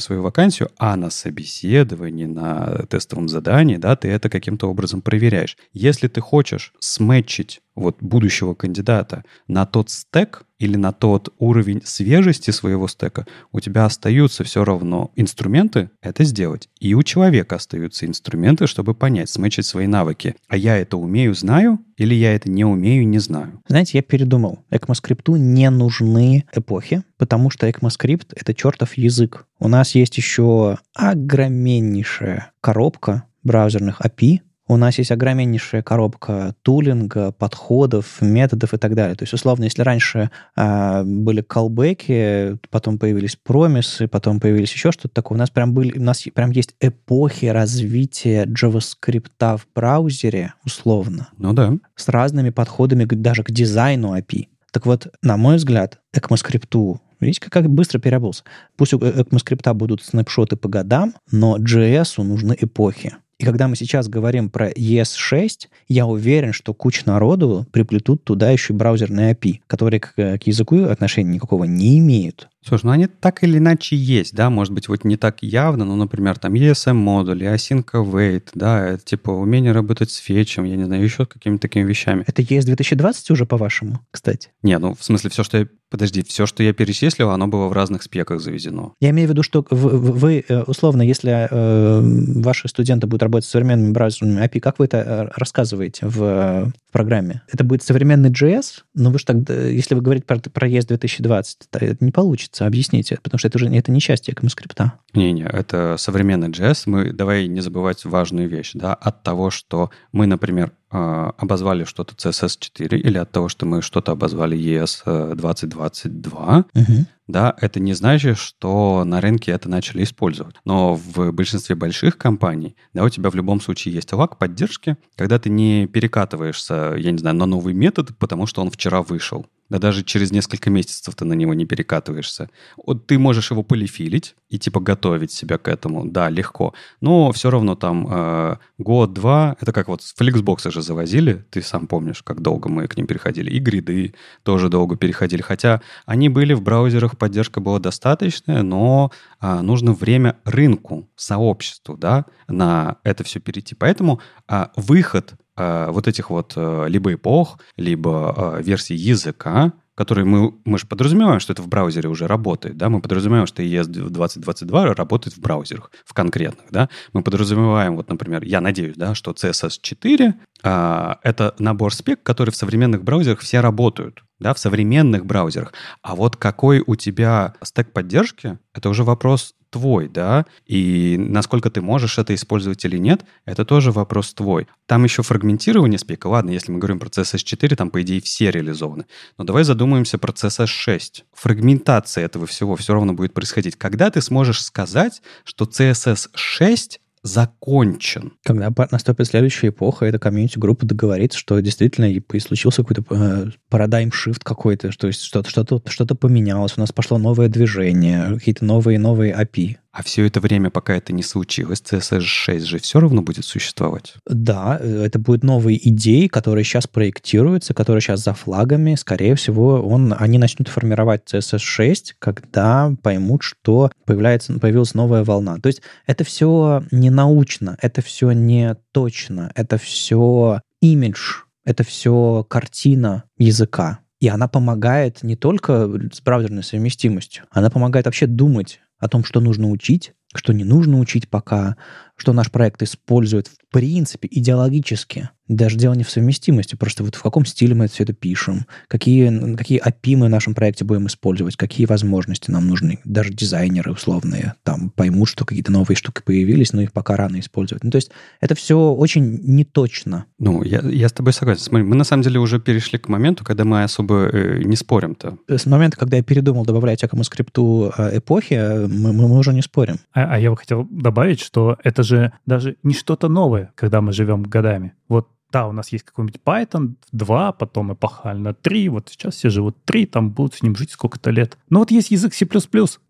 [0.01, 5.57] свою вакансию, а на собеседовании, на тестовом задании, да, ты это каким-то образом проверяешь.
[5.75, 12.51] Если ты хочешь сметчить вот будущего кандидата на тот стек или на тот уровень свежести
[12.51, 16.69] своего стека, у тебя остаются все равно инструменты это сделать.
[16.79, 20.37] И у человека остаются инструменты, чтобы понять, сметчить свои навыки.
[20.49, 23.61] А я это умею, знаю, или я это не умею, не знаю.
[23.67, 24.65] Знаете, я передумал.
[24.71, 29.47] ECMAScript не нужны эпохи, потому что ECMAScript— это чертов язык.
[29.59, 34.41] У нас есть еще огромнейшая коробка браузерных API,
[34.73, 39.15] у нас есть огромнейшая коробка тулинга, подходов, методов и так далее.
[39.15, 45.15] То есть, условно, если раньше э, были колбеки, потом появились промисы, потом появились еще что-то
[45.15, 51.29] такое, у нас прям были, у нас прям есть эпохи развития JavaScript в браузере, условно.
[51.37, 51.75] Ну да.
[51.95, 54.49] С разными подходами даже к дизайну API.
[54.71, 58.43] Так вот, на мой взгляд, ECMAScript Видите, как быстро переобулся.
[58.77, 63.15] Пусть у ECMAScript будут снапшоты по годам, но JS нужны эпохи.
[63.43, 68.73] И когда мы сейчас говорим про ES6, я уверен, что куча народу приплетут туда еще
[68.73, 72.49] браузерные API, которые к, к языку отношения никакого не имеют.
[72.65, 75.97] Слушай, ну они так или иначе есть, да, может быть, вот не так явно, но,
[75.97, 81.03] например, там ESM-модуль, async await, да, это типа умение работать с фетчем, я не знаю,
[81.03, 82.25] еще какими-то такими вещами.
[82.27, 84.51] Это ES 2020 уже, по-вашему, кстати?
[84.63, 87.75] Не, ну, в смысле, все, что я Подожди, все, что я перечислил, оно было в
[87.75, 88.95] разных спеках заведено.
[88.99, 93.51] Я имею в виду, что вы, э, условно, если э, ваши студенты будут работать с
[93.51, 97.43] современными браузерными API, как вы это э, рассказываете в, в программе?
[97.53, 101.59] Это будет современный JS, но вы же тогда, если вы говорите про, про ES 2020,
[101.69, 104.91] то это не получится, объясните, потому что это уже это не часть ECMAScript.
[105.15, 106.83] Не-не, это современный JS.
[106.87, 112.15] Мы, давай не забывать важную вещь, да, от того, что мы, например, а, обозвали что-то
[112.15, 116.85] CSS4 или от того, что мы что-то обозвали ES 2022, угу.
[117.29, 120.57] да, это не значит, что на рынке это начали использовать.
[120.67, 125.39] Но в большинстве больших компаний, да, у тебя в любом случае есть лак поддержки, когда
[125.39, 129.79] ты не перекатываешься, я не знаю, на новый метод, потому что он вчера вышел да
[129.79, 132.51] даже через несколько месяцев ты на него не перекатываешься.
[132.77, 136.75] Вот ты можешь его полифилить и типа готовить себя к этому, да, легко.
[137.01, 142.23] Но все равно там э, год-два, это как вот Flixbox же завозили, ты сам помнишь,
[142.23, 143.51] как долго мы к ним переходили.
[143.51, 144.13] И гриды
[144.43, 145.41] тоже долго переходили.
[145.41, 152.27] Хотя они были в браузерах, поддержка была достаточная, но э, нужно время рынку, сообществу, да,
[152.47, 153.75] на это все перейти.
[153.75, 154.21] Поэтому
[154.51, 155.33] э, выход
[155.63, 160.87] э, вот этих вот э, либо эпох, либо э, версий языка, которые мы, мы же
[160.87, 165.41] подразумеваем, что это в браузере уже работает, да, мы подразумеваем, что ES 2022 работает в
[165.41, 171.19] браузерах, в конкретных, да, мы подразумеваем, вот, например, я надеюсь, да, что CSS 4 а,
[171.23, 176.37] это набор спек, которые в современных браузерах все работают, да, в современных браузерах, а вот
[176.37, 182.35] какой у тебя стек поддержки, это уже вопрос твой, да, и насколько ты можешь это
[182.35, 184.69] использовать или нет, это тоже вопрос твой.
[184.87, 189.07] Там еще фрагментирование спека, ладно, если мы говорим про CSS4, там, по идее, все реализованы.
[189.39, 191.23] Но давай задумаемся про CSS6.
[191.33, 193.77] Фрагментация этого всего все равно будет происходить.
[193.77, 198.33] Когда ты сможешь сказать, что CSS6 закончен.
[198.45, 204.41] Когда наступит следующая эпоха, эта комьюнити-группа договорится, что действительно и случился какой-то э, парадайм shift
[204.43, 209.77] какой-то, то есть что-то что что поменялось, у нас пошло новое движение, какие-то новые-новые API.
[209.93, 214.15] А все это время, пока это не случилось, CSS6 же все равно будет существовать?
[214.27, 218.95] Да, это будут новые идеи, которые сейчас проектируются, которые сейчас за флагами.
[218.95, 225.59] Скорее всего, он, они начнут формировать CSS6, когда поймут, что появляется, появилась новая волна.
[225.59, 232.47] То есть это все не научно, это все не точно, это все имидж, это все
[232.49, 233.99] картина языка.
[234.21, 239.41] И она помогает не только с браузерной совместимостью, она помогает вообще думать о том, что
[239.41, 241.77] нужно учить, что не нужно учить пока,
[242.17, 245.31] что наш проект использует в принципе идеологически.
[245.49, 248.67] Даже дело не в совместимости, просто вот в каком стиле мы это все это пишем,
[248.87, 253.01] какие, какие API мы в нашем проекте будем использовать, какие возможности нам нужны.
[253.05, 257.83] Даже дизайнеры условные там поймут, что какие-то новые штуки появились, но их пока рано использовать.
[257.83, 260.27] Ну, то есть это все очень неточно.
[260.39, 261.63] Ну, я, я с тобой согласен.
[261.63, 265.39] Смотри, мы на самом деле уже перешли к моменту, когда мы особо э, не спорим-то.
[265.49, 269.53] С момента, когда я передумал добавлять этому скрипту э, эпохи, э, мы, мы, мы уже
[269.53, 269.97] не спорим.
[270.15, 274.13] А, а я бы хотел добавить, что это же даже не что-то новое, когда мы
[274.13, 274.95] живем годами.
[275.09, 279.77] Вот да, у нас есть какой-нибудь Python 2, потом эпохально 3, вот сейчас все живут
[279.85, 281.59] 3, там будут с ним жить сколько-то лет.
[281.69, 282.47] Но вот есть язык C++,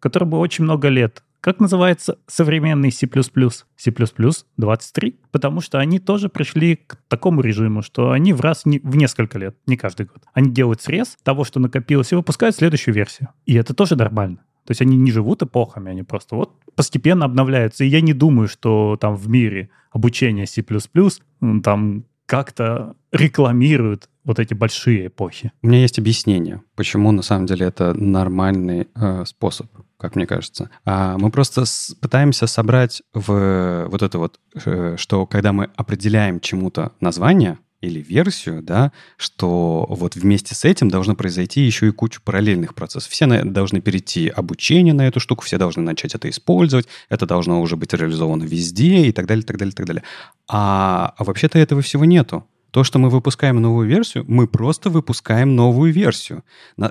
[0.01, 3.09] которому очень много лет, как называется современный C++?
[3.77, 3.93] C++
[4.57, 8.95] 23, потому что они тоже пришли к такому режиму, что они в раз не, в
[8.95, 10.23] несколько лет, не каждый год.
[10.35, 13.31] Они делают срез того, что накопилось, и выпускают следующую версию.
[13.45, 14.39] И это тоже нормально.
[14.65, 17.85] То есть они не живут эпохами, они просто вот постепенно обновляются.
[17.85, 20.65] И я не думаю, что там в мире обучение C++
[21.63, 25.53] там как-то рекламируют вот эти большие эпохи.
[25.63, 29.67] У меня есть объяснение, почему на самом деле это нормальный э, способ,
[29.99, 30.71] как мне кажется.
[30.85, 36.41] А мы просто с, пытаемся собрать в вот это вот, э, что когда мы определяем
[36.41, 42.21] чему-то название, или версию, да, что вот вместе с этим должно произойти еще и куча
[42.25, 43.11] параллельных процессов.
[43.11, 47.61] Все на, должны перейти обучение на эту штуку, все должны начать это использовать, это должно
[47.61, 50.03] уже быть реализовано везде и так далее, так далее, так далее.
[50.49, 52.47] А, а вообще-то этого всего нету.
[52.73, 56.43] То, что мы выпускаем новую версию, мы просто выпускаем новую версию.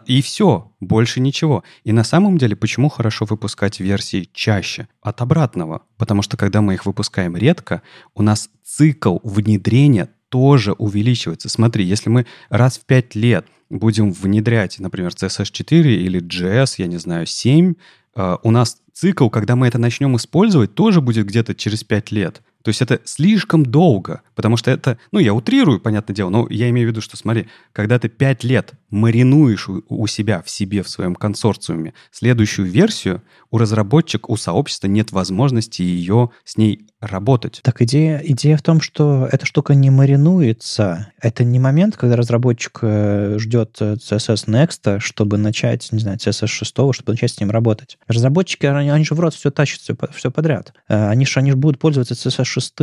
[0.06, 1.64] И все, больше ничего.
[1.84, 4.88] И на самом деле, почему хорошо выпускать версии чаще?
[5.02, 5.82] От обратного.
[5.98, 7.82] Потому что когда мы их выпускаем редко,
[8.14, 11.50] у нас цикл внедрения тоже увеличивается.
[11.50, 16.98] Смотри, если мы раз в 5 лет будем внедрять, например, CSS4 или JS, я не
[16.98, 17.74] знаю, 7,
[18.16, 22.42] э, у нас цикл, когда мы это начнем использовать, тоже будет где-то через 5 лет.
[22.64, 26.70] То есть это слишком долго, потому что это, ну, я утрирую, понятное дело, но я
[26.70, 30.90] имею в виду, что, смотри, когда ты 5 лет маринуешь у, себя, в себе, в
[30.90, 37.62] своем консорциуме следующую версию, у разработчика, у сообщества нет возможности ее с ней работать.
[37.64, 41.12] Так идея, идея в том, что эта штука не маринуется.
[41.20, 46.48] Это не момент, когда разработчик э, ждет э, CSS Next, чтобы начать, не знаю, CSS
[46.48, 47.98] 6, чтобы начать с ним работать.
[48.08, 50.74] Разработчики, они, они же в рот все тащат, все, все подряд.
[50.88, 52.74] Э, они же они ж будут пользоваться CSS 6,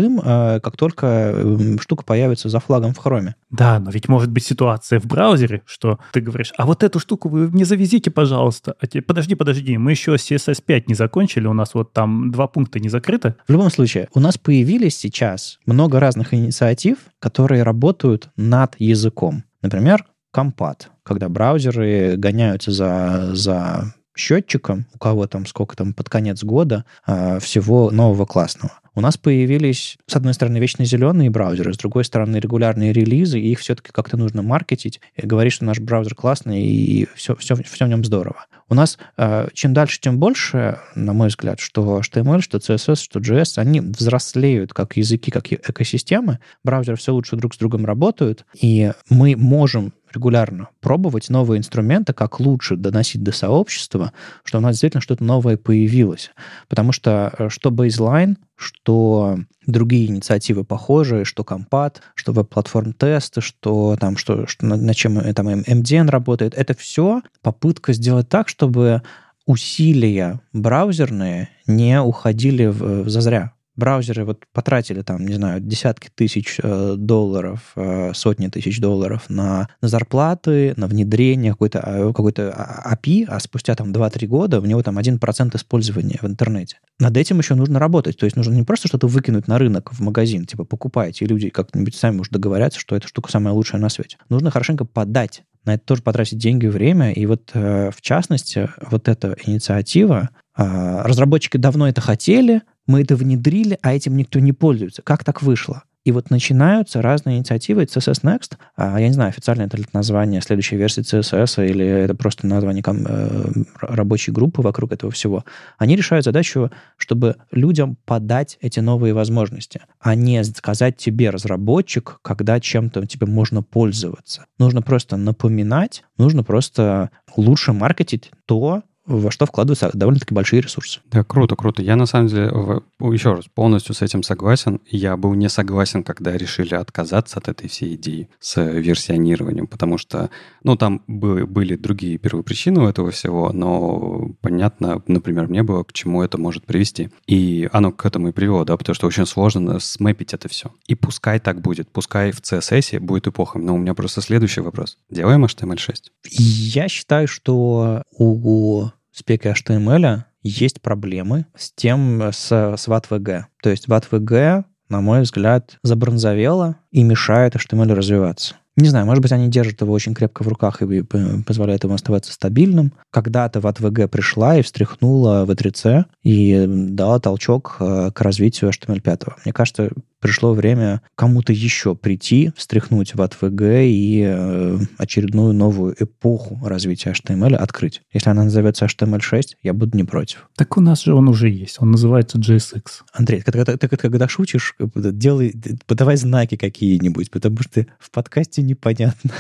[0.63, 3.37] как только штука появится за флагом в хроме.
[3.51, 7.29] Да, но ведь может быть ситуация в браузере, что ты говоришь, а вот эту штуку
[7.29, 8.75] вы мне завезите, пожалуйста.
[8.81, 12.47] А тебе, подожди, подожди, мы еще CSS 5 не закончили, у нас вот там два
[12.47, 13.35] пункта не закрыты.
[13.47, 19.45] В любом случае, у нас появились сейчас много разных инициатив, которые работают над языком.
[19.63, 26.43] Например, компат, когда браузеры гоняются за, за счетчиком, у кого там сколько там под конец
[26.45, 28.73] года э, всего нового классного.
[28.99, 33.53] У нас появились, с одной стороны, вечно зеленые браузеры, с другой стороны, регулярные релизы, и
[33.53, 37.85] их все-таки как-то нужно маркетить, и говорить, что наш браузер классный, и все, все, все
[37.85, 38.47] в нем здорово.
[38.69, 43.21] У нас э, чем дальше, тем больше, на мой взгляд, что HTML, что CSS, что
[43.21, 48.91] JS, они взрослеют как языки, как экосистемы, браузеры все лучше друг с другом работают, и
[49.09, 54.13] мы можем регулярно пробовать новые инструменты, как лучше доносить до сообщества,
[54.45, 56.31] что у нас действительно что-то новое появилось.
[56.69, 63.97] Потому что э, что baseline, что другие инициативы похожие, что компат, что веб-платформ тесты, что
[64.01, 69.03] там, что, что на, на чем там MDN работает, это все попытка сделать так, чтобы
[69.47, 76.59] усилия браузерные не уходили в, в зазря браузеры вот потратили там, не знаю, десятки тысяч
[76.63, 83.25] э, долларов, э, сотни тысяч долларов на, на зарплаты, на внедрение какой-то э, какой API,
[83.29, 86.79] а спустя там 2-3 года у него там 1% использования в интернете.
[86.99, 88.19] Над этим еще нужно работать.
[88.19, 91.49] То есть нужно не просто что-то выкинуть на рынок, в магазин, типа покупайте, и люди
[91.49, 94.19] как-нибудь сами уже договорятся, что эта штука самая лучшая на свете.
[94.29, 97.13] Нужно хорошенько подать на это тоже потратить деньги и время.
[97.13, 103.15] И вот э, в частности, вот эта инициатива, э, разработчики давно это хотели, мы это
[103.15, 105.03] внедрили, а этим никто не пользуется.
[105.03, 105.85] Как так вышло?
[106.09, 107.83] И вот начинаются разные инициативы.
[107.83, 112.15] CSS Next, а, я не знаю, официально это ли название следующей версии CSS, или это
[112.15, 113.51] просто название э,
[113.83, 115.45] рабочей группы вокруг этого всего.
[115.77, 122.59] Они решают задачу, чтобы людям подать эти новые возможности, а не сказать тебе, разработчик, когда
[122.59, 124.47] чем-то тебе можно пользоваться.
[124.59, 131.01] Нужно просто напоминать, нужно просто лучше маркетить то, во что вкладываются довольно-таки большие ресурсы.
[131.11, 131.83] Да, круто, круто.
[131.83, 132.53] Я на самом деле,
[133.01, 134.81] еще раз, полностью с этим согласен.
[134.87, 140.31] Я был не согласен, когда решили отказаться от этой всей идеи с версионированием, потому что,
[140.63, 146.23] ну, там были другие первопричины у этого всего, но понятно, например, мне было, к чему
[146.23, 147.11] это может привести.
[147.27, 150.71] И оно к этому и привело, да, потому что очень сложно смэпить это все.
[150.87, 153.59] И пускай так будет, пускай в CSS будет эпоха.
[153.59, 154.99] Но у меня просто следующий вопрос.
[155.11, 155.95] Делаем HTML6?
[156.31, 163.45] Я считаю, что у спеке HTML есть проблемы с тем, с, с WAT-VG.
[163.63, 168.55] То есть WAT-VG, на мой взгляд, забронзовело и мешает HTML развиваться.
[168.79, 171.03] Не знаю, может быть, они держат его очень крепко в руках и
[171.45, 172.93] позволяют ему оставаться стабильным.
[173.11, 179.33] Когда-то WAT-VG пришла и встряхнула V3C и дала толчок э, к развитию HTML5.
[179.45, 179.91] Мне кажется,
[180.21, 187.55] пришло время кому-то еще прийти, встряхнуть в ATVG и э, очередную новую эпоху развития HTML
[187.55, 188.03] открыть.
[188.13, 190.49] Если она назовется HTML6, я буду не против.
[190.57, 191.77] Так у нас же он уже есть.
[191.81, 192.83] Он называется JSX.
[193.13, 195.55] Андрей, ты, ты, ты, ты когда шутишь, делай,
[195.87, 199.31] подавай знаки какие-нибудь, потому что в подкасте непонятно.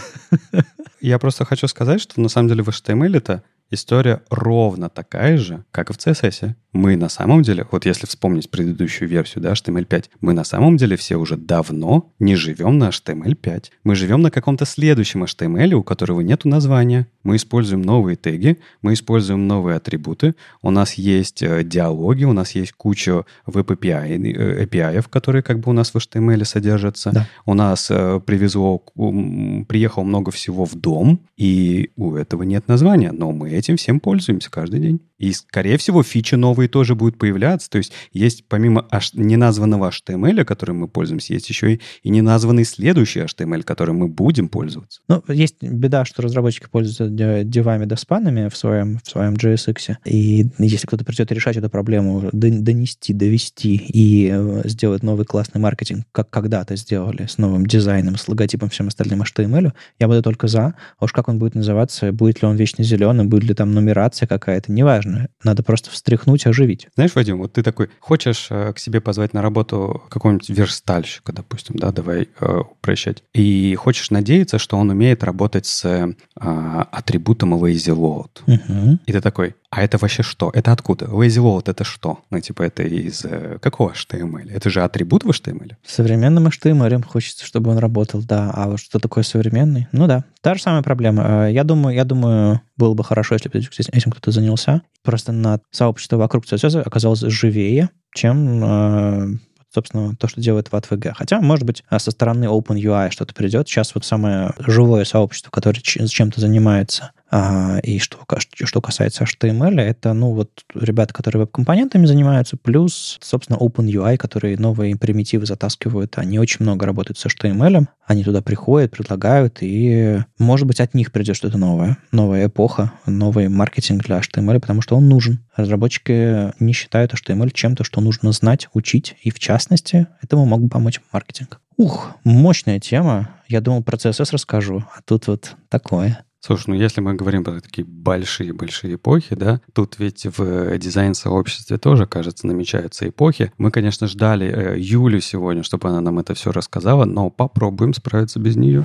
[1.01, 5.65] Я просто хочу сказать, что на самом деле в HTML это история ровно такая же,
[5.70, 6.55] как и в CSS.
[6.73, 10.97] Мы на самом деле, вот если вспомнить предыдущую версию, да, HTML5, мы на самом деле
[10.97, 13.65] все уже давно не живем на HTML5.
[13.85, 17.09] Мы живем на каком-то следующем HTML, у которого нет названия.
[17.23, 22.53] Мы используем новые теги, мы используем новые атрибуты, у нас есть э, диалоги, у нас
[22.53, 27.11] есть куча веб-API, э, API, которые как бы у нас в HTML содержатся.
[27.12, 27.27] Да.
[27.45, 33.32] У нас э, привезло, приехало много всего в дом, и у этого нет названия, но
[33.32, 35.01] мы этим всем пользуемся каждый день.
[35.18, 37.68] И, скорее всего, фичи новые тоже будут появляться.
[37.68, 43.20] То есть есть помимо неназванного HTML, которым мы пользуемся, есть еще и, и неназванный следующий
[43.20, 45.01] HTML, которым мы будем пользоваться.
[45.09, 47.09] Ну, есть беда, что разработчики пользуются
[47.44, 49.97] девами доспанами в своем, в своем JSX.
[50.05, 56.06] И если кто-то придет решать эту проблему, донести, довести и э, сделать новый классный маркетинг,
[56.12, 60.74] как когда-то сделали, с новым дизайном, с логотипом, всем остальным HTML, я буду только за.
[60.98, 64.27] А уж как он будет называться, будет ли он вечно зеленый, будет ли там нумерация
[64.27, 65.29] какая-то, неважно важно.
[65.45, 66.89] Надо просто встряхнуть, оживить.
[66.95, 71.77] Знаешь, Вадим, вот ты такой, хочешь э, к себе позвать на работу какого-нибудь верстальщика, допустим,
[71.77, 77.95] да, давай э, упрощать, и хочешь надеяться, что он умеет работать с э, атрибутом lazy
[77.95, 78.31] load.
[78.47, 78.99] Угу.
[79.07, 80.51] И ты такой, а это вообще что?
[80.55, 81.07] Это откуда?
[81.07, 82.20] Lazy load это что?
[82.31, 84.51] Ну, типа, это из э, какого HTML?
[84.51, 85.77] Это же атрибут в HTML?
[85.86, 88.51] Современным HTML хочется, чтобы он работал, да.
[88.55, 89.86] А вот что такое современный?
[89.93, 91.49] Ну да, та же самая проблема.
[91.49, 94.81] Э, я думаю, я думаю, было бы хорошо, если бы этим кто-то занялся.
[95.03, 99.39] Просто на сообщество вокруг CSS оказалось живее, чем э,
[99.73, 101.12] собственно, то, что делает WATVG.
[101.15, 103.69] Хотя, может быть, со стороны OpenUI что-то придет.
[103.69, 108.19] Сейчас вот самое живое сообщество, которое чем-то занимается, а, и что,
[108.65, 114.97] что касается HTML, это, ну, вот ребята, которые веб-компонентами занимаются, плюс, собственно, OpenUI, которые новые
[114.97, 120.81] примитивы затаскивают, они очень много работают с HTML, они туда приходят, предлагают, и, может быть,
[120.81, 125.45] от них придет что-то новое, новая эпоха, новый маркетинг для HTML, потому что он нужен.
[125.55, 130.69] Разработчики не считают HTML чем-то, что нужно знать, учить, и, в частности, этому мог бы
[130.69, 131.61] помочь маркетинг.
[131.77, 133.31] Ух, мощная тема.
[133.47, 136.25] Я думал, про CSS расскажу, а тут вот такое.
[136.40, 142.06] Слушай, ну если мы говорим про такие большие-большие эпохи, да, тут ведь в дизайн-сообществе тоже,
[142.06, 143.52] кажется, намечаются эпохи.
[143.59, 148.39] Мы, конечно, ждали э, Юлю сегодня, чтобы она нам это все рассказала, но попробуем справиться
[148.39, 148.85] без нее.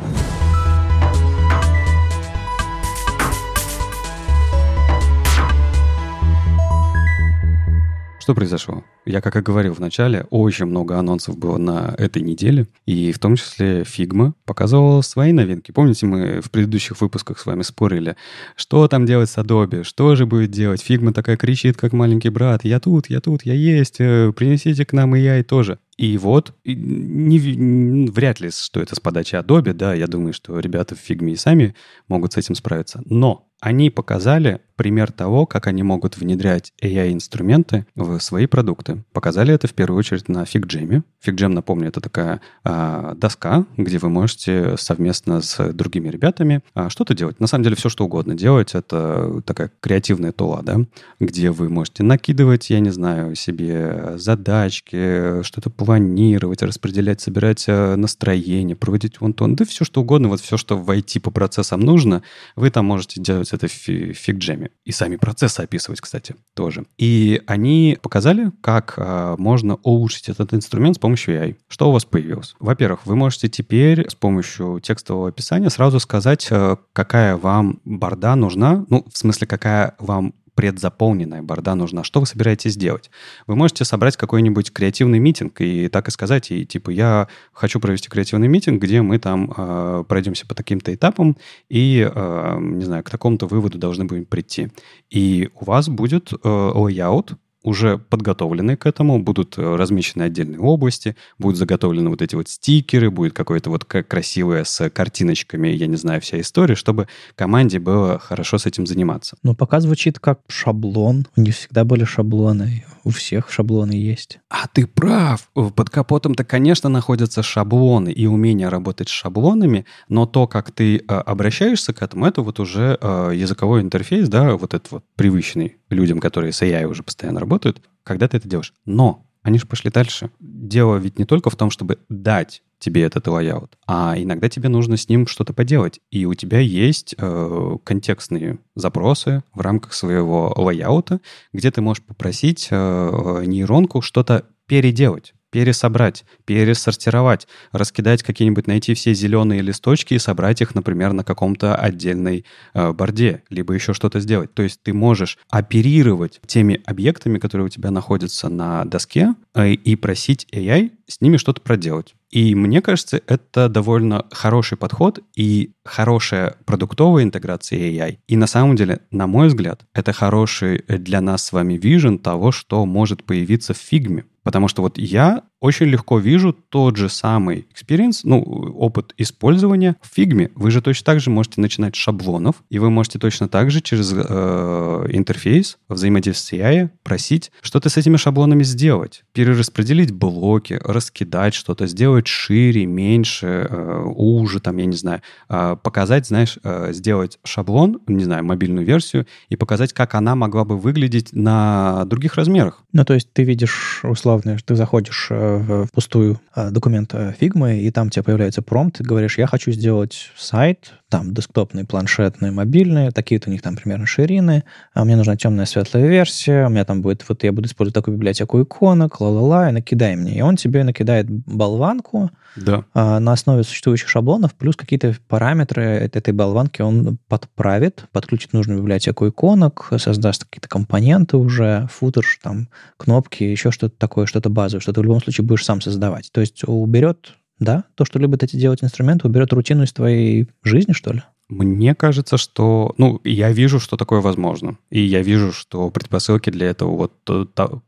[8.20, 8.84] Что произошло?
[9.06, 13.20] Я, как и говорил в начале, очень много анонсов было на этой неделе, и в
[13.20, 15.72] том числе Figma показывала свои новинки.
[15.72, 18.16] Помните, мы в предыдущих выпусках с вами спорили,
[18.56, 20.84] что там делать с Adobe, что же будет делать?
[20.88, 24.94] Figma такая кричит, как маленький брат, я тут, я тут, я есть, э, принесите к
[24.94, 25.80] нам и я и тоже.
[25.98, 30.58] И вот, не, не, вряд ли, что это с подачи Adobe, да, я думаю, что
[30.60, 31.76] ребята в Figma и сами
[32.08, 33.02] могут с этим справиться.
[33.06, 39.04] Но они показали пример того, как они могут внедрять AI-инструменты в свои продукты.
[39.14, 41.04] Показали это в первую очередь на FigJam.
[41.26, 47.14] FigJam, напомню, это такая а, доска, где вы можете совместно с другими ребятами а, что-то
[47.14, 47.40] делать.
[47.40, 48.76] На самом деле все, что угодно делать.
[48.76, 50.80] Это такая креативная тула, да,
[51.20, 58.76] где вы можете накидывать, я не знаю, себе задачки, что-то планировать, распределять, собирать а, настроение,
[58.76, 62.24] проводить вон тон, да все, что угодно, вот все, что в IT по процессам нужно,
[62.56, 64.72] вы там можете делать это в фигджеме.
[64.86, 66.86] И сами процессы описывать, кстати, тоже.
[66.98, 71.58] И они показали, как а, можно улучшить этот инструмент с помощью AI.
[71.68, 72.56] Что у вас появилось?
[72.60, 78.86] Во-первых, вы можете теперь с помощью текстового описания сразу сказать, а, какая вам борда нужна,
[78.90, 82.04] ну, в смысле, какая вам предзаполненная борда нужна.
[82.04, 83.10] Что вы собираетесь делать?
[83.48, 88.10] Вы можете собрать какой-нибудь креативный митинг и так и сказать, и типа, я хочу провести
[88.10, 91.38] креативный митинг, где мы там э, пройдемся по таким-то этапам
[91.70, 94.70] и, э, не знаю, к такому-то выводу должны будем прийти.
[95.10, 101.16] И у вас будет э, layout, уже подготовлены к этому, будут э, размещены отдельные области,
[101.40, 106.22] будут заготовлены вот эти вот стикеры, будет какое-то вот красивое с картиночками, я не знаю,
[106.22, 109.38] вся история, чтобы команде было хорошо с этим заниматься.
[109.44, 111.28] Но пока звучит как шаблон.
[111.36, 112.84] У них всегда были шаблоны.
[113.04, 114.40] У всех шаблоны есть.
[114.50, 115.50] А ты прав.
[115.54, 121.02] Под капотом-то, конечно, находятся шаблоны и умение работать с шаблонами, но то, как ты э,
[121.02, 126.20] обращаешься к этому, это вот уже э, языковой интерфейс, да, вот этот вот привычный людям,
[126.20, 128.74] которые с AI уже постоянно работают, когда ты это делаешь.
[128.86, 130.32] Но они же пошли дальше.
[130.40, 134.98] Дело ведь не только в том, чтобы дать тебе этот layout, а иногда тебе нужно
[134.98, 136.02] с ним что-то поделать.
[136.12, 141.22] И у тебя есть э, контекстные запросы в рамках своего layout а,
[141.54, 149.62] где ты можешь попросить э, нейронку что-то переделать пересобрать, пересортировать, раскидать какие-нибудь, найти все зеленые
[149.62, 152.44] листочки и собрать их, например, на каком-то отдельной
[152.74, 154.52] э, board е, либо еще что-то сделать.
[154.56, 159.96] То есть ты можешь оперировать теми объектами, которые у тебя находятся на доске, э, и
[159.96, 162.16] просить AI с ними что-то проделать.
[162.32, 168.18] И мне кажется, это довольно хороший подход и хорошая продуктовая интеграция AI.
[168.28, 172.52] И на самом деле, на мой взгляд, это хороший для нас с вами vision того,
[172.52, 174.26] что может появиться в фигме.
[174.44, 180.14] Потому что вот я очень легко вижу тот же самый experience, ну, опыт использования в
[180.14, 180.52] фигме.
[180.56, 183.80] Вы же точно так же можете начинать с шаблонов, и вы можете точно так же
[183.80, 189.24] через э, интерфейс взаимодействия AI просить что-то с этими шаблонами сделать.
[189.32, 196.28] Перераспределить блоки, раскидать что-то, сделать шире, меньше, э, уже, там, я не знаю, э, показать,
[196.28, 201.30] знаешь, э, сделать шаблон, не знаю, мобильную версию, и показать, как она могла бы выглядеть
[201.32, 202.84] на других размерах.
[202.92, 207.92] Ну, то есть ты видишь, условно, ты заходишь э, в пустую а, документ Figma, и
[207.92, 213.50] там тебе появляется промпт, ты говоришь, я хочу сделать сайт, там десктопный, планшетный, мобильный, такие-то
[213.50, 214.64] у них там примерно ширины,
[214.96, 218.18] а мне нужна темная светлая версия, у меня там будет, вот я буду использовать такую
[218.18, 220.40] библиотеку иконок, ла-ла-ла, и накидай мне.
[220.40, 222.86] И он тебе накидает болванку да.
[222.96, 229.28] а, на основе существующих шаблонов, плюс какие-то параметры этой болванки он подправит, подключит нужную библиотеку
[229.28, 235.02] иконок, создаст какие-то компоненты уже, футер, там, кнопки, еще что-то такое, что-то базовое, что ты
[235.02, 236.32] в любом случае будешь сам создавать.
[236.32, 240.94] То есть уберет, да, то, что любят эти делать инструменты, уберет рутину из твоей жизни,
[240.94, 241.24] что ли?
[241.50, 242.96] Мне кажется, что...
[242.98, 244.78] Ну, я вижу, что такое возможно.
[244.90, 247.14] И я вижу, что предпосылки для этого вот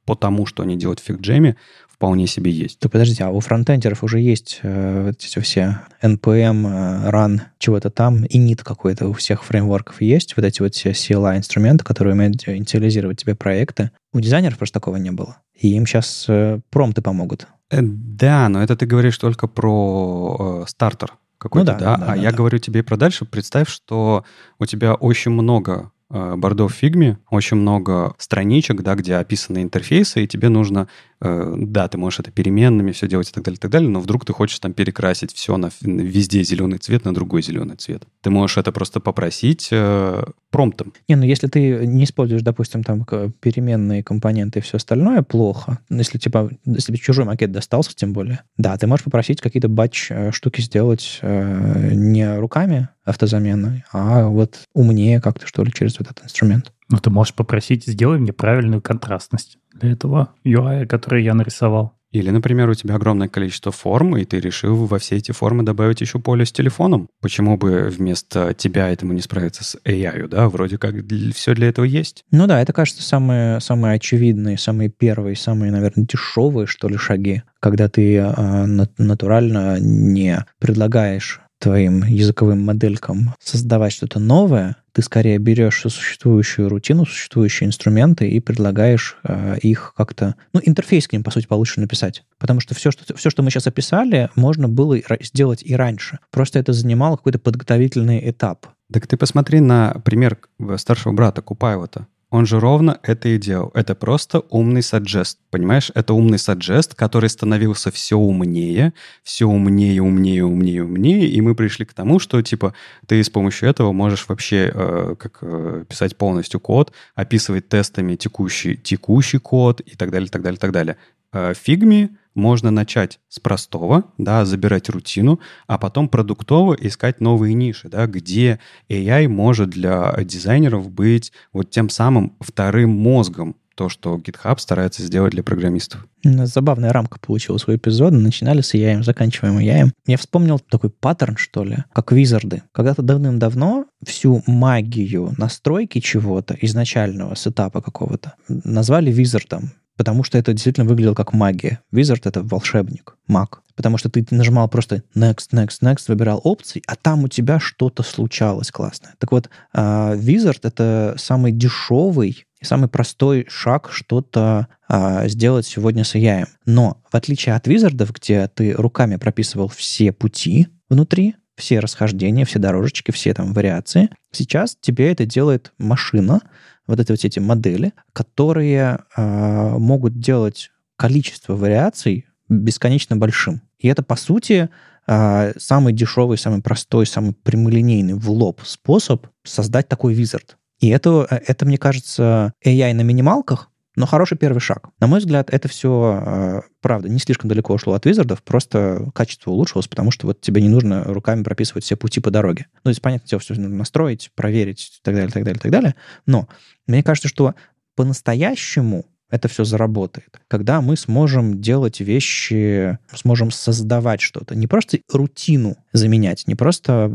[0.06, 1.56] по тому, что они делают в FigJam,
[1.96, 2.80] вполне себе есть.
[2.80, 7.90] То подождите, а у фронтендеров уже есть э, вот эти все NPM, э, Run, чего-то
[7.90, 12.48] там, и init какой-то у всех фреймворков есть, вот эти вот все CLI-инструменты, которые умеют
[12.48, 13.92] инициализировать тебе проекты.
[14.14, 15.38] У дизайнеров просто такого не было.
[15.54, 17.48] И им сейчас э, промты помогут.
[17.72, 21.98] Э, да, но это ты говоришь только про э, стартер какой-то, ну, да, да?
[21.98, 22.04] да?
[22.04, 22.38] А да, я да.
[22.38, 23.24] говорю тебе про дальше.
[23.24, 24.26] Представь, что
[24.60, 30.28] у тебя очень много бордов в фигме, очень много страничек, да, где описаны интерфейсы, и
[30.28, 30.88] тебе нужно
[31.22, 34.00] Э, да, ты можешь это переменными все делать и так далее, и так далее, но
[34.00, 38.04] вдруг ты хочешь там перекрасить все на везде зеленый цвет на другой зеленый цвет.
[38.22, 40.94] Ты можешь это просто попросить э, промптом.
[41.08, 43.06] Не, ну если ты не используешь, допустим, там
[43.40, 45.80] переменные компоненты и все остальное, плохо.
[45.90, 50.08] Ну, если типа, если чужой макет достался, тем более, да, ты можешь попросить какие-то батч
[50.10, 56.10] э, штуки сделать э, не руками автозамены, а вот умнее как-то, что ли, через вот
[56.10, 56.72] этот инструмент.
[56.90, 61.96] Ну, ты можешь попросить, сделай мне правильную контрастность для этого UI, который я нарисовал.
[62.16, 66.00] Или, например, у тебя огромное количество форм, и ты решил во все эти формы добавить
[66.00, 67.10] еще поле с телефоном.
[67.22, 70.48] Почему бы вместо тебя этому не справиться с AI, да?
[70.48, 70.96] Вроде как
[71.34, 72.24] все для этого есть.
[72.32, 77.44] Ну да, это, кажется, самые, самые очевидные, самые первые, самые, наверное, дешевые, что ли, шаги,
[77.60, 85.82] когда ты э, натурально не предлагаешь твоим языковым моделькам создавать что-то новое, ты скорее берешь
[85.82, 90.36] существующую рутину, существующие инструменты и предлагаешь э, их как-то...
[90.54, 92.24] Ну, интерфейс к ним, по сути, получше написать.
[92.40, 96.20] Потому что все, что, все, что мы сейчас описали, можно было сделать и раньше.
[96.32, 98.68] Просто это занимало какой-то подготовительный этап.
[98.90, 100.38] Так ты посмотри на пример
[100.78, 102.08] старшего брата Купайлота.
[102.36, 103.72] Он же ровно это и делал.
[103.74, 105.40] Это просто умный саджест.
[105.52, 108.92] Понимаешь, это умный саджест, который становился все умнее,
[109.24, 111.30] все умнее, умнее, умнее, умнее.
[111.30, 112.74] И мы пришли к тому, что типа
[113.08, 118.76] ты с помощью этого можешь вообще э, как э, писать полностью код, описывать тестами текущий,
[118.76, 120.98] текущий код и так далее, так далее, так далее.
[121.32, 127.90] Э, фигме можно начать с простого, да, забирать рутину, а потом продуктово искать новые ниши,
[127.90, 128.60] да, где
[128.90, 135.34] AI может для дизайнеров быть вот тем самым вторым мозгом, то, что GitHub старается сделать
[135.34, 136.08] для программистов.
[136.24, 138.18] Забавная рамка получилась у эпизода.
[138.18, 139.92] Начинали с AI, заканчиваем AI.
[140.08, 142.64] Я вспомнил такой паттерн, что ли, как визарды.
[142.72, 150.88] Когда-то давным-давно всю магию настройки чего-то, изначального сетапа какого-то, назвали визардом потому что это действительно
[150.88, 151.80] выглядело как магия.
[151.94, 153.62] Wizard— это волшебник, маг.
[153.76, 158.04] Потому что ты нажимал просто next, next, next, выбирал опции, а там у тебя что-то
[158.04, 159.16] случалось классное.
[159.20, 166.16] Так вот, uh, Wizard— это самый дешевый самый простой шаг что-то uh, сделать сегодня с
[166.16, 166.48] AI.
[166.66, 172.60] Но в отличие от Wizard, где ты руками прописывал все пути внутри, все расхождения, все
[172.60, 176.42] дорожечки, все там вариации, сейчас тебе это делает машина,
[176.88, 183.62] вот эти вот эти модели, которые э, могут делать количество вариаций бесконечно большим.
[183.80, 184.70] И это, по сути,
[185.08, 190.58] а, самый дешевый, самый простой, самый прямолинейный в лоб способ создать такой визард.
[190.80, 194.90] И это, это, мне кажется, AI на минималках, но хороший первый шаг.
[195.00, 199.52] На мой взгляд, это все, а, правда, не слишком далеко ушло от визардов, просто качество
[199.52, 202.68] улучшилось, потому что вот тебе не нужно руками прописывать все пути по дороге.
[202.84, 205.96] Ну, здесь, понятно, дело, все нужно настроить, проверить и так далее, так далее, так далее.
[206.26, 206.48] Но
[206.88, 207.56] мне кажется, что
[207.96, 210.40] по-настоящему это все заработает.
[210.48, 214.56] Когда мы сможем делать вещи, сможем создавать что-то.
[214.56, 217.12] Не просто рутину заменять, не просто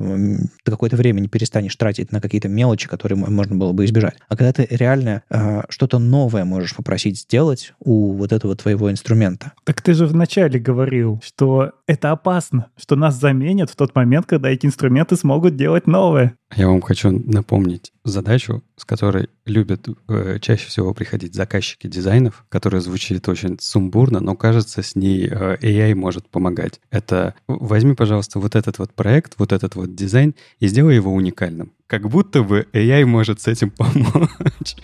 [0.65, 4.37] ты какое-то время не перестанешь тратить на какие-то мелочи, которые можно было бы избежать, а
[4.37, 9.53] когда ты реально э, что-то новое можешь попросить сделать у вот этого твоего инструмента.
[9.65, 14.51] Так ты же вначале говорил, что это опасно, что нас заменят в тот момент, когда
[14.51, 16.37] эти инструменты смогут делать новое.
[16.57, 22.81] Я вам хочу напомнить задачу, с которой любят э, чаще всего приходить заказчики дизайнов, которая
[22.81, 26.81] звучит очень сумбурно, но кажется, с ней э, AI может помогать.
[26.91, 31.73] Это возьми, пожалуйста, вот этот вот проект, вот этот вот дизайн и сделай его уникальным.
[31.87, 34.77] Как будто бы AI может с этим помочь.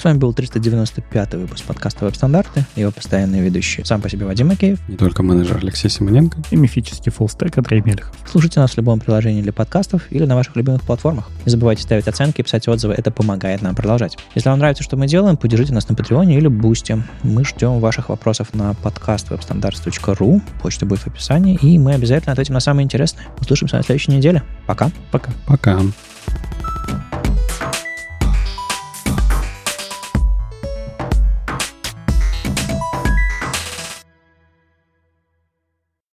[0.00, 2.64] С вами был 395 выпуск подкаста «Веб-стандарты».
[2.74, 3.84] Его постоянные ведущие.
[3.84, 4.78] Сам по себе Вадим Макеев.
[4.88, 6.38] Не только менеджер Алексей Симоненко.
[6.50, 8.16] И мифический фуллстек Андрей Мельхов.
[8.26, 11.28] Слушайте нас в любом приложении для подкастов или на ваших любимых платформах.
[11.44, 12.94] Не забывайте ставить оценки и писать отзывы.
[12.94, 14.16] Это помогает нам продолжать.
[14.34, 17.02] Если вам нравится, что мы делаем, поддержите нас на Патреоне или Бусте.
[17.22, 20.40] Мы ждем ваших вопросов на подкаст webstandards.ru.
[20.62, 21.58] Почта будет в описании.
[21.60, 23.26] И мы обязательно ответим на самые интересные.
[23.38, 24.42] Услышимся на следующей неделе.
[24.66, 24.90] Пока.
[25.10, 25.30] Пока.
[25.46, 25.78] Пока.